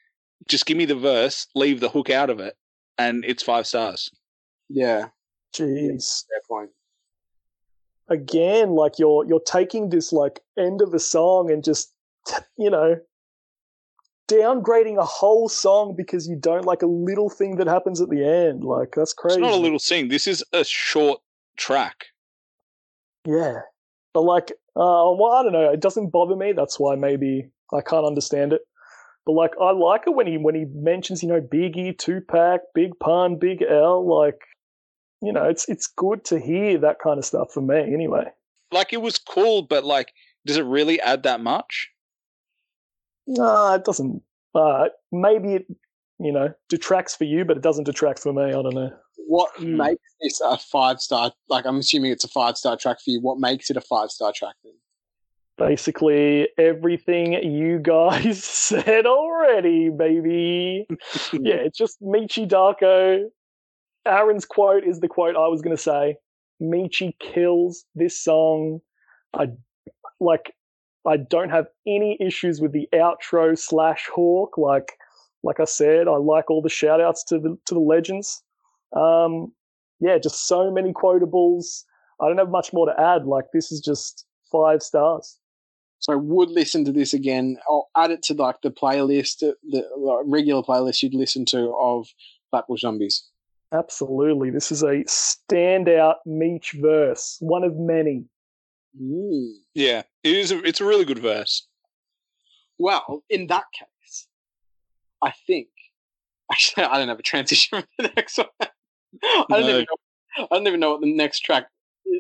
[0.48, 2.56] Just give me the verse, leave the hook out of it,
[2.98, 4.10] and it's five stars.
[4.69, 5.07] Yeah.
[5.55, 6.23] Jeez.
[6.47, 6.71] Point.
[8.09, 11.93] Again, like you're you're taking this like end of a song and just
[12.57, 12.97] you know
[14.27, 18.25] downgrading a whole song because you don't like a little thing that happens at the
[18.25, 18.63] end.
[18.63, 19.39] Like that's crazy.
[19.39, 20.09] It's not a little thing.
[20.09, 21.21] This is a short
[21.57, 22.05] track.
[23.25, 23.61] Yeah.
[24.13, 25.71] But like uh, well, I don't know.
[25.71, 26.51] It doesn't bother me.
[26.51, 28.61] That's why maybe I can't understand it.
[29.25, 32.91] But like, I like it when he when he mentions, you know, Biggie, Tupac, Big
[32.99, 34.05] Pun, Big L.
[34.05, 34.39] Like,
[35.25, 38.25] you know, it's it's good to hear that kind of stuff for me, anyway.
[38.71, 40.13] Like, it was cool, but like,
[40.45, 41.89] does it really add that much?
[43.27, 44.21] No, it doesn't.
[44.55, 45.65] Uh, maybe it,
[46.19, 48.43] you know, detracts for you, but it doesn't detract for me.
[48.43, 48.91] I don't know
[49.27, 49.77] what hmm.
[49.77, 51.31] makes this a five star?
[51.49, 53.21] Like, I'm assuming it's a five star track for you.
[53.21, 54.73] What makes it a five star track then?
[55.57, 60.87] Basically, everything you guys said already, baby.
[61.33, 63.29] yeah, it's just Meechy Darko.
[64.05, 66.17] Aaron's quote is the quote I was going to say.
[66.61, 68.80] Meechy kills this song.
[69.34, 69.47] I
[70.19, 70.53] like.
[71.05, 74.57] I don't have any issues with the outro slash hook.
[74.57, 74.93] Like,
[75.43, 78.41] like I said, I like all the shout outs to the to the legends.
[78.95, 79.51] Um,
[79.99, 81.84] yeah, just so many quotables.
[82.21, 83.25] I don't have much more to add.
[83.25, 85.39] Like this is just five stars.
[85.99, 87.57] So I would listen to this again.
[87.69, 89.88] I'll add it to like the playlist, the, the
[90.25, 92.07] regular playlist you'd listen to of
[92.51, 93.23] Flatbush Zombies.
[93.73, 94.51] Absolutely.
[94.51, 98.25] This is a standout Meech verse, one of many.
[99.01, 99.53] Mm.
[99.73, 100.51] Yeah, it is.
[100.51, 101.67] A, it's a really good verse.
[102.77, 104.27] Well, in that case,
[105.23, 105.67] I think
[106.51, 108.47] actually I don't have a transition for the next one.
[108.61, 109.69] I don't No.
[109.69, 110.47] even know.
[110.51, 111.67] I don't even know what the next track
[112.07, 112.17] uh,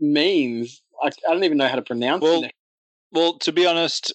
[0.00, 0.82] means.
[1.02, 2.56] I, I don't even know how to pronounce Well, the next.
[3.12, 4.12] Well, to be honest,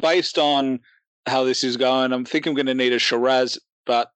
[0.00, 0.80] based on
[1.26, 4.10] how this is going, I'm think I'm going to need a Shiraz, but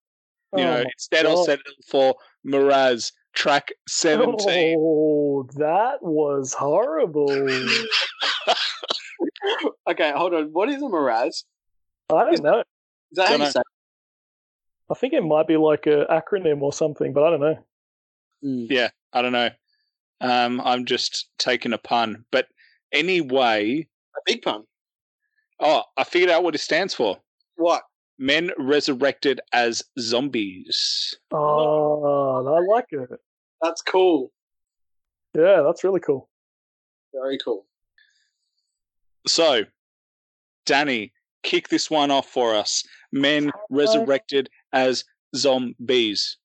[0.56, 1.44] you know, Oh my instead I'll God.
[1.46, 2.14] settle for
[2.44, 4.76] Miraz track 17.
[4.78, 7.26] Oh, that was horrible.
[9.88, 10.46] Okay, hold on.
[10.52, 11.44] What is a Miraz?
[12.10, 12.60] I don't know.
[12.60, 12.64] Is
[13.16, 13.50] that how you Dunno.
[13.50, 13.60] say?
[14.90, 17.58] I think it might be like a acronym or something, but I don't know.
[18.44, 18.66] Mm.
[18.70, 19.50] Yeah, I don't know.
[20.20, 22.46] Um, I'm just taking a pun, but
[22.92, 23.86] anyway,
[24.16, 24.64] A big pun.
[25.60, 27.18] oh, I figured out what it stands for.
[27.56, 27.82] What?
[28.20, 31.16] Men resurrected as zombies.
[31.32, 33.08] Oh, I like it.
[33.62, 34.30] That's cool.
[35.34, 36.28] Yeah, that's really cool.
[37.14, 37.64] Very cool.
[39.26, 39.62] So,
[40.66, 42.84] Danny, kick this one off for us.
[43.10, 46.36] Men resurrected as zombies.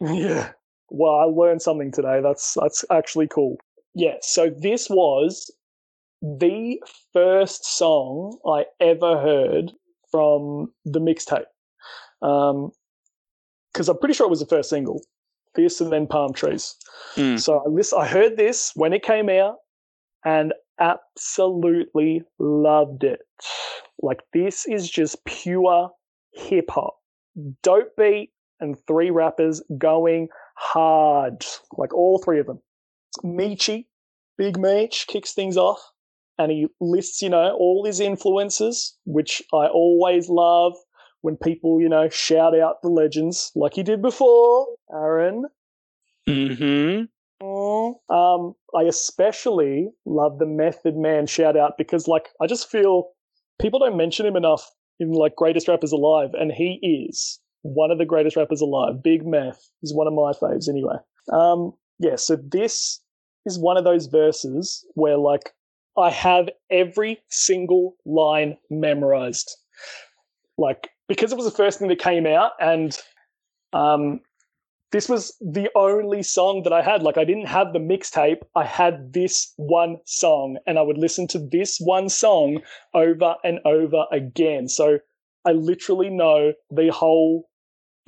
[0.00, 0.52] Yeah.
[0.88, 2.20] Well, I learned something today.
[2.22, 3.58] That's that's actually cool.
[3.94, 4.16] Yeah.
[4.22, 5.50] So this was
[6.22, 6.82] the
[7.12, 9.72] first song I ever heard
[10.10, 11.44] from the mixtape.
[12.22, 12.70] Um,
[13.72, 15.00] because I'm pretty sure it was the first single,
[15.54, 16.74] this and then Palm Trees.
[17.14, 17.38] Mm.
[17.38, 19.56] So I listen, I heard this when it came out,
[20.24, 23.20] and absolutely loved it.
[24.02, 25.90] Like this is just pure
[26.32, 26.94] hip hop,
[27.62, 28.30] dope beat,
[28.60, 31.44] and three rappers going hard.
[31.76, 32.60] Like all three of them.
[33.24, 33.86] Meechy,
[34.36, 35.80] Big Meech, kicks things off.
[36.40, 40.74] And he lists, you know, all his influences, which I always love
[41.20, 45.44] when people, you know, shout out the legends like he did before, Aaron.
[46.26, 47.04] Mm-hmm.
[48.14, 53.10] Um, I especially love the Method Man shout out because, like, I just feel
[53.60, 57.98] people don't mention him enough in like greatest rappers alive, and he is one of
[57.98, 59.02] the greatest rappers alive.
[59.02, 60.96] Big Meth is one of my faves, anyway.
[61.32, 63.00] Um, yeah, so this
[63.44, 65.52] is one of those verses where, like,
[65.96, 69.56] I have every single line memorized,
[70.56, 72.96] like because it was the first thing that came out, and
[73.72, 74.20] um,
[74.92, 77.02] this was the only song that I had.
[77.02, 78.42] Like I didn't have the mixtape.
[78.56, 82.60] I had this one song and I would listen to this one song
[82.92, 84.68] over and over again.
[84.68, 84.98] So
[85.44, 87.48] I literally know the whole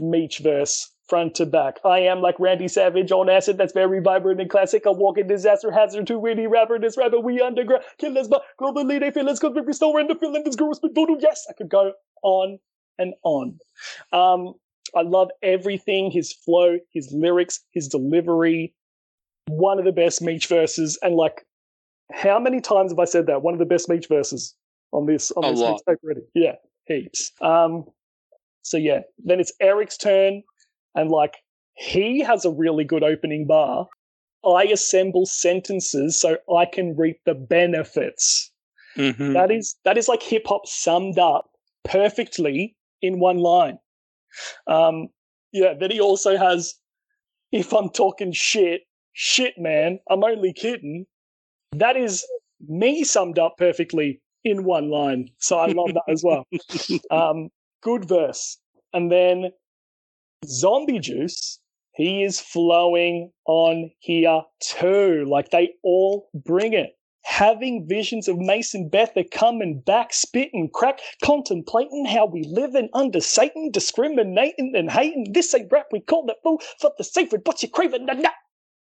[0.00, 1.78] Meech verse front to back.
[1.84, 4.86] I am like Randy Savage on acid that's very vibrant and classic.
[4.86, 6.78] A walking disaster hazard to any rapper.
[6.78, 10.14] This rapper we underground killers, but globally they feel us because we restore and the
[10.14, 11.16] feeling this girl spit voodoo.
[11.20, 12.58] Yes, I could go on
[12.98, 13.58] and on.
[14.10, 14.54] Um,
[14.96, 18.74] I love everything his flow, his lyrics, his delivery.
[19.48, 20.98] One of the best Meech verses.
[21.02, 21.44] And like,
[22.10, 23.42] how many times have I said that?
[23.42, 24.56] One of the best Meech verses
[24.92, 25.82] on this on A this lot.
[25.86, 26.22] already.
[26.34, 26.54] Yeah,
[26.86, 27.32] heaps.
[27.42, 27.84] Um,
[28.62, 30.42] so yeah, then it's Erick's turn,
[30.94, 31.36] and like
[31.74, 33.88] he has a really good opening bar.
[34.44, 38.50] I assemble sentences so I can reap the benefits.
[38.96, 39.32] Mm-hmm.
[39.34, 41.50] That is that is like hip hop summed up
[41.84, 43.78] perfectly in one line.
[44.66, 45.08] Um,
[45.52, 45.74] yeah.
[45.78, 46.74] Then he also has,
[47.50, 48.82] if I'm talking shit,
[49.12, 51.06] shit, man, I'm only kidding.
[51.72, 52.24] That is
[52.66, 55.28] me summed up perfectly in one line.
[55.38, 56.46] So I love that as well.
[57.10, 57.48] Um,
[57.82, 58.58] good verse.
[58.92, 59.50] And then
[60.46, 61.60] Zombie Juice,
[61.94, 65.24] he is flowing on here too.
[65.28, 66.96] Like they all bring it.
[67.24, 73.20] Having visions of Mason Betha coming back, spitting crack, contemplating how we live living under
[73.20, 75.32] Satan, discriminating and hating.
[75.32, 78.32] This ain't rap, we call it fool for the sacred, but you craving the nut.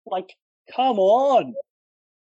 [0.06, 0.34] Like,
[0.74, 1.54] come on.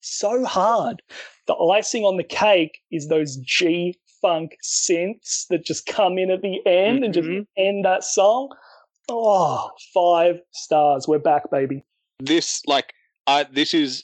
[0.01, 1.01] So hard.
[1.47, 6.41] The icing on the cake is those G funk synths that just come in at
[6.41, 7.47] the end and just Mhm.
[7.57, 8.49] end that song.
[9.09, 11.07] Oh, five stars.
[11.07, 11.83] We're back, baby.
[12.19, 12.93] this like
[13.27, 14.03] I this is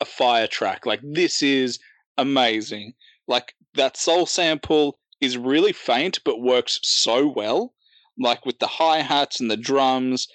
[0.00, 0.84] a fire track.
[0.86, 1.78] Like this is
[2.18, 2.92] amazing.
[3.28, 7.72] Like that soul sample is really faint but works so well.
[8.18, 10.28] Like with the hi hats and the drums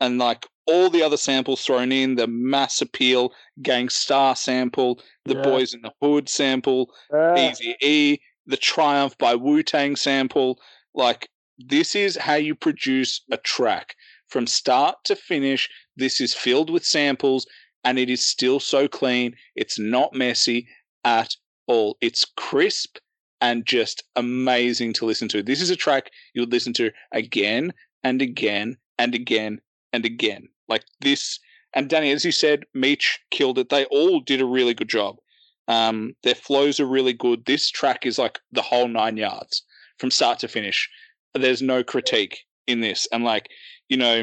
[0.00, 5.34] and like all the other samples thrown in, the mass appeal Gang Starr sample, the
[5.34, 5.42] Yeah.
[5.42, 10.58] boys in the hood sample, Ah, Easy E, the Triumph by Wu Tang sample.
[10.94, 11.28] Like,
[11.58, 13.94] this is how you produce a track
[14.28, 15.68] from start to finish.
[15.96, 17.46] This is filled with samples
[17.84, 19.36] and it is still so clean.
[19.54, 20.68] It's not messy
[21.04, 21.36] at
[21.66, 21.96] all.
[22.00, 22.98] It's crisp
[23.40, 25.42] and just amazing to listen to.
[25.42, 27.72] This is a track you would listen to again
[28.02, 29.60] and again and again
[29.92, 30.48] and again.
[30.68, 31.38] Like this,
[31.74, 33.68] and Danny, as you said, Meech killed it.
[33.68, 35.16] They all did a really good job.
[35.68, 37.44] Um, their flows are really good.
[37.44, 39.62] This track is like the whole nine yards
[39.98, 40.88] from start to finish.
[41.34, 43.48] There's no critique in this, and like
[43.88, 44.22] you know,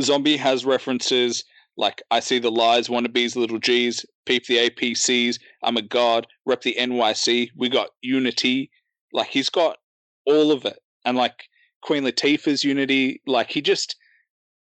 [0.00, 1.44] Zombie has references
[1.78, 6.60] like I see the lies, wannabes, little G's, peep the APCs, I'm a god, rep
[6.62, 8.70] the NYC, we got unity.
[9.12, 9.78] Like he's got
[10.26, 10.78] all of it.
[11.04, 11.44] And like
[11.82, 13.96] Queen Latifah's unity, like he just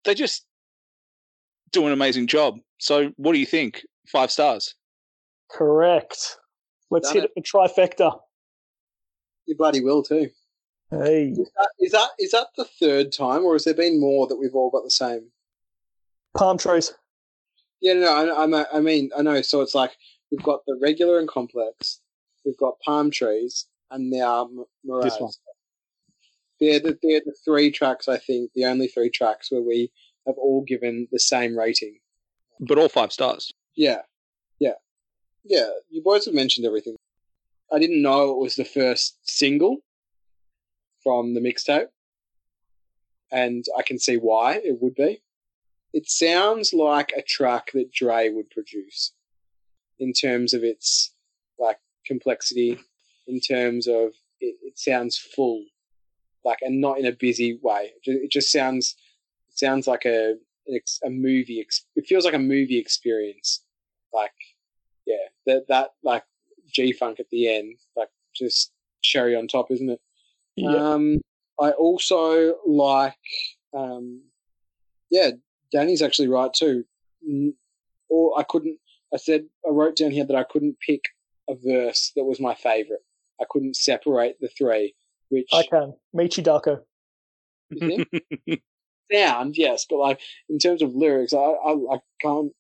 [0.06, 0.46] they just
[1.72, 2.56] do an amazing job.
[2.80, 3.84] So what do you think?
[4.08, 4.74] Five stars.
[5.52, 6.38] Correct.
[6.90, 8.20] Let's Done hit it for trifecta.
[9.48, 10.30] You bloody will too.
[10.92, 11.30] Hey.
[11.30, 14.36] Is that, is that is that the third time, or has there been more that
[14.36, 15.32] we've all got the same?
[16.38, 16.94] Palm trees.
[17.80, 19.42] Yeah, no, I, I, I mean, I know.
[19.42, 19.92] So it's like
[20.32, 22.02] we've got the regular and complex,
[22.46, 25.06] we've got palm trees, and now M- Mirage.
[25.06, 25.32] This one.
[26.60, 29.92] They're the, they're the three tracks, I think, the only three tracks where we
[30.28, 31.98] have all given the same rating.
[32.60, 33.52] But all five stars.
[33.76, 34.02] Yeah,
[34.60, 34.74] yeah,
[35.46, 35.70] yeah.
[35.90, 36.98] You boys have mentioned everything.
[37.72, 39.78] I didn't know it was the first single
[41.04, 41.88] from the mixtape,
[43.32, 45.22] and I can see why it would be.
[45.94, 49.12] It sounds like a track that Dre would produce
[50.00, 51.14] in terms of its
[51.60, 52.80] like complexity,
[53.28, 55.64] in terms of it, it sounds full,
[56.44, 57.92] like and not in a busy way.
[58.04, 58.96] It just sounds
[59.50, 60.36] it sounds like a
[61.04, 61.66] a movie.
[61.96, 63.64] It feels like a movie experience.
[64.14, 64.32] Like
[65.06, 66.24] yeah, that that like
[66.72, 68.72] G funk at the end, like just
[69.02, 70.00] cherry on top, isn't it?
[70.56, 70.76] Yeah.
[70.76, 71.18] Um,
[71.60, 73.16] I also like,
[73.74, 74.24] um,
[75.10, 75.32] yeah,
[75.72, 76.84] Danny's actually right too.
[78.10, 78.78] Or I couldn't.
[79.14, 81.02] I said I wrote down here that I couldn't pick
[81.50, 83.04] a verse that was my favorite.
[83.40, 84.96] I couldn't separate the three.
[85.30, 85.94] Which I can.
[86.16, 86.82] Meechy Darko.
[89.12, 90.20] sound, yes, but like
[90.50, 92.52] in terms of lyrics, I, I, I can't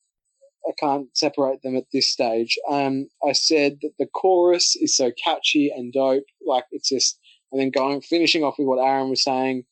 [0.67, 2.57] I can't separate them at this stage.
[2.69, 7.19] Um, I said that the chorus is so catchy and dope, like it's just,
[7.51, 9.65] and then going finishing off with what Aaron was saying.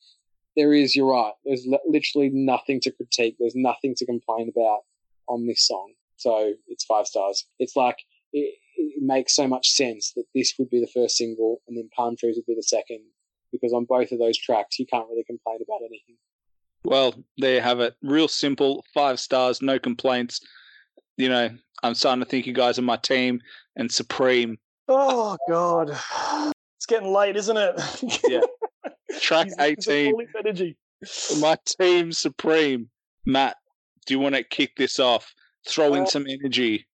[0.55, 1.33] There is, you're right.
[1.45, 3.37] There's li- literally nothing to critique.
[3.39, 4.79] There's nothing to complain about
[5.27, 5.93] on this song.
[6.17, 7.45] So it's five stars.
[7.59, 7.95] It's like
[8.33, 11.89] it, it makes so much sense that this would be the first single, and then
[11.95, 13.01] Palm Trees would be the second,
[13.51, 16.17] because on both of those tracks, you can't really complain about anything.
[16.83, 17.95] Well, there you have it.
[18.01, 20.41] Real simple, five stars, no complaints.
[21.17, 21.49] You know,
[21.83, 23.41] I'm starting to think you guys are my team
[23.75, 24.57] and supreme.
[24.87, 25.97] Oh God.
[26.89, 28.23] It's getting late, isn't it?
[28.27, 28.41] Yeah.
[29.21, 30.77] Track He's 18, all his energy.
[31.39, 32.89] my team supreme.
[33.27, 33.57] Matt,
[34.07, 35.31] do you want to kick this off?
[35.67, 36.87] Throw in Uh, some energy.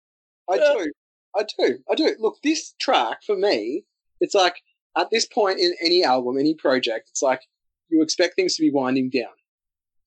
[0.51, 0.93] I do.
[1.37, 1.79] I do.
[1.89, 2.17] I do.
[2.19, 3.85] Look, this track for me,
[4.21, 4.57] it's like
[4.97, 7.43] at this point in any album, any project, it's like
[7.89, 9.35] you expect things to be winding down.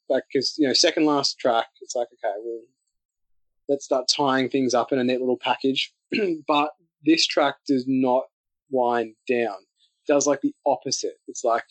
[0.09, 2.61] Like, because, you know, second last track, it's like, okay, well,
[3.69, 5.93] let's start tying things up in a neat little package.
[6.47, 6.71] but
[7.05, 8.23] this track does not
[8.69, 9.55] wind down.
[10.07, 11.15] Does like the opposite.
[11.27, 11.65] It's like,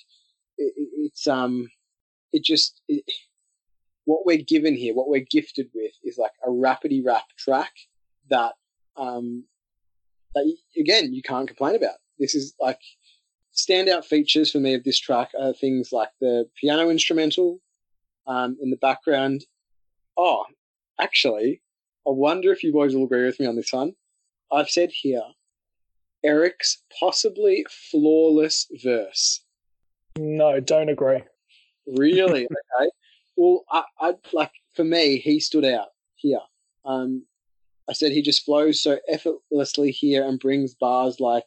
[0.58, 1.68] it- it's, um,
[2.32, 3.04] it just, it,
[4.04, 7.72] what we're given here, what we're gifted with is like a rapidy rap track
[8.30, 8.52] that
[8.96, 9.44] um,
[10.34, 10.44] that
[10.76, 11.96] again you can't complain about.
[12.18, 12.80] This is like
[13.54, 17.60] standout features for me of this track are things like the piano instrumental
[18.26, 19.44] um, in the background.
[20.16, 20.44] Oh,
[21.00, 21.60] actually,
[22.06, 23.94] I wonder if you boys will agree with me on this one.
[24.52, 25.22] I've said here
[26.26, 29.42] Erick's possibly flawless verse.
[30.18, 31.22] No, don't agree.
[31.86, 32.46] Really?
[32.80, 32.90] okay.
[33.36, 36.40] Well, I, I like for me, he stood out here.
[36.84, 37.24] Um,
[37.88, 41.44] I said he just flows so effortlessly here and brings bars like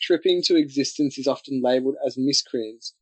[0.00, 2.94] tripping to existence is often labeled as miscreants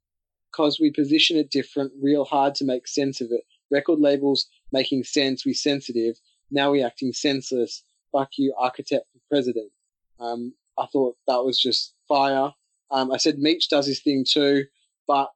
[0.51, 3.43] because we position it different, real hard to make sense of it.
[3.71, 6.17] Record labels making sense, we sensitive.
[6.51, 7.85] Now we acting senseless.
[8.13, 9.71] Fuck you, architect and president.
[10.19, 12.51] Um, I thought that was just fire.
[12.91, 14.65] Um, I said Meech does his thing too,
[15.07, 15.31] but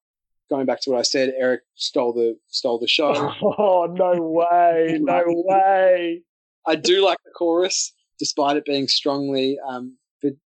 [0.50, 3.12] going back to what I said, Erick stole the stole the show.
[3.42, 4.98] Oh no way!
[5.00, 6.22] No way!
[6.66, 9.96] I do like the chorus, despite it being strongly um,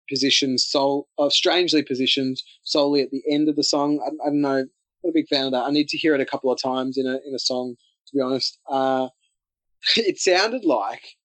[0.09, 4.01] positioned, sol- uh, strangely positioned solely at the end of the song.
[4.03, 4.49] I, I don't know.
[4.49, 4.71] I'm
[5.05, 5.65] not a big fan of that.
[5.65, 7.77] I need to hear it a couple of times in a in a song.
[8.09, 9.09] To be honest, uh,
[9.97, 11.16] it sounded like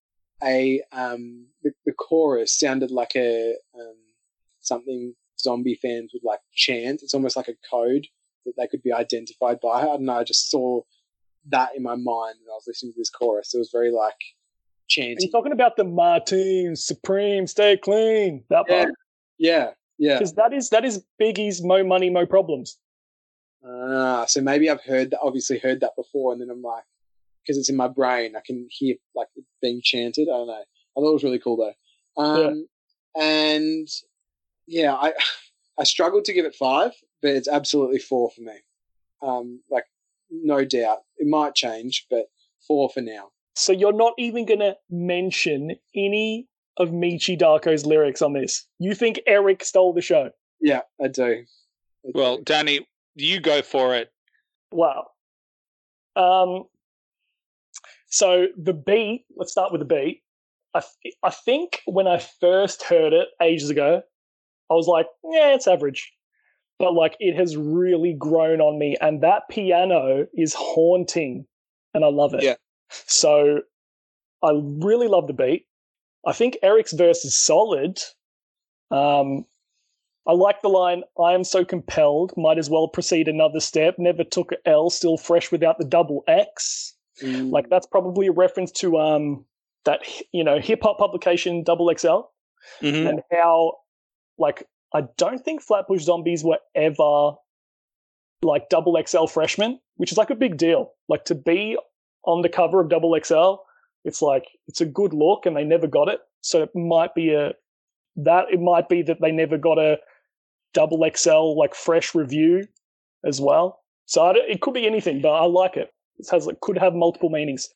[0.44, 3.96] a um, the, the chorus sounded like a um,
[4.60, 7.02] something zombie fans would like chant.
[7.04, 8.08] It's almost like a code
[8.46, 9.70] that they could be identified by.
[9.70, 10.14] I don't know.
[10.14, 10.82] I just saw
[11.50, 13.54] that in my mind when I was listening to this chorus.
[13.54, 14.16] It was very like
[14.88, 15.18] chanting.
[15.18, 18.44] Are you talking about the Martin Supreme Stay Clean?
[18.50, 18.94] That Yeah, part?
[19.38, 20.20] yeah, yeah.
[20.20, 22.78] Because that is that is Biggie's Mo Money Mo Problems.
[23.64, 26.84] Ah, so maybe I've heard that, obviously heard that before, and then I'm like,
[27.44, 30.28] because it's in my brain, I can hear like it being chanted.
[30.30, 30.54] I don't know.
[30.54, 32.22] I thought it was really cool though.
[32.22, 32.68] Um,
[33.20, 33.88] and
[34.68, 35.14] yeah, I
[35.80, 38.54] I struggled to give it five, but it's absolutely four for me.
[39.22, 39.86] Um, like
[40.30, 42.26] no doubt, it might change, but
[42.68, 43.30] four for now.
[43.56, 46.48] So you're not even gonna mention any
[46.78, 48.66] of Meechy Darko's lyrics on this.
[48.80, 50.32] You think Erick stole the show?
[50.60, 51.24] Yeah, I do.
[51.24, 52.12] I do.
[52.14, 54.12] Well, Danny, you go for it.
[54.72, 55.08] Wow.
[56.16, 56.66] Um.
[58.12, 59.26] So the beat.
[59.36, 60.22] Let's start with the beat.
[60.74, 64.02] I th- I think when I first heard it ages ago,
[64.70, 66.12] I was like, yeah, it's average.
[66.78, 71.46] But like, it has really grown on me, and that piano is haunting,
[71.94, 72.44] and I love it.
[72.44, 72.56] Yeah.
[72.90, 73.62] So
[74.44, 75.68] I really love the beat.
[76.26, 78.00] I think Erick's verse is solid.
[78.92, 79.46] Um,
[80.28, 84.24] I like the line, I am so compelled, might as well proceed another step, never
[84.24, 86.96] took a L, still fresh without the double X.
[87.22, 89.46] Mm, Like that's probably a reference to um
[89.86, 92.22] that you know hip hop publication Double XL
[92.82, 93.10] Mhm.
[93.10, 93.74] and how
[94.38, 97.34] like I don't think Flatbush Zombies were ever
[98.44, 100.92] like Double XL freshmen, which is like a big deal.
[101.10, 101.78] Like to be
[102.26, 103.56] on the cover of Double XL,
[104.04, 106.20] it's like it's a good look, and they never got it.
[106.42, 107.54] So it might be a
[108.18, 110.00] that it might be that they never got a
[110.74, 112.68] Double XL like fresh review
[113.26, 113.80] as well.
[114.06, 115.92] So I it could be anything, but I like it.
[116.22, 117.70] It has it could have multiple meanings.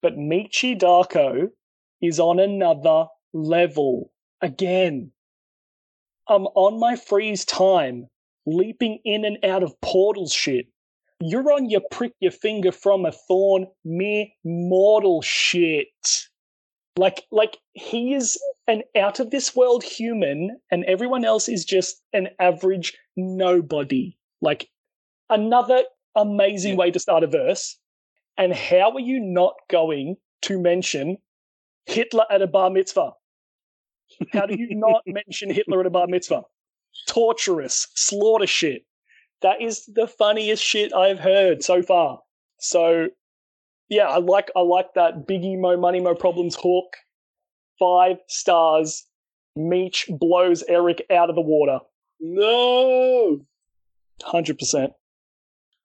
[0.00, 1.48] But Meechy Darko
[2.00, 4.10] is on another level
[4.40, 5.12] again.
[6.26, 8.06] I'm on my freeze time,
[8.46, 10.66] leaping in and out of portals shit.
[11.20, 15.88] You're on your prick your finger from a thorn, mere mortal shit.
[16.96, 22.00] Like, like he is an out of this world human, and everyone else is just
[22.14, 24.16] an average nobody.
[24.40, 24.70] Like,
[25.28, 25.82] another
[26.16, 27.76] amazing way to start a verse.
[28.40, 31.18] And how are you not going to mention
[31.84, 33.10] Hitler at a bar mitzvah?
[34.32, 36.44] How do you not mention Hitler at a bar mitzvah?
[37.06, 38.86] Torturous, slaughter shit.
[39.42, 42.20] That is the funniest shit I've heard so far.
[42.58, 43.08] So,
[43.90, 46.96] yeah, I like I like that Biggie Mo Money Mo Problems hook.
[47.78, 49.06] Five stars.
[49.54, 51.80] Meech blows Erick out of the water.
[52.20, 53.40] no,
[54.22, 54.94] Hundred percent.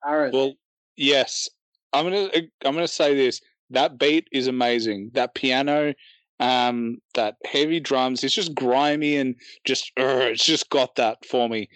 [0.06, 0.32] Aaron.
[0.32, 0.54] Well,
[0.96, 1.50] yes.
[1.92, 2.28] I'm gonna
[2.64, 3.40] I'm gonna say this.
[3.70, 5.10] That beat is amazing.
[5.14, 5.94] That piano,
[6.40, 8.22] um, that heavy drums.
[8.22, 9.34] It's just grimy and
[9.64, 11.68] just uh, it's just got that for me.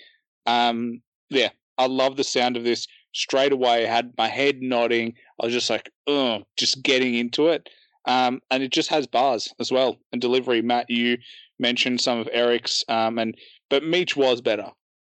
[0.47, 2.87] Um, yeah, I love the sound of this.
[3.13, 5.15] Straight away, I had my head nodding.
[5.41, 7.69] I was just like, oh, just getting into it.
[8.07, 10.63] Um, and it just has bars as well and delivery.
[10.63, 11.19] Matt, you
[11.59, 13.37] mentioned some of Erick's, um, and
[13.69, 14.71] but Meech was better.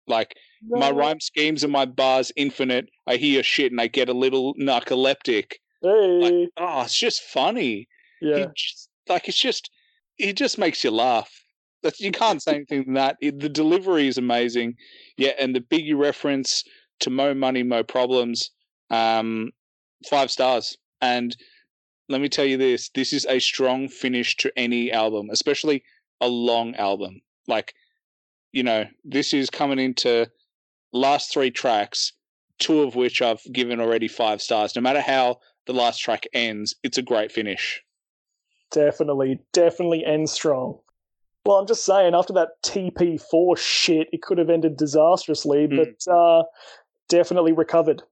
[0.07, 0.35] Like
[0.67, 2.89] my rhyme schemes and my bars infinite.
[3.07, 5.53] I hear shit and I get a little narcoleptic.
[5.81, 7.87] Hey, Oh, it's just funny.
[8.21, 9.71] Yeah, just, like it's just,
[10.19, 11.31] it just makes you laugh.
[11.81, 13.17] That's you can't say anything than that.
[13.21, 14.75] It, the delivery is amazing.
[15.17, 16.63] Yeah, and the Biggie reference
[16.99, 18.51] to Mo Money Mo Problems,
[18.91, 19.49] um,
[20.07, 20.77] five stars.
[21.01, 21.35] And
[22.07, 25.83] let me tell you this: this is a strong finish to any album, especially
[26.19, 27.21] a long album.
[27.47, 27.73] Like,
[28.51, 30.29] you know, this is coming into
[30.93, 32.13] last three tracks,
[32.59, 34.75] two of which I've given already five stars.
[34.75, 37.81] No matter how the last track ends, it's a great finish.
[38.71, 40.79] definitely, definitely ends strong.
[41.45, 45.77] Well, I'm just saying, after that TP4 shit, it could have ended disastrously, Mm.
[46.05, 46.43] but uh,
[47.09, 48.03] definitely recovered.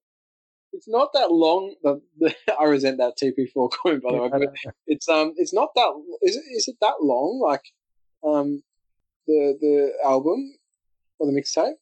[0.74, 1.76] it's not that long.
[1.84, 4.30] The, the, I resent that TP4 comment by the way.
[4.30, 5.92] But it's um, it's not that.
[6.24, 6.44] Is it?
[6.52, 7.40] Is it that long?
[7.42, 7.64] Like,
[8.24, 8.62] um,
[9.28, 10.54] the the album
[11.20, 11.74] or the mixtape?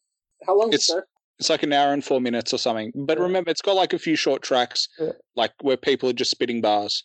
[0.46, 1.04] How long is It's-
[1.40, 2.92] It's like an hour and four minutes or something.
[2.96, 3.24] But Yeah.
[3.26, 5.12] remember, it's got like a few short tracks, Yeah.
[5.36, 7.04] like where people are just spitting bars.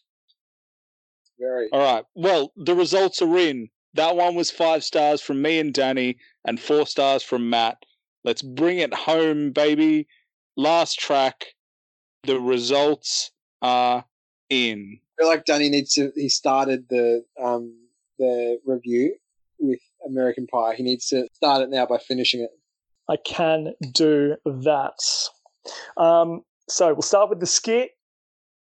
[1.39, 1.69] Very.
[1.71, 2.05] All right.
[2.15, 3.69] Well, the results are in.
[3.95, 7.85] That one was five stars from me and Danny, and four stars from Matt.
[8.25, 10.07] Let's bring it home, baby.
[10.57, 11.55] Last track.
[12.23, 14.07] The results are
[14.49, 15.01] in.
[15.19, 16.11] I feel like Danny needs to.
[16.15, 17.77] He started the um
[18.19, 19.17] the review
[19.59, 20.75] with American Pie.
[20.77, 22.51] He needs to start it now by finishing it.
[23.09, 24.99] I can do that.
[25.97, 27.91] Um, so we'll start with the skit.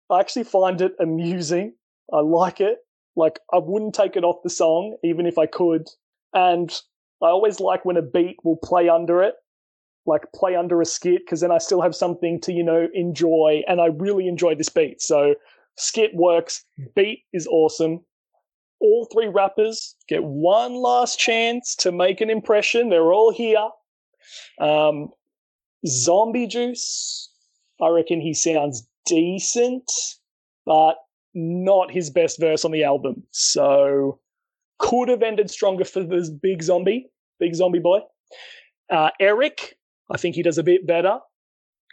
[0.09, 1.75] I actually find it amusing.
[2.11, 2.77] I like it.
[3.15, 5.87] Like I wouldn't take it off the song even if I could.
[6.33, 6.71] And
[7.21, 9.35] I always like when a beat will play under it,
[10.05, 13.61] like play under a skit, because then I still have something to you know enjoy.
[13.67, 15.01] And I really enjoy this beat.
[15.01, 15.35] So
[15.77, 16.63] skit works.
[16.95, 17.99] Beat is awesome.
[18.81, 22.89] all three rappers get one last chance to make an impression.
[22.89, 23.67] They're all here.
[24.59, 25.09] Um,
[25.87, 27.31] Zombie Juice,
[27.81, 29.89] I reckon he sounds decent,
[30.65, 30.95] but
[31.33, 33.23] not his best verse on the album.
[33.31, 34.19] So
[34.79, 37.99] could have ended stronger for this big zombie, big zombie boy.
[38.89, 39.77] Uh, Erick,
[40.11, 41.19] I think he does a bit better.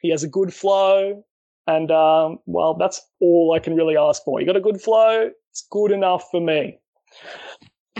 [0.02, 1.24] He has a good flow.
[1.66, 4.40] And, um, well, that's all I can really ask for.
[4.40, 5.30] You got a good flow.
[5.50, 6.78] It's good enough for me.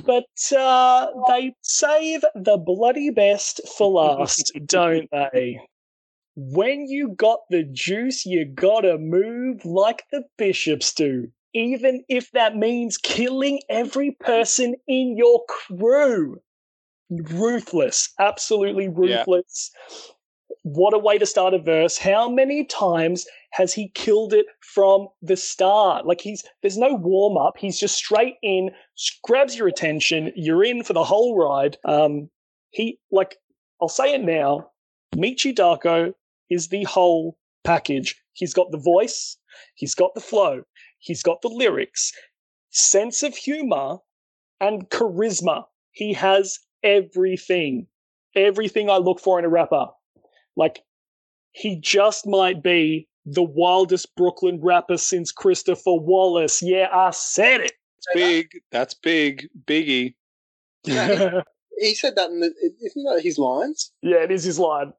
[0.06, 5.60] But uh, they save the bloody best for last, don't they?
[6.36, 12.56] When you got the juice, you gotta move like the bishops do, even if that
[12.56, 16.40] means killing every person in your crew.
[17.10, 19.70] Ruthless, absolutely ruthless.
[20.62, 21.98] What a way to start a verse.
[21.98, 26.06] How many times has he killed it from the start?
[26.06, 27.54] Like he's there's no warm up.
[27.58, 28.70] He's just straight in,
[29.22, 30.32] grabs your attention.
[30.34, 31.76] You're in for the whole ride.
[31.84, 32.30] Um,
[32.70, 33.36] he like
[33.80, 34.70] I'll say it now.
[35.14, 36.12] Meechy Darko
[36.50, 38.16] is the whole package.
[38.32, 39.38] He's got the voice,
[39.74, 40.62] he's got the flow,
[40.98, 42.12] he's got the lyrics,
[42.70, 43.98] sense of humor,
[44.60, 45.64] and charisma.
[45.92, 47.86] He has everything.
[48.34, 49.86] Everything I look for in a rapper.
[50.56, 50.80] Like,
[51.52, 56.62] he just might be the wildest Brooklyn rapper since Christopher Wallace.
[56.62, 57.72] Yeah, I said it.
[57.72, 58.50] That's big.
[58.70, 59.48] That's big.
[59.66, 60.14] Biggie.
[60.84, 61.40] Yeah,
[61.78, 62.52] he said that in the.
[62.80, 63.92] Isn't that his lines?
[64.02, 64.92] Yeah, it is his line.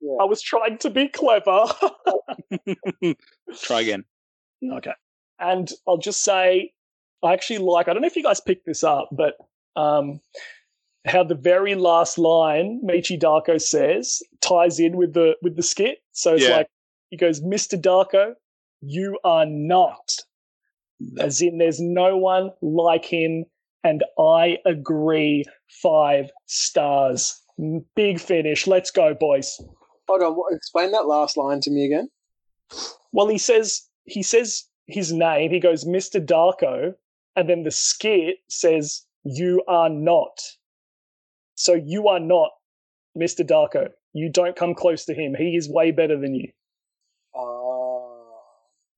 [0.00, 0.16] Yeah.
[0.20, 1.66] I was trying to be clever.
[3.62, 4.04] Try again.
[4.72, 4.92] okay.
[5.38, 6.72] And I'll just say,
[7.22, 9.36] I actually like, I don't know if you guys picked this up, but
[9.76, 10.20] um,
[11.04, 15.98] how the very last line Meechy Darko says ties in with the with the skit.
[16.12, 16.56] So it's Yeah.
[16.58, 16.66] like
[17.10, 17.80] he goes, "Mr.
[17.80, 18.34] Darko,
[18.80, 20.16] you are not."
[21.18, 23.44] As in, there's no one like him,
[23.82, 25.44] and I agree.
[25.82, 27.42] Five stars.
[27.96, 28.66] Big finish.
[28.66, 29.60] Let's go, boys.
[30.08, 30.34] Hold on.
[30.34, 32.08] What, explain that last line to me again.
[33.12, 35.50] Well, he says he says his name.
[35.50, 36.24] He goes, Mr.
[36.24, 36.94] Darko,
[37.34, 40.40] and then the skit says, "You are not."
[41.62, 42.50] So you are not
[43.16, 43.46] Mr.
[43.46, 43.88] Darko.
[44.12, 45.34] You don't come close to him.
[45.38, 46.48] He is way better than you.
[47.38, 48.00] Uh,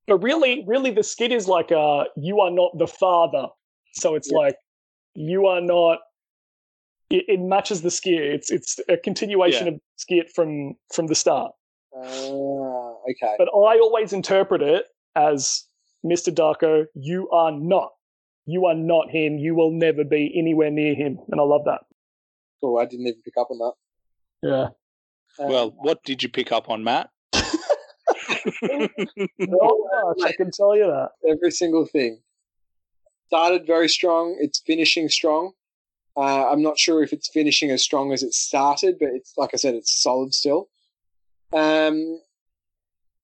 [0.06, 3.46] But really, really, the skit is like, uh, "You are not the father."
[3.92, 4.38] So it's Yeah.
[4.38, 4.56] like,
[5.14, 5.98] "You are not."
[7.10, 8.22] It, it matches the skit.
[8.36, 9.72] It's it's a continuation Yeah.
[9.74, 11.52] of skit from from the start.
[11.96, 13.34] uh, okay.
[13.38, 15.64] But I always interpret it as
[16.04, 16.30] Mr.
[16.34, 17.92] Darko, you are not.
[18.46, 19.38] You are not him.
[19.38, 21.18] You will never be anywhere near him.
[21.30, 21.82] And I love that.
[22.62, 23.72] Oh, I didn't even pick up on that.
[24.42, 24.68] Yeah.
[25.44, 27.10] Um, Well, what did you pick up on, Matt?
[27.34, 27.40] Not
[29.38, 31.10] much, I can tell you that.
[31.28, 32.20] every single thing.
[33.28, 34.36] Started very strong.
[34.40, 35.52] It's finishing strong.
[36.16, 39.50] Uh, I'm not sure if it's finishing as strong as it started, but it's like
[39.52, 40.68] I said, it's solid still.
[41.52, 42.20] Um,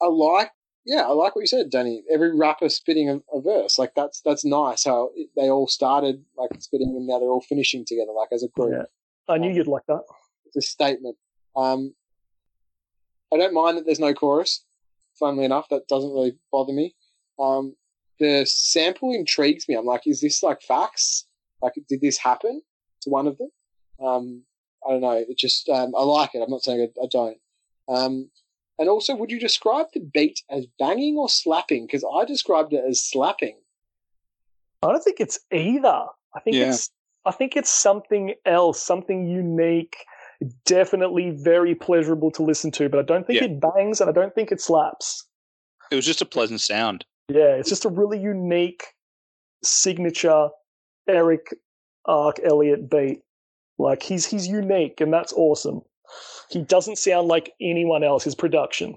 [0.02, 0.50] I like,
[0.84, 2.02] yeah, I like what you said, Danny.
[2.10, 4.84] Every rapper spitting a, a verse, like that's that's nice.
[4.84, 8.42] How it, they all started like spitting, and now they're all finishing together, like as
[8.42, 8.72] a group.
[8.72, 8.84] Yeah.
[9.30, 10.02] I knew you'd like that.
[10.46, 11.16] It's a statement.
[11.56, 11.94] Um,
[13.32, 14.64] I don't mind that there's no chorus.
[15.18, 16.94] Funnily enough, that doesn't really bother me.
[17.38, 17.76] Um,
[18.18, 19.74] the sample intrigues me.
[19.76, 21.26] I'm like, is this like facts?
[21.62, 22.62] Like, did this happen
[23.02, 23.50] to one of them?
[24.04, 24.42] Um,
[24.86, 25.12] I don't know.
[25.12, 26.40] It just, um, I like it.
[26.42, 27.36] I'm not saying I, I don't.
[27.88, 28.30] Um,
[28.78, 31.86] and also, would you describe the beat as banging or slapping?
[31.86, 33.58] Because I described it as slapping.
[34.82, 36.06] I don't think it's either.
[36.34, 36.70] I think Yeah.
[36.70, 36.90] it's
[37.26, 39.96] I think it's something else, something unique,
[40.64, 43.46] definitely very pleasurable to listen to, but I don't think Yeah.
[43.48, 45.26] it bangs and I don't think it slaps.
[45.90, 47.04] It was just a pleasant sound.
[47.28, 48.84] Yeah, it's just a really unique
[49.62, 50.48] signature
[51.08, 51.54] Erick
[52.06, 53.22] Arc Elliott beat.
[53.78, 55.82] Like he's he's unique and that's awesome.
[56.50, 58.96] He doesn't sound like anyone else, his production.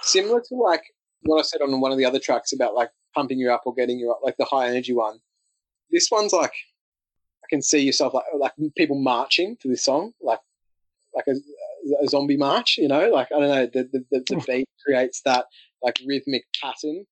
[0.00, 0.82] Similar to like
[1.22, 3.74] what I said on one of the other tracks about like pumping you up or
[3.74, 5.18] getting you up, like the high energy one.
[5.90, 6.71] This one's like I
[7.52, 10.40] can see yourself like like people marching to this song, like
[11.14, 11.34] like a,
[12.02, 13.10] a zombie march, you know.
[13.10, 15.44] Like I don't know, the the, the, the beat creates that
[15.82, 17.04] like rhythmic pattern,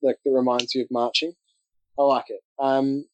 [0.00, 1.32] like that reminds you of marching.
[1.98, 2.40] I like it.
[2.60, 3.06] Um,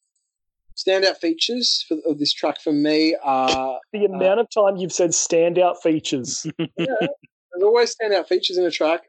[0.77, 5.09] standout features for of this track for me are The amount of time you've said
[5.09, 6.45] standout features.
[6.59, 9.01] yeah, there's always standout features in a track.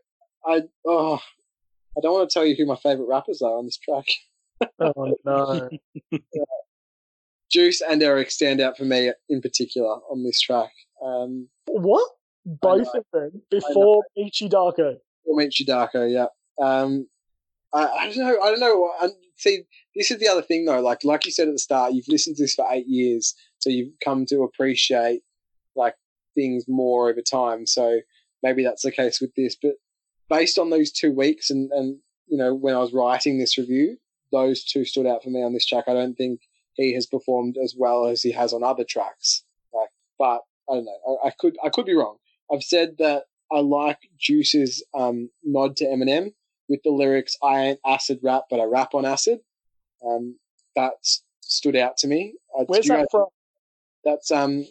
[0.47, 1.21] I oh,
[1.97, 4.07] I don't want to tell you who my favorite rappers are on this track.
[4.81, 5.69] oh no.
[7.51, 10.71] Juice and Erick stand out for me in particular on this track.
[11.05, 12.09] Um, What?
[12.45, 14.99] Both of them before Meechy Darko.
[15.25, 16.27] we'll Darko, yeah.
[16.65, 17.09] Um,
[17.73, 18.41] I, I don't know.
[18.41, 18.91] I don't know.
[19.01, 19.63] I, see,
[19.95, 20.81] this is the other thing though.
[20.81, 23.69] Like like you said at the start, you've listened to this for eight years, so
[23.69, 25.23] you've come to appreciate
[25.75, 25.95] like
[26.35, 27.67] things more over time.
[27.67, 28.01] So
[28.43, 29.57] maybe that's the case with this.
[29.61, 29.73] But
[30.29, 31.99] based on those two weeks, and and
[32.29, 33.97] you know when I was writing this review,
[34.33, 35.85] those two stood out for me on this track.
[35.89, 36.41] I don't think
[36.77, 39.45] he has performed as well as he has on other tracks.
[39.73, 41.19] Like, but I don't know.
[41.25, 42.17] I, I could I could be wrong.
[42.53, 46.33] I've said that I like Juice's um, nod to Eminem
[46.69, 49.41] with the lyrics "I ain't acid rap, but I rap on acid."
[50.07, 50.37] Um,
[50.75, 50.93] that
[51.41, 52.35] stood out to me.
[52.59, 53.27] Uh, Where's that from?
[54.05, 54.65] That's um,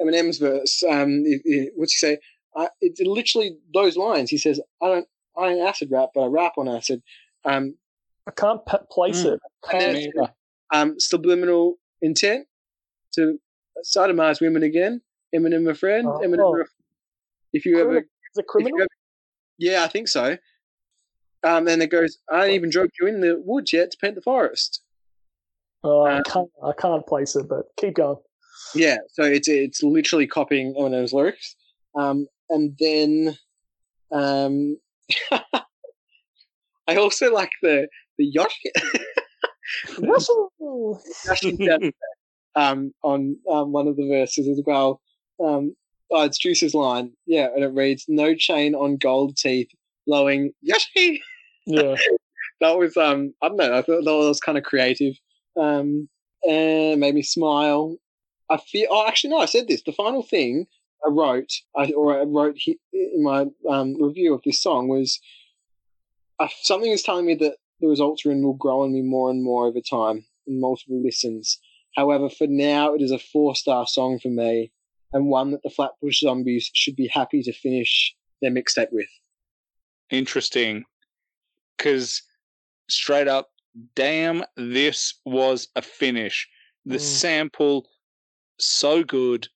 [0.00, 0.82] Eminem's verse.
[0.82, 2.18] Um, it, it, what's he say?
[2.56, 4.30] Uh, it's literally those lines.
[4.30, 5.06] He says, "I don't,
[5.36, 7.02] I ain't acid rap, but I rap on acid."
[7.44, 7.76] Um,
[8.26, 9.34] I can't p- place Mm.
[9.34, 9.40] it.
[9.72, 10.28] and then,
[10.72, 12.46] um, subliminal intent
[13.14, 13.38] to
[13.84, 15.00] sodomize women again.
[15.34, 16.06] Eminem, a friend.
[16.08, 16.20] Oh.
[16.20, 16.66] Eminem, a-
[17.52, 18.04] if you ever Is
[18.36, 18.80] it criminal?
[18.80, 18.88] ever-
[19.58, 20.36] yeah, I think so.
[21.44, 24.14] Um, and it goes, I ain't even drove you in the woods yet to paint
[24.14, 24.82] the forest.
[25.82, 26.48] Oh, I uh, can't.
[26.64, 28.16] I can't place it, but keep going.
[28.74, 31.54] Yeah, so it's it's literally copying Eminem's lyrics.
[31.94, 33.36] Um, and then
[34.10, 34.78] um,
[36.88, 38.70] I also like the the Yoshi
[40.00, 40.52] Russell.
[42.56, 45.00] Um, on um, one of the verses as well.
[45.44, 45.74] Um,
[46.12, 49.66] oh, it's Juice's line, yeah, and it reads, "No chain on gold teeth,
[50.06, 51.20] blowing Yoshi."
[51.66, 51.96] Yeah.
[52.60, 55.14] that was um I don't know, I thought that was kind of creative.
[55.56, 56.08] Um
[56.48, 57.96] and made me smile.
[58.50, 59.82] I feel oh actually no, I said this.
[59.82, 60.66] The final thing
[61.04, 62.58] I wrote I or I wrote
[62.92, 65.18] in my um, review of this song was
[66.38, 69.30] uh, something is telling me that the results are in will grow on me more
[69.30, 71.58] and more over time in multiple listens.
[71.94, 74.72] However, for now it is a four star song for me
[75.12, 79.08] and one that the Flatbush Zombies should be happy to finish their mixtape with.
[80.10, 80.84] Interesting.
[81.76, 82.22] Because
[82.88, 83.50] straight up,
[83.94, 86.48] damn, this was a finish.
[86.86, 87.00] The Mm.
[87.00, 87.88] sample,
[88.58, 89.48] so good,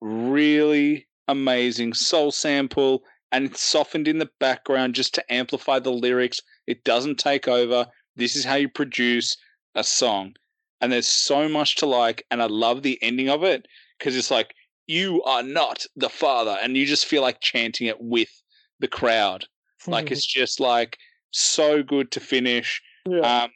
[0.00, 1.92] really amazing.
[1.94, 6.40] Soul sample, and it's softened in the background just to amplify the lyrics.
[6.66, 7.86] It doesn't take over.
[8.16, 9.36] This is how you produce
[9.74, 10.34] a song.
[10.80, 13.66] And there's so much to like, and I love the ending of it
[13.98, 14.54] because it's like,
[14.86, 16.56] you are not the father.
[16.62, 18.30] And you just feel like chanting it with
[18.78, 19.46] the crowd.
[19.86, 20.98] Like it's just like
[21.30, 22.82] so good to finish.
[23.08, 23.44] yeah.
[23.44, 23.50] Um,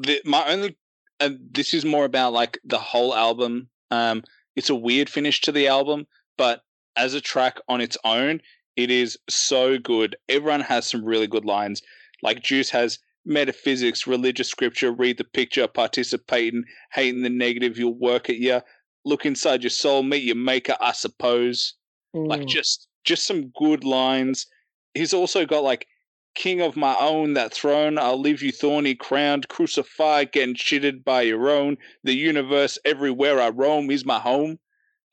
[0.00, 0.76] the, my only,
[1.18, 3.68] and this is more about like the whole album.
[3.90, 4.22] Um,
[4.54, 6.06] it's a weird finish to the album,
[6.36, 6.62] but
[6.96, 8.40] as a track on its own,
[8.78, 10.16] it is so good.
[10.28, 11.82] Everyone has some really good lines.
[12.22, 17.98] Like Juice has metaphysics, religious scripture, read the picture, participate in hating the negative, you'll
[17.98, 18.60] work at you.
[19.04, 21.74] Look inside your soul, meet your maker, I suppose
[22.14, 22.48] like Mm.
[22.48, 24.46] just just some good lines
[24.94, 25.86] he's also got like
[26.34, 31.20] king of my own that throne i'll leave you thorny crowned crucified getting shitted by
[31.22, 34.58] your own the universe everywhere i roam is my home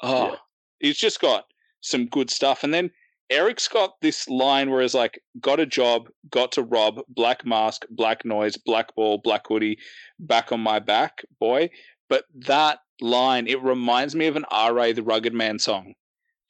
[0.01, 0.35] oh Yeah.
[0.79, 1.45] he's just got
[1.81, 2.89] some good stuff and then
[3.29, 7.85] Erick's got this line where it's like got a job got to rob black mask
[7.89, 9.77] black noise black ball black hoodie
[10.19, 11.69] back on my back boy.
[12.07, 15.93] But that line it reminds me of an ra the rugged man song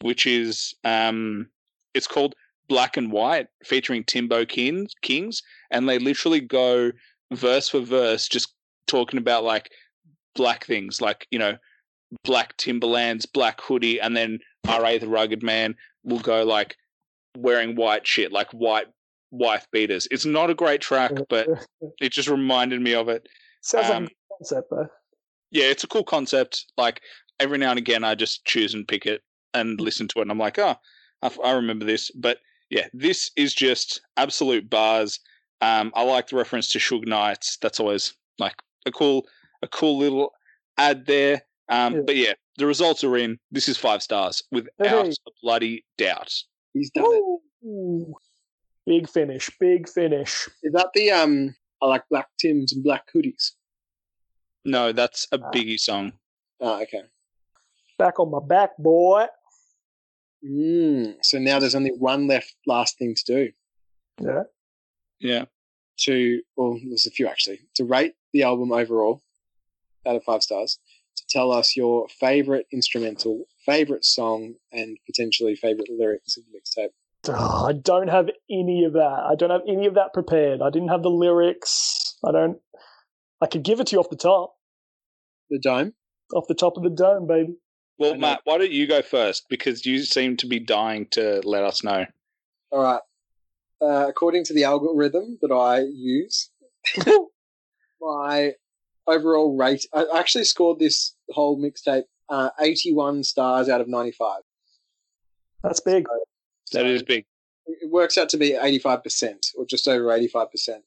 [0.02, 1.48] which is um
[1.94, 2.36] it's called
[2.68, 5.42] Black and White featuring Timbo Kings Kings
[5.72, 6.92] and they literally go
[7.34, 8.54] verse for verse just
[8.88, 9.72] talking about like
[10.36, 11.56] black things like you know
[12.24, 16.76] black Timberlands black hoodie and then RA the rugged man will go like
[17.38, 18.88] wearing white shit like white
[19.32, 21.48] wife beaters it's not a great track but
[22.00, 23.28] it just reminded me of it
[23.66, 24.88] sounds like um, a good concept though.
[25.52, 26.66] yeah, it's a cool concept.
[26.78, 27.02] Like
[27.40, 29.22] every now and again, I just choose and pick it
[29.54, 30.76] and listen to it, and I'm like, oh,
[31.22, 32.12] I, I remember this.
[32.12, 32.38] But
[32.70, 35.20] yeah, this is just absolute bars.
[35.62, 37.58] Um, I like the reference to Suge Knights.
[37.62, 38.56] That's always like
[38.86, 39.26] a cool,
[39.62, 40.32] a cool little
[40.78, 41.42] ad there.
[41.70, 42.02] Um, Yeah.
[42.06, 43.40] But yeah, the results are in.
[43.52, 45.12] This is five stars without Hey.
[45.28, 46.34] a bloody doubt.
[46.74, 47.06] He's done
[47.64, 48.16] it.
[48.86, 50.48] Big finish, big finish.
[50.64, 51.56] Is that the um?
[51.82, 53.52] I like black Tims and black hoodies.
[54.64, 55.52] No, that's a Ah.
[55.52, 56.14] Biggie song.
[56.60, 57.04] Oh, okay.
[57.98, 59.28] Back on my back, boy.
[60.44, 63.52] Mm, so now there's only one left, last thing to do.
[64.22, 64.44] Yeah.
[65.20, 65.46] Yeah.
[66.02, 67.62] To, well, there's a few actually.
[67.76, 69.22] To rate the album overall
[70.06, 70.78] out of five stars.
[71.30, 76.90] To tell us your favorite instrumental, favorite song, and potentially favorite lyrics of the mixtape.
[77.28, 79.26] Oh, I don't have any of that.
[79.30, 80.62] I don't have any of that prepared.
[80.62, 82.18] I didn't have the lyrics.
[82.24, 82.60] I don't.
[83.42, 84.56] I could give it to you off the top,
[85.50, 85.94] The Dome.
[86.34, 87.56] off the top of the dome, baby.
[87.98, 89.46] Well, Matt, why don't you go first?
[89.50, 92.06] Because you seem to be dying to let us know.
[92.72, 93.02] All right.
[93.82, 96.50] uh, according to the algorithm that I use,
[98.02, 98.54] my
[99.08, 104.42] overall rate, I actually scored this whole mixtape uh, 81 stars out of 95.
[105.64, 106.06] That's big.
[106.72, 107.26] That is big.
[107.68, 110.82] It works out to be 85%, or just over 85%.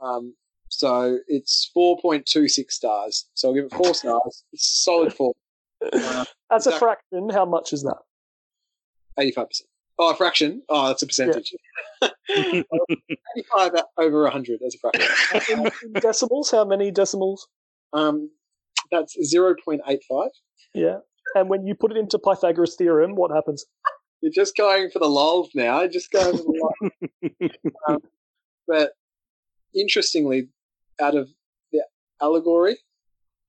[0.00, 0.34] Um,
[0.68, 3.28] so it's 4.26 stars.
[3.34, 4.44] So I'll give it four stars.
[4.52, 5.32] It's a solid four.
[5.92, 7.98] Uh, As a fraction, how much is that?
[9.18, 9.62] 85%.
[9.98, 10.62] Oh, a fraction?
[10.68, 11.52] Oh, that's a percentage.
[12.30, 15.40] 85 over 100 as a fraction.
[15.50, 17.48] In, in decimals, how many decimals?
[17.92, 18.30] Um,
[18.92, 20.28] that's 0.85.
[20.74, 20.98] Yeah.
[21.34, 23.64] And when you put it into Pythagoras theorem, what happens?
[24.20, 25.84] You're just going for the lulz now.
[25.88, 26.70] Just going for the
[27.22, 27.52] lulz.
[27.88, 27.98] um,
[28.68, 28.92] but
[29.74, 30.48] interestingly,
[31.00, 31.28] out of
[31.72, 31.82] the
[32.20, 32.76] allegory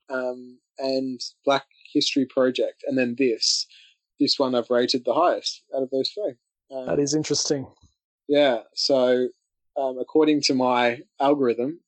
[0.10, 3.68] um, and Black History Project, and then this,
[4.20, 6.34] this one I've rated the highest out of those three.
[6.76, 7.68] Um, That is interesting.
[8.28, 8.60] yeah.
[8.74, 9.28] So,
[9.78, 11.80] um, according to my algorithm,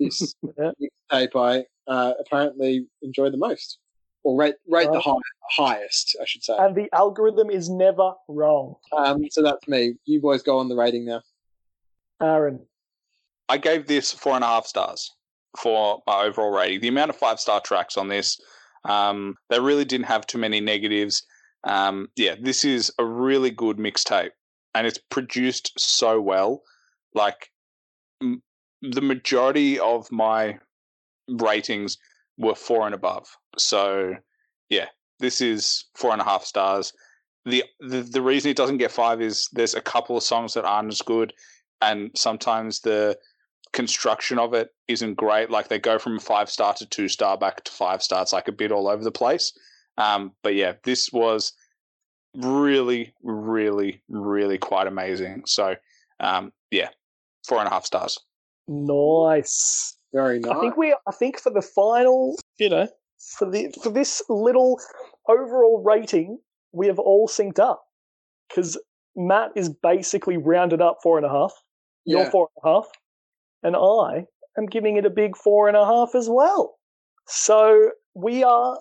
[0.00, 0.72] this Yeah.
[1.10, 3.78] tape I uh, apparently enjoy the most,
[4.22, 5.14] or rate rate the high,
[5.50, 6.54] highest, I should say.
[6.58, 8.76] And the algorithm is never wrong.
[8.96, 9.94] Um, so that's me.
[10.04, 11.22] You boys go on the rating now.
[12.22, 12.60] Aaron.
[13.48, 15.14] I gave this four and a half stars
[15.56, 16.80] for my overall rating.
[16.80, 18.38] The amount of five star tracks on this,
[18.84, 21.22] um, they really didn't have too many negatives.
[21.64, 24.30] Um, yeah, this is a really good mixtape,
[24.74, 26.62] and it's produced so well.
[27.14, 27.50] Like
[28.22, 28.42] m-
[28.82, 30.58] the majority of my
[31.28, 31.98] ratings
[32.36, 33.26] were four and above.
[33.56, 34.14] So
[34.68, 34.86] yeah,
[35.18, 36.92] this is four and a half stars.
[37.44, 40.64] The, the the reason it doesn't get five is there's a couple of songs that
[40.64, 41.32] aren't as good,
[41.80, 43.18] and sometimes the
[43.72, 45.50] construction of it isn't great.
[45.50, 48.22] Like they go from five star to two star back to five star.
[48.22, 49.52] It's like a bit all over the place.
[49.96, 51.52] Um, but yeah, this was
[52.36, 55.42] really, really, really quite amazing.
[55.46, 55.74] So
[56.20, 56.88] um, yeah,
[57.46, 58.18] four and a half stars.
[58.66, 59.97] Nice.
[60.12, 60.52] Very nice.
[60.52, 62.88] I think we I think for the final, you know,
[63.38, 64.80] for the for this little
[65.28, 66.38] overall rating,
[66.72, 67.82] we have all synced up.
[68.48, 68.80] Because
[69.16, 71.52] Matt is basically rounded up four and a half.
[72.04, 72.86] You're four and a half.
[73.62, 74.24] And I
[74.56, 76.78] am giving it a big four and a half as well.
[77.26, 78.78] So we are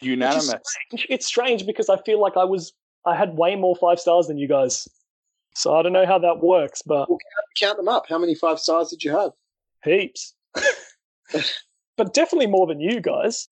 [0.00, 0.46] Unanimous.
[0.46, 1.06] strange.
[1.10, 2.72] It's strange because I feel like I was
[3.04, 4.88] I had way more five stars than you guys.
[5.54, 7.08] So I don't know how that works, but
[7.58, 8.04] count them up.
[8.08, 9.32] How many five stars did you have?
[9.84, 10.34] heaps.
[11.96, 13.48] but definitely more than you guys.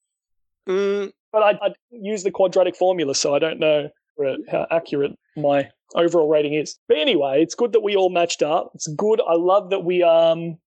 [0.68, 3.88] Mm, But I, I use the quadratic formula, so I don't know
[4.50, 6.78] how accurate my overall rating is.
[6.88, 8.72] But anyway, it's good that we all matched up.
[8.74, 9.20] It's good.
[9.26, 10.58] I love that we um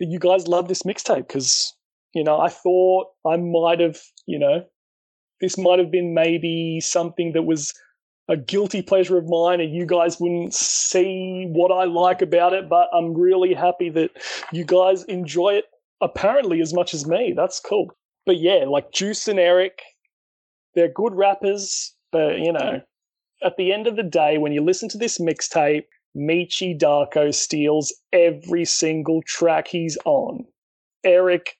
[0.00, 1.74] that you guys love this mixtape because
[2.14, 4.64] you know I thought I might have you know
[5.40, 7.74] this might have been maybe something that was
[8.28, 12.68] a guilty pleasure of mine and you guys wouldn't see what I like about it,
[12.68, 14.10] but I'm really happy that
[14.52, 15.66] you guys enjoy it
[16.00, 17.32] apparently as much as me.
[17.36, 17.92] That's cool.
[18.24, 19.80] But yeah, like Juice and Erick,
[20.74, 22.80] they're good rappers, but you know,
[23.42, 25.84] at the end of the day, when you listen to this mixtape,
[26.16, 30.44] Meechy Darko steals every single track he's on.
[31.04, 31.56] Erick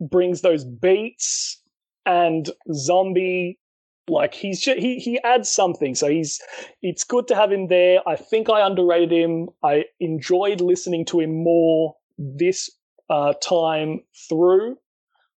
[0.00, 1.62] brings those beats
[2.04, 3.58] and Zombie
[4.10, 6.40] like he's ju- he he adds something so he's
[6.82, 8.00] it's good to have him there.
[8.06, 9.48] I think i underrated him.
[9.62, 12.70] I enjoyed listening to him more this
[13.08, 14.76] uh, time through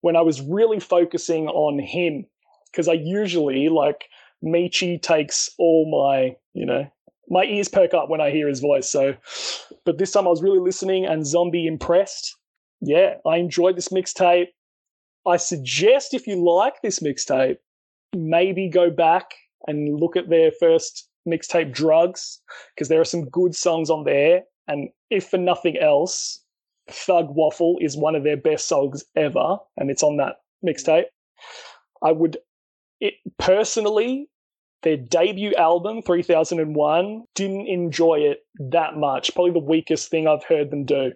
[0.02, 2.26] when i was really focusing on him
[2.72, 4.06] because i usually like
[4.44, 6.88] Meechy takes all my you know
[7.30, 9.16] my ears perk up when i hear his voice so
[9.86, 12.36] but this time i was really listening and zombie impressed.
[12.82, 14.48] Yeah i enjoyed this mixtape.
[15.26, 17.58] I suggest if you like this mixtape
[18.16, 19.32] maybe go back
[19.68, 22.42] and look at their first mixtape drugs
[22.76, 24.44] because there are some good songs on there.
[24.68, 26.44] And if for nothing else
[26.90, 31.06] thug waffle is one of their best songs ever and it's on that mixtape.
[32.02, 32.38] I would
[33.00, 34.28] it personally
[34.84, 39.34] their debut album 3001 didn't enjoy it that much.
[39.34, 41.14] Probably the weakest thing i've heard them do.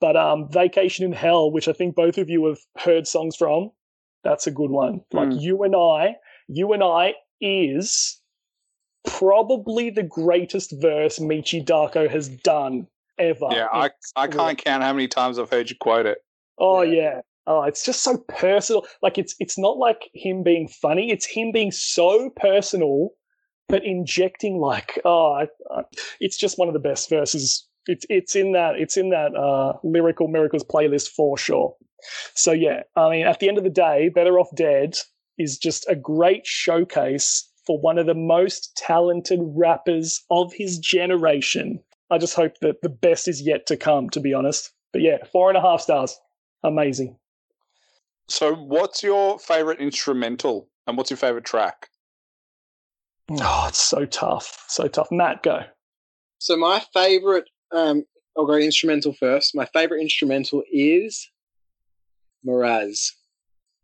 [0.00, 3.70] But um vacation in hell which i think both of you have heard songs from
[4.24, 5.40] that's a good one like Mm.
[5.40, 6.16] you and i
[6.48, 8.20] you and i is
[9.04, 12.86] probably the greatest verse Meechy Darko has done
[13.18, 16.18] ever yeah, I I can't count how many times I've heard you quote it.
[16.58, 17.00] Oh Yeah.
[17.00, 17.20] yeah.
[17.46, 18.86] Oh, it's just so personal.
[19.02, 21.10] Like it's it's not like him being funny.
[21.10, 23.10] It's him being so personal,
[23.68, 25.46] but injecting like oh,
[26.20, 27.66] it's just one of the best verses.
[27.86, 31.74] It's it's in that it's in that uh, lyrical miracles playlist for sure.
[32.34, 34.96] So yeah, I mean, at the end of the day, Better Off Dead
[35.38, 41.80] is just a great showcase for one of the most talented rappers of his generation.
[42.10, 44.10] I just hope that the best is yet to come.
[44.10, 46.18] To be honest, but yeah, four and a half stars.
[46.62, 47.16] Amazing.
[48.28, 51.88] So, what's your favorite instrumental and what's your favorite track?
[53.30, 54.64] Oh, it's so tough.
[54.68, 55.08] So tough.
[55.10, 55.60] Matt, go.
[56.38, 58.04] So my favorite, um,
[58.36, 59.54] I'll go instrumental first.
[59.54, 61.28] My favorite instrumental is
[62.46, 63.12] Mraz.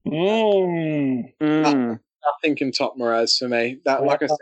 [0.07, 1.33] Mm.
[1.41, 2.01] Mm.
[2.25, 3.79] Nothing can top Mraz for me.
[3.85, 4.37] That, like I said,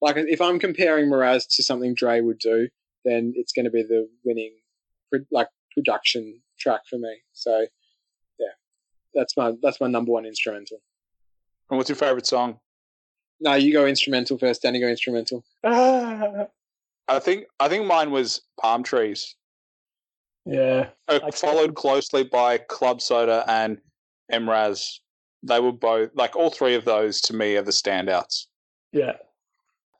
[0.00, 2.68] like if I'm comparing Mraz to something Dre would do,
[3.04, 4.52] then it's going to be the winning,
[5.30, 7.16] like production track for me.
[7.32, 7.66] So,
[8.38, 8.46] yeah,
[9.14, 10.78] that's my that's my number one instrumental.
[11.70, 12.58] And what's your favorite song?
[13.40, 14.62] No, you go instrumental first.
[14.62, 15.44] Danny go instrumental.
[15.64, 19.34] I think I think mine was Palm Trees,
[20.46, 20.88] yeah.
[21.08, 23.78] uh, followed closely by Club Soda and
[24.32, 24.98] Emraz.
[25.42, 28.46] They were both like all three of those to me are the standouts.
[28.92, 29.12] Yeah.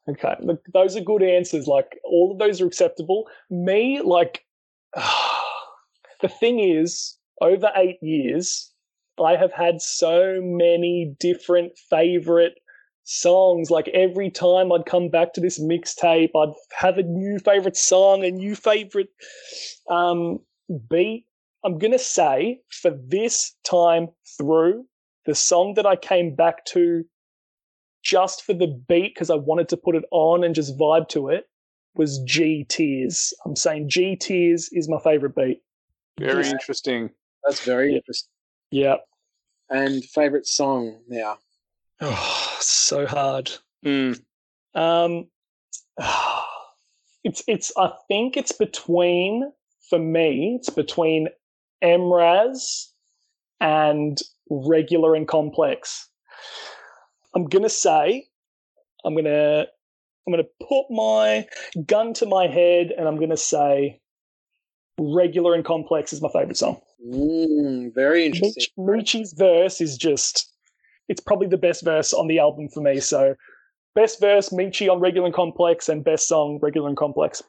[0.08, 0.34] Okay.
[0.40, 1.66] Look, those are good answers.
[1.66, 3.24] Like all of those are acceptable.
[3.48, 4.44] Me, like
[4.94, 8.72] the thing is, over eight years,
[9.22, 12.59] I have had so many different favorite
[13.10, 13.70] songs.
[13.70, 18.24] Like every time I'd come back to this mixtape, I'd have a new favorite song,
[18.24, 19.08] a new favorite
[19.88, 20.38] um,
[20.88, 21.26] beat.
[21.64, 24.08] I'm gonna say for this time
[24.38, 24.86] through,
[25.26, 27.04] the song that I came back to
[28.02, 31.28] just for the beat because I wanted to put it on and just vibe to
[31.28, 31.44] it
[31.96, 33.34] was G Tears.
[33.44, 35.60] I'm saying G Tears is my favorite beat.
[36.18, 36.52] Very Yeah.
[36.52, 37.10] interesting.
[37.44, 37.96] That's very Yeah.
[37.96, 38.30] interesting.
[38.70, 38.96] Yeah.
[39.68, 41.38] And favorite song now?
[42.00, 43.50] Oh, so hard.
[43.84, 44.20] Mm.
[44.74, 45.26] Um,
[47.24, 47.72] it's it's.
[47.76, 49.52] I think it's between
[49.88, 50.56] for me.
[50.58, 51.28] It's between
[51.82, 52.86] Mraz
[53.60, 54.18] and
[54.50, 56.08] regular and complex.
[57.34, 58.26] I'm gonna say,
[59.04, 59.66] I'm gonna
[60.26, 61.46] I'm gonna put my
[61.86, 64.00] gun to my head, and I'm gonna say,
[64.98, 66.80] regular and complex is my favorite song.
[67.04, 68.64] Mm, very interesting.
[68.76, 70.49] Meechy's verse is just,
[71.10, 73.00] it's probably the best verse on the album for me.
[73.00, 73.34] So,
[73.94, 77.42] best verse, Meechy on Regular and Complex, and best song, Regular and Complex.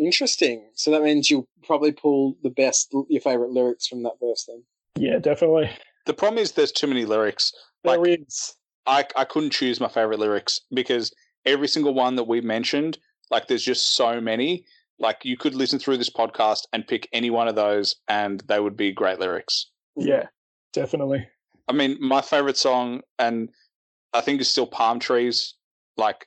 [0.00, 0.64] Interesting.
[0.74, 4.62] So that means you'll probably pull the best, your favorite lyrics from that verse then.
[4.96, 5.70] Yeah, definitely.
[6.06, 7.52] The problem is there's too many lyrics.
[7.84, 8.54] There Like- is.
[8.86, 11.12] I I couldn't choose my favorite lyrics because
[11.44, 12.96] every single one that we mentioned,
[13.30, 14.64] like there's just so many.
[14.98, 18.60] Like you could listen through this podcast and pick any one of those, and they
[18.60, 19.70] would be great lyrics.
[19.96, 20.28] Yeah,
[20.72, 21.26] definitely.
[21.68, 23.50] I mean, my favorite song, and
[24.12, 25.54] I think is still Palm Trees.
[25.96, 26.26] Like,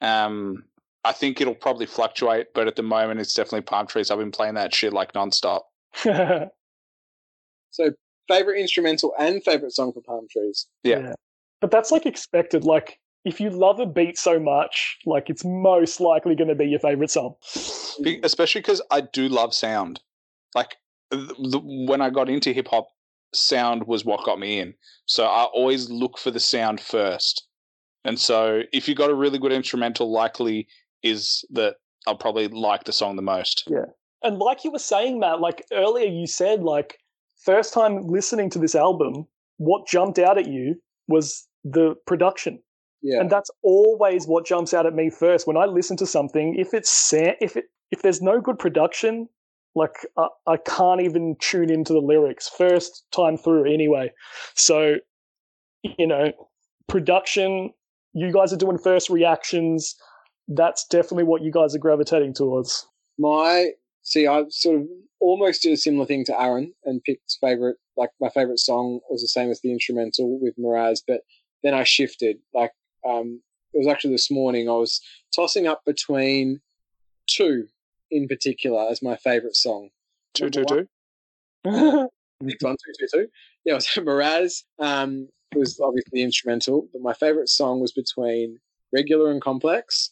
[0.00, 0.64] um,
[1.04, 4.10] I think it'll probably fluctuate, but at the moment, it's definitely Palm Trees.
[4.10, 5.62] I've been playing that shit like nonstop.
[7.70, 7.90] So
[8.28, 10.66] favorite instrumental and favorite song for Palm Trees.
[10.82, 11.12] Yeah.
[11.60, 12.64] But that's like expected.
[12.64, 16.66] Like, if you love a beat so much, like, it's most likely going to be
[16.66, 17.34] your favorite song.
[18.22, 20.00] Especially because I do love sound.
[20.54, 20.76] Like
[21.12, 22.88] th- the, when I got into hip hop,
[23.34, 24.74] sound was what got me in.
[25.06, 27.46] So I always look for the sound first.
[28.04, 30.68] And so if you got a really good instrumental, likely
[31.02, 31.76] is that
[32.06, 33.64] I'll probably like the song the most.
[33.66, 33.86] Yeah.
[34.22, 36.98] And like you were saying, Matt, like earlier you said, like,
[37.44, 39.26] first time listening to this album,
[39.58, 40.76] what jumped out at you
[41.06, 42.60] was the production.
[43.00, 43.20] Yeah.
[43.20, 46.56] and that's always what jumps out at me first when I listen to something.
[46.58, 49.28] If it's sa- if it if there's no good production,
[49.74, 54.12] like I, I can't even tune into the lyrics first time through anyway.
[54.54, 54.96] So,
[55.82, 56.32] you know,
[56.88, 57.72] production.
[58.14, 59.94] You guys are doing first reactions.
[60.48, 62.86] That's definitely what you guys are gravitating towards.
[63.18, 63.70] My
[64.02, 64.86] see, I sort of
[65.20, 67.76] almost did a similar thing to Aaron and picked favorite.
[67.96, 71.20] Like my favorite song was the same as the instrumental with Mraz, but
[71.62, 72.38] then I shifted.
[72.54, 72.72] Like
[73.06, 73.42] um,
[73.74, 74.68] it was actually this morning.
[74.68, 75.00] I was
[75.34, 76.60] tossing up between
[77.26, 77.68] two
[78.10, 79.90] in particular as my favorite song.
[80.34, 80.88] Two, two, two.
[81.64, 83.28] Next one, two, two, two.
[83.64, 84.62] Yeah, it was Mraz.
[84.78, 88.58] Um, it was obviously instrumental, but my favorite song was between
[88.92, 90.10] Regular and Complex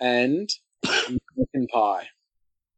[0.00, 0.48] and
[0.84, 2.08] American Pie.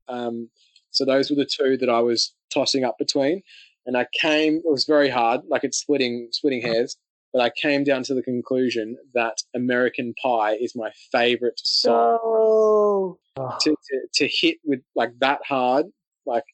[0.09, 0.51] Um,
[0.91, 3.43] so those were the two that I was tossing up between,
[3.87, 4.57] and I came.
[4.57, 6.97] It was very hard, like it's splitting splitting hairs.
[7.33, 13.19] But I came down to the conclusion that American Pie is my favorite song oh.
[13.61, 15.87] to, to, to hit with like that hard,
[16.27, 16.45] like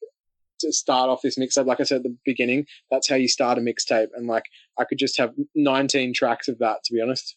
[0.60, 1.66] to start off this mixtape.
[1.66, 4.08] Like I said at the beginning, that's how you start a mixtape.
[4.14, 4.44] And like
[4.78, 7.36] I could just have 19 tracks of that, to be honest.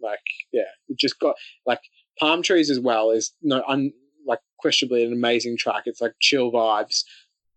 [0.00, 0.20] Like,
[0.52, 1.34] yeah, it just got
[1.66, 1.80] like
[2.18, 3.92] Palm Trees as well is no, un,
[4.26, 5.84] like questionably an amazing track.
[5.86, 7.02] It's like chill vibes.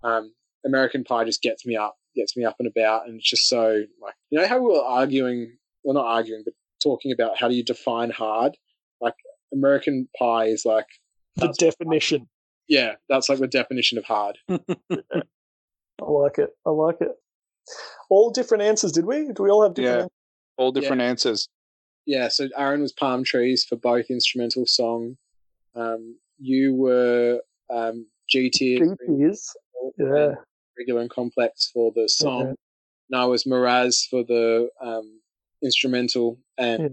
[0.04, 0.34] Um,
[0.66, 3.84] American Pie just gets me up, gets me up and about, and it's just so
[4.02, 7.56] like you know how we were arguing, well not arguing, but talking about how do
[7.56, 8.58] you define hard.
[9.00, 9.16] Like
[9.54, 10.88] American Pie is like
[11.36, 12.28] The That's- definition.
[12.68, 14.38] Yeah, that's like the definition of hard.
[14.50, 14.56] I
[16.00, 16.50] like it.
[16.66, 17.12] I like it.
[18.10, 19.30] All different answers, did we?
[19.34, 20.02] Do we all have different Yeah.
[20.04, 20.12] answers?
[20.58, 21.48] All different answers.
[22.06, 25.18] Yeah, so Aaron was palm trees for both instrumental song.
[25.76, 29.50] Um, you were um, G tier, GPs?
[29.98, 30.34] Yeah.
[30.78, 32.42] Regular and complex for the song.
[32.44, 32.56] Okay.
[33.12, 35.20] And I was Miraz for the um,
[35.64, 36.90] instrumental and Yeah.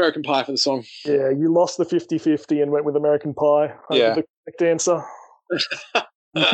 [0.00, 0.84] American Pie for the song.
[1.04, 4.14] Yeah, you lost the 50 50 and went with American Pie Yeah.
[4.14, 5.02] the correct answer,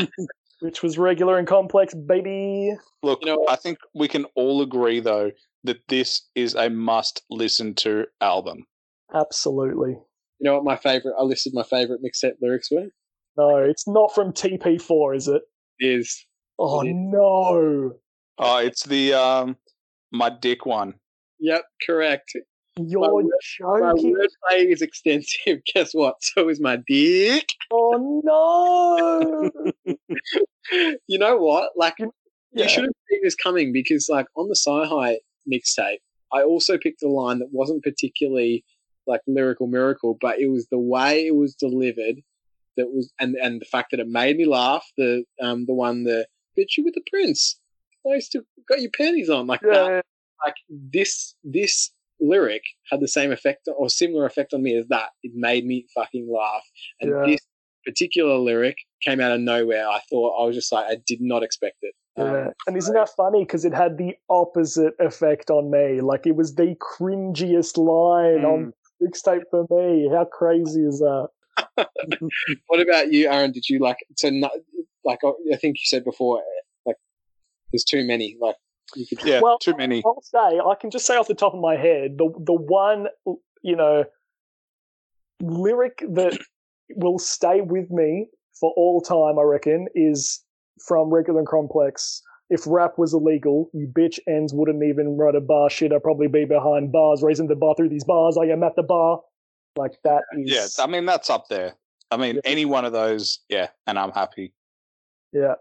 [0.61, 2.73] which was regular and complex, baby.
[3.03, 5.31] Look, You know- I think we can all agree though
[5.65, 8.65] that this is a must listen to album.
[9.15, 9.91] Absolutely.
[10.41, 11.15] You know what my favorite?
[11.19, 12.87] I listed my favorite mixtape lyrics were.
[13.37, 15.43] No, it's not from TP4, is it?
[15.81, 16.27] Is
[16.59, 16.95] Oh, It is.
[16.97, 17.93] no.
[18.39, 19.57] Oh, it's the um
[20.13, 20.95] my dick one.
[21.39, 22.33] yep, correct.
[22.81, 23.27] You're word-
[23.61, 25.61] My wordplay is extensive.
[25.75, 26.15] Guess what?
[26.23, 27.49] So is my dick.
[27.73, 29.51] Oh, no.
[31.09, 31.71] You know what?
[31.77, 32.09] Like Yeah.
[32.53, 35.19] you should have seen this coming because, like, on the Sci-Hi
[35.51, 35.99] mixtape,
[36.33, 38.65] I also picked a line that wasn't particularly
[39.07, 42.17] like lyrical miracle, but it was the way it was delivered
[42.77, 44.87] that was, and and the fact that it made me laugh.
[44.97, 46.27] The um the one the
[46.59, 47.61] bitch you with the prince.
[48.11, 50.03] I still got your panties on like that.
[50.45, 51.91] Like this this
[52.21, 55.11] lyric had the same effect or similar effect on me as that.
[55.23, 56.65] It made me fucking laugh,
[57.01, 57.27] and Yeah.
[57.27, 57.41] this
[57.85, 59.89] particular lyric came out of nowhere.
[59.89, 61.95] I thought I was just like I did not expect it.
[62.17, 62.51] Um, Yeah.
[62.67, 63.45] And isn't that funny?
[63.45, 66.01] Because it had the opposite effect on me.
[66.01, 68.73] Like it was the cringiest line on
[69.03, 70.09] mixtape for me.
[70.13, 71.29] How crazy is that?
[72.69, 73.53] What about you, Aaron?
[73.53, 74.31] Did you like to?
[74.31, 74.53] Not,
[75.05, 76.43] like uh, I think you said before, uh,
[76.87, 76.97] like
[77.73, 78.37] there's too many.
[78.41, 78.57] Like
[78.95, 79.23] you could.
[79.25, 80.03] Yeah, Well, too many.
[80.05, 83.07] I'll say I can just say off the top of my head the the one
[83.63, 84.05] you know
[85.41, 86.39] lyric that
[86.97, 89.39] will stay with me for all time.
[89.39, 90.43] I reckon is
[90.87, 92.23] from Regular and Complex.
[92.51, 95.93] If rap was illegal, you bitch ends wouldn't even write a bar shit.
[95.93, 98.39] I'd probably be behind bars, raising the bar through these bars.
[98.39, 99.21] I am at the bar.
[99.77, 101.75] Like that is Yeah, I mean that's up there.
[102.11, 102.41] I mean Yeah.
[102.45, 104.55] any one of those, yeah, and I'm happy.
[105.33, 105.55] Yeah.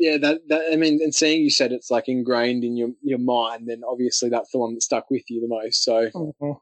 [0.00, 3.18] Yeah, that, that I mean, and seeing you said it's like ingrained in your your
[3.18, 5.82] mind, then obviously that's the one that stuck with you the most.
[5.82, 6.60] So, Mhm.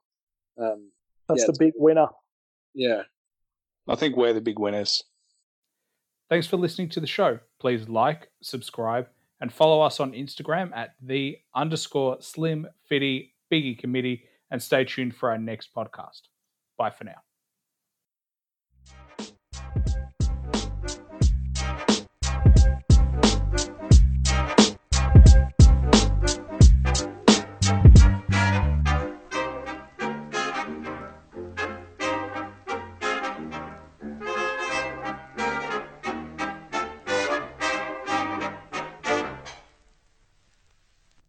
[0.59, 0.91] um,
[1.29, 2.07] That's Yeah, the big winner.
[2.73, 3.03] yeah,
[3.89, 5.05] I think we're the big winners.
[6.31, 7.41] Thanks for listening to the show.
[7.61, 9.09] Please like, subscribe,
[9.41, 15.15] and follow us on Instagram at the underscore slim fitty biggie committee and stay tuned
[15.15, 16.23] for our next podcast.
[16.79, 17.26] Bye for now.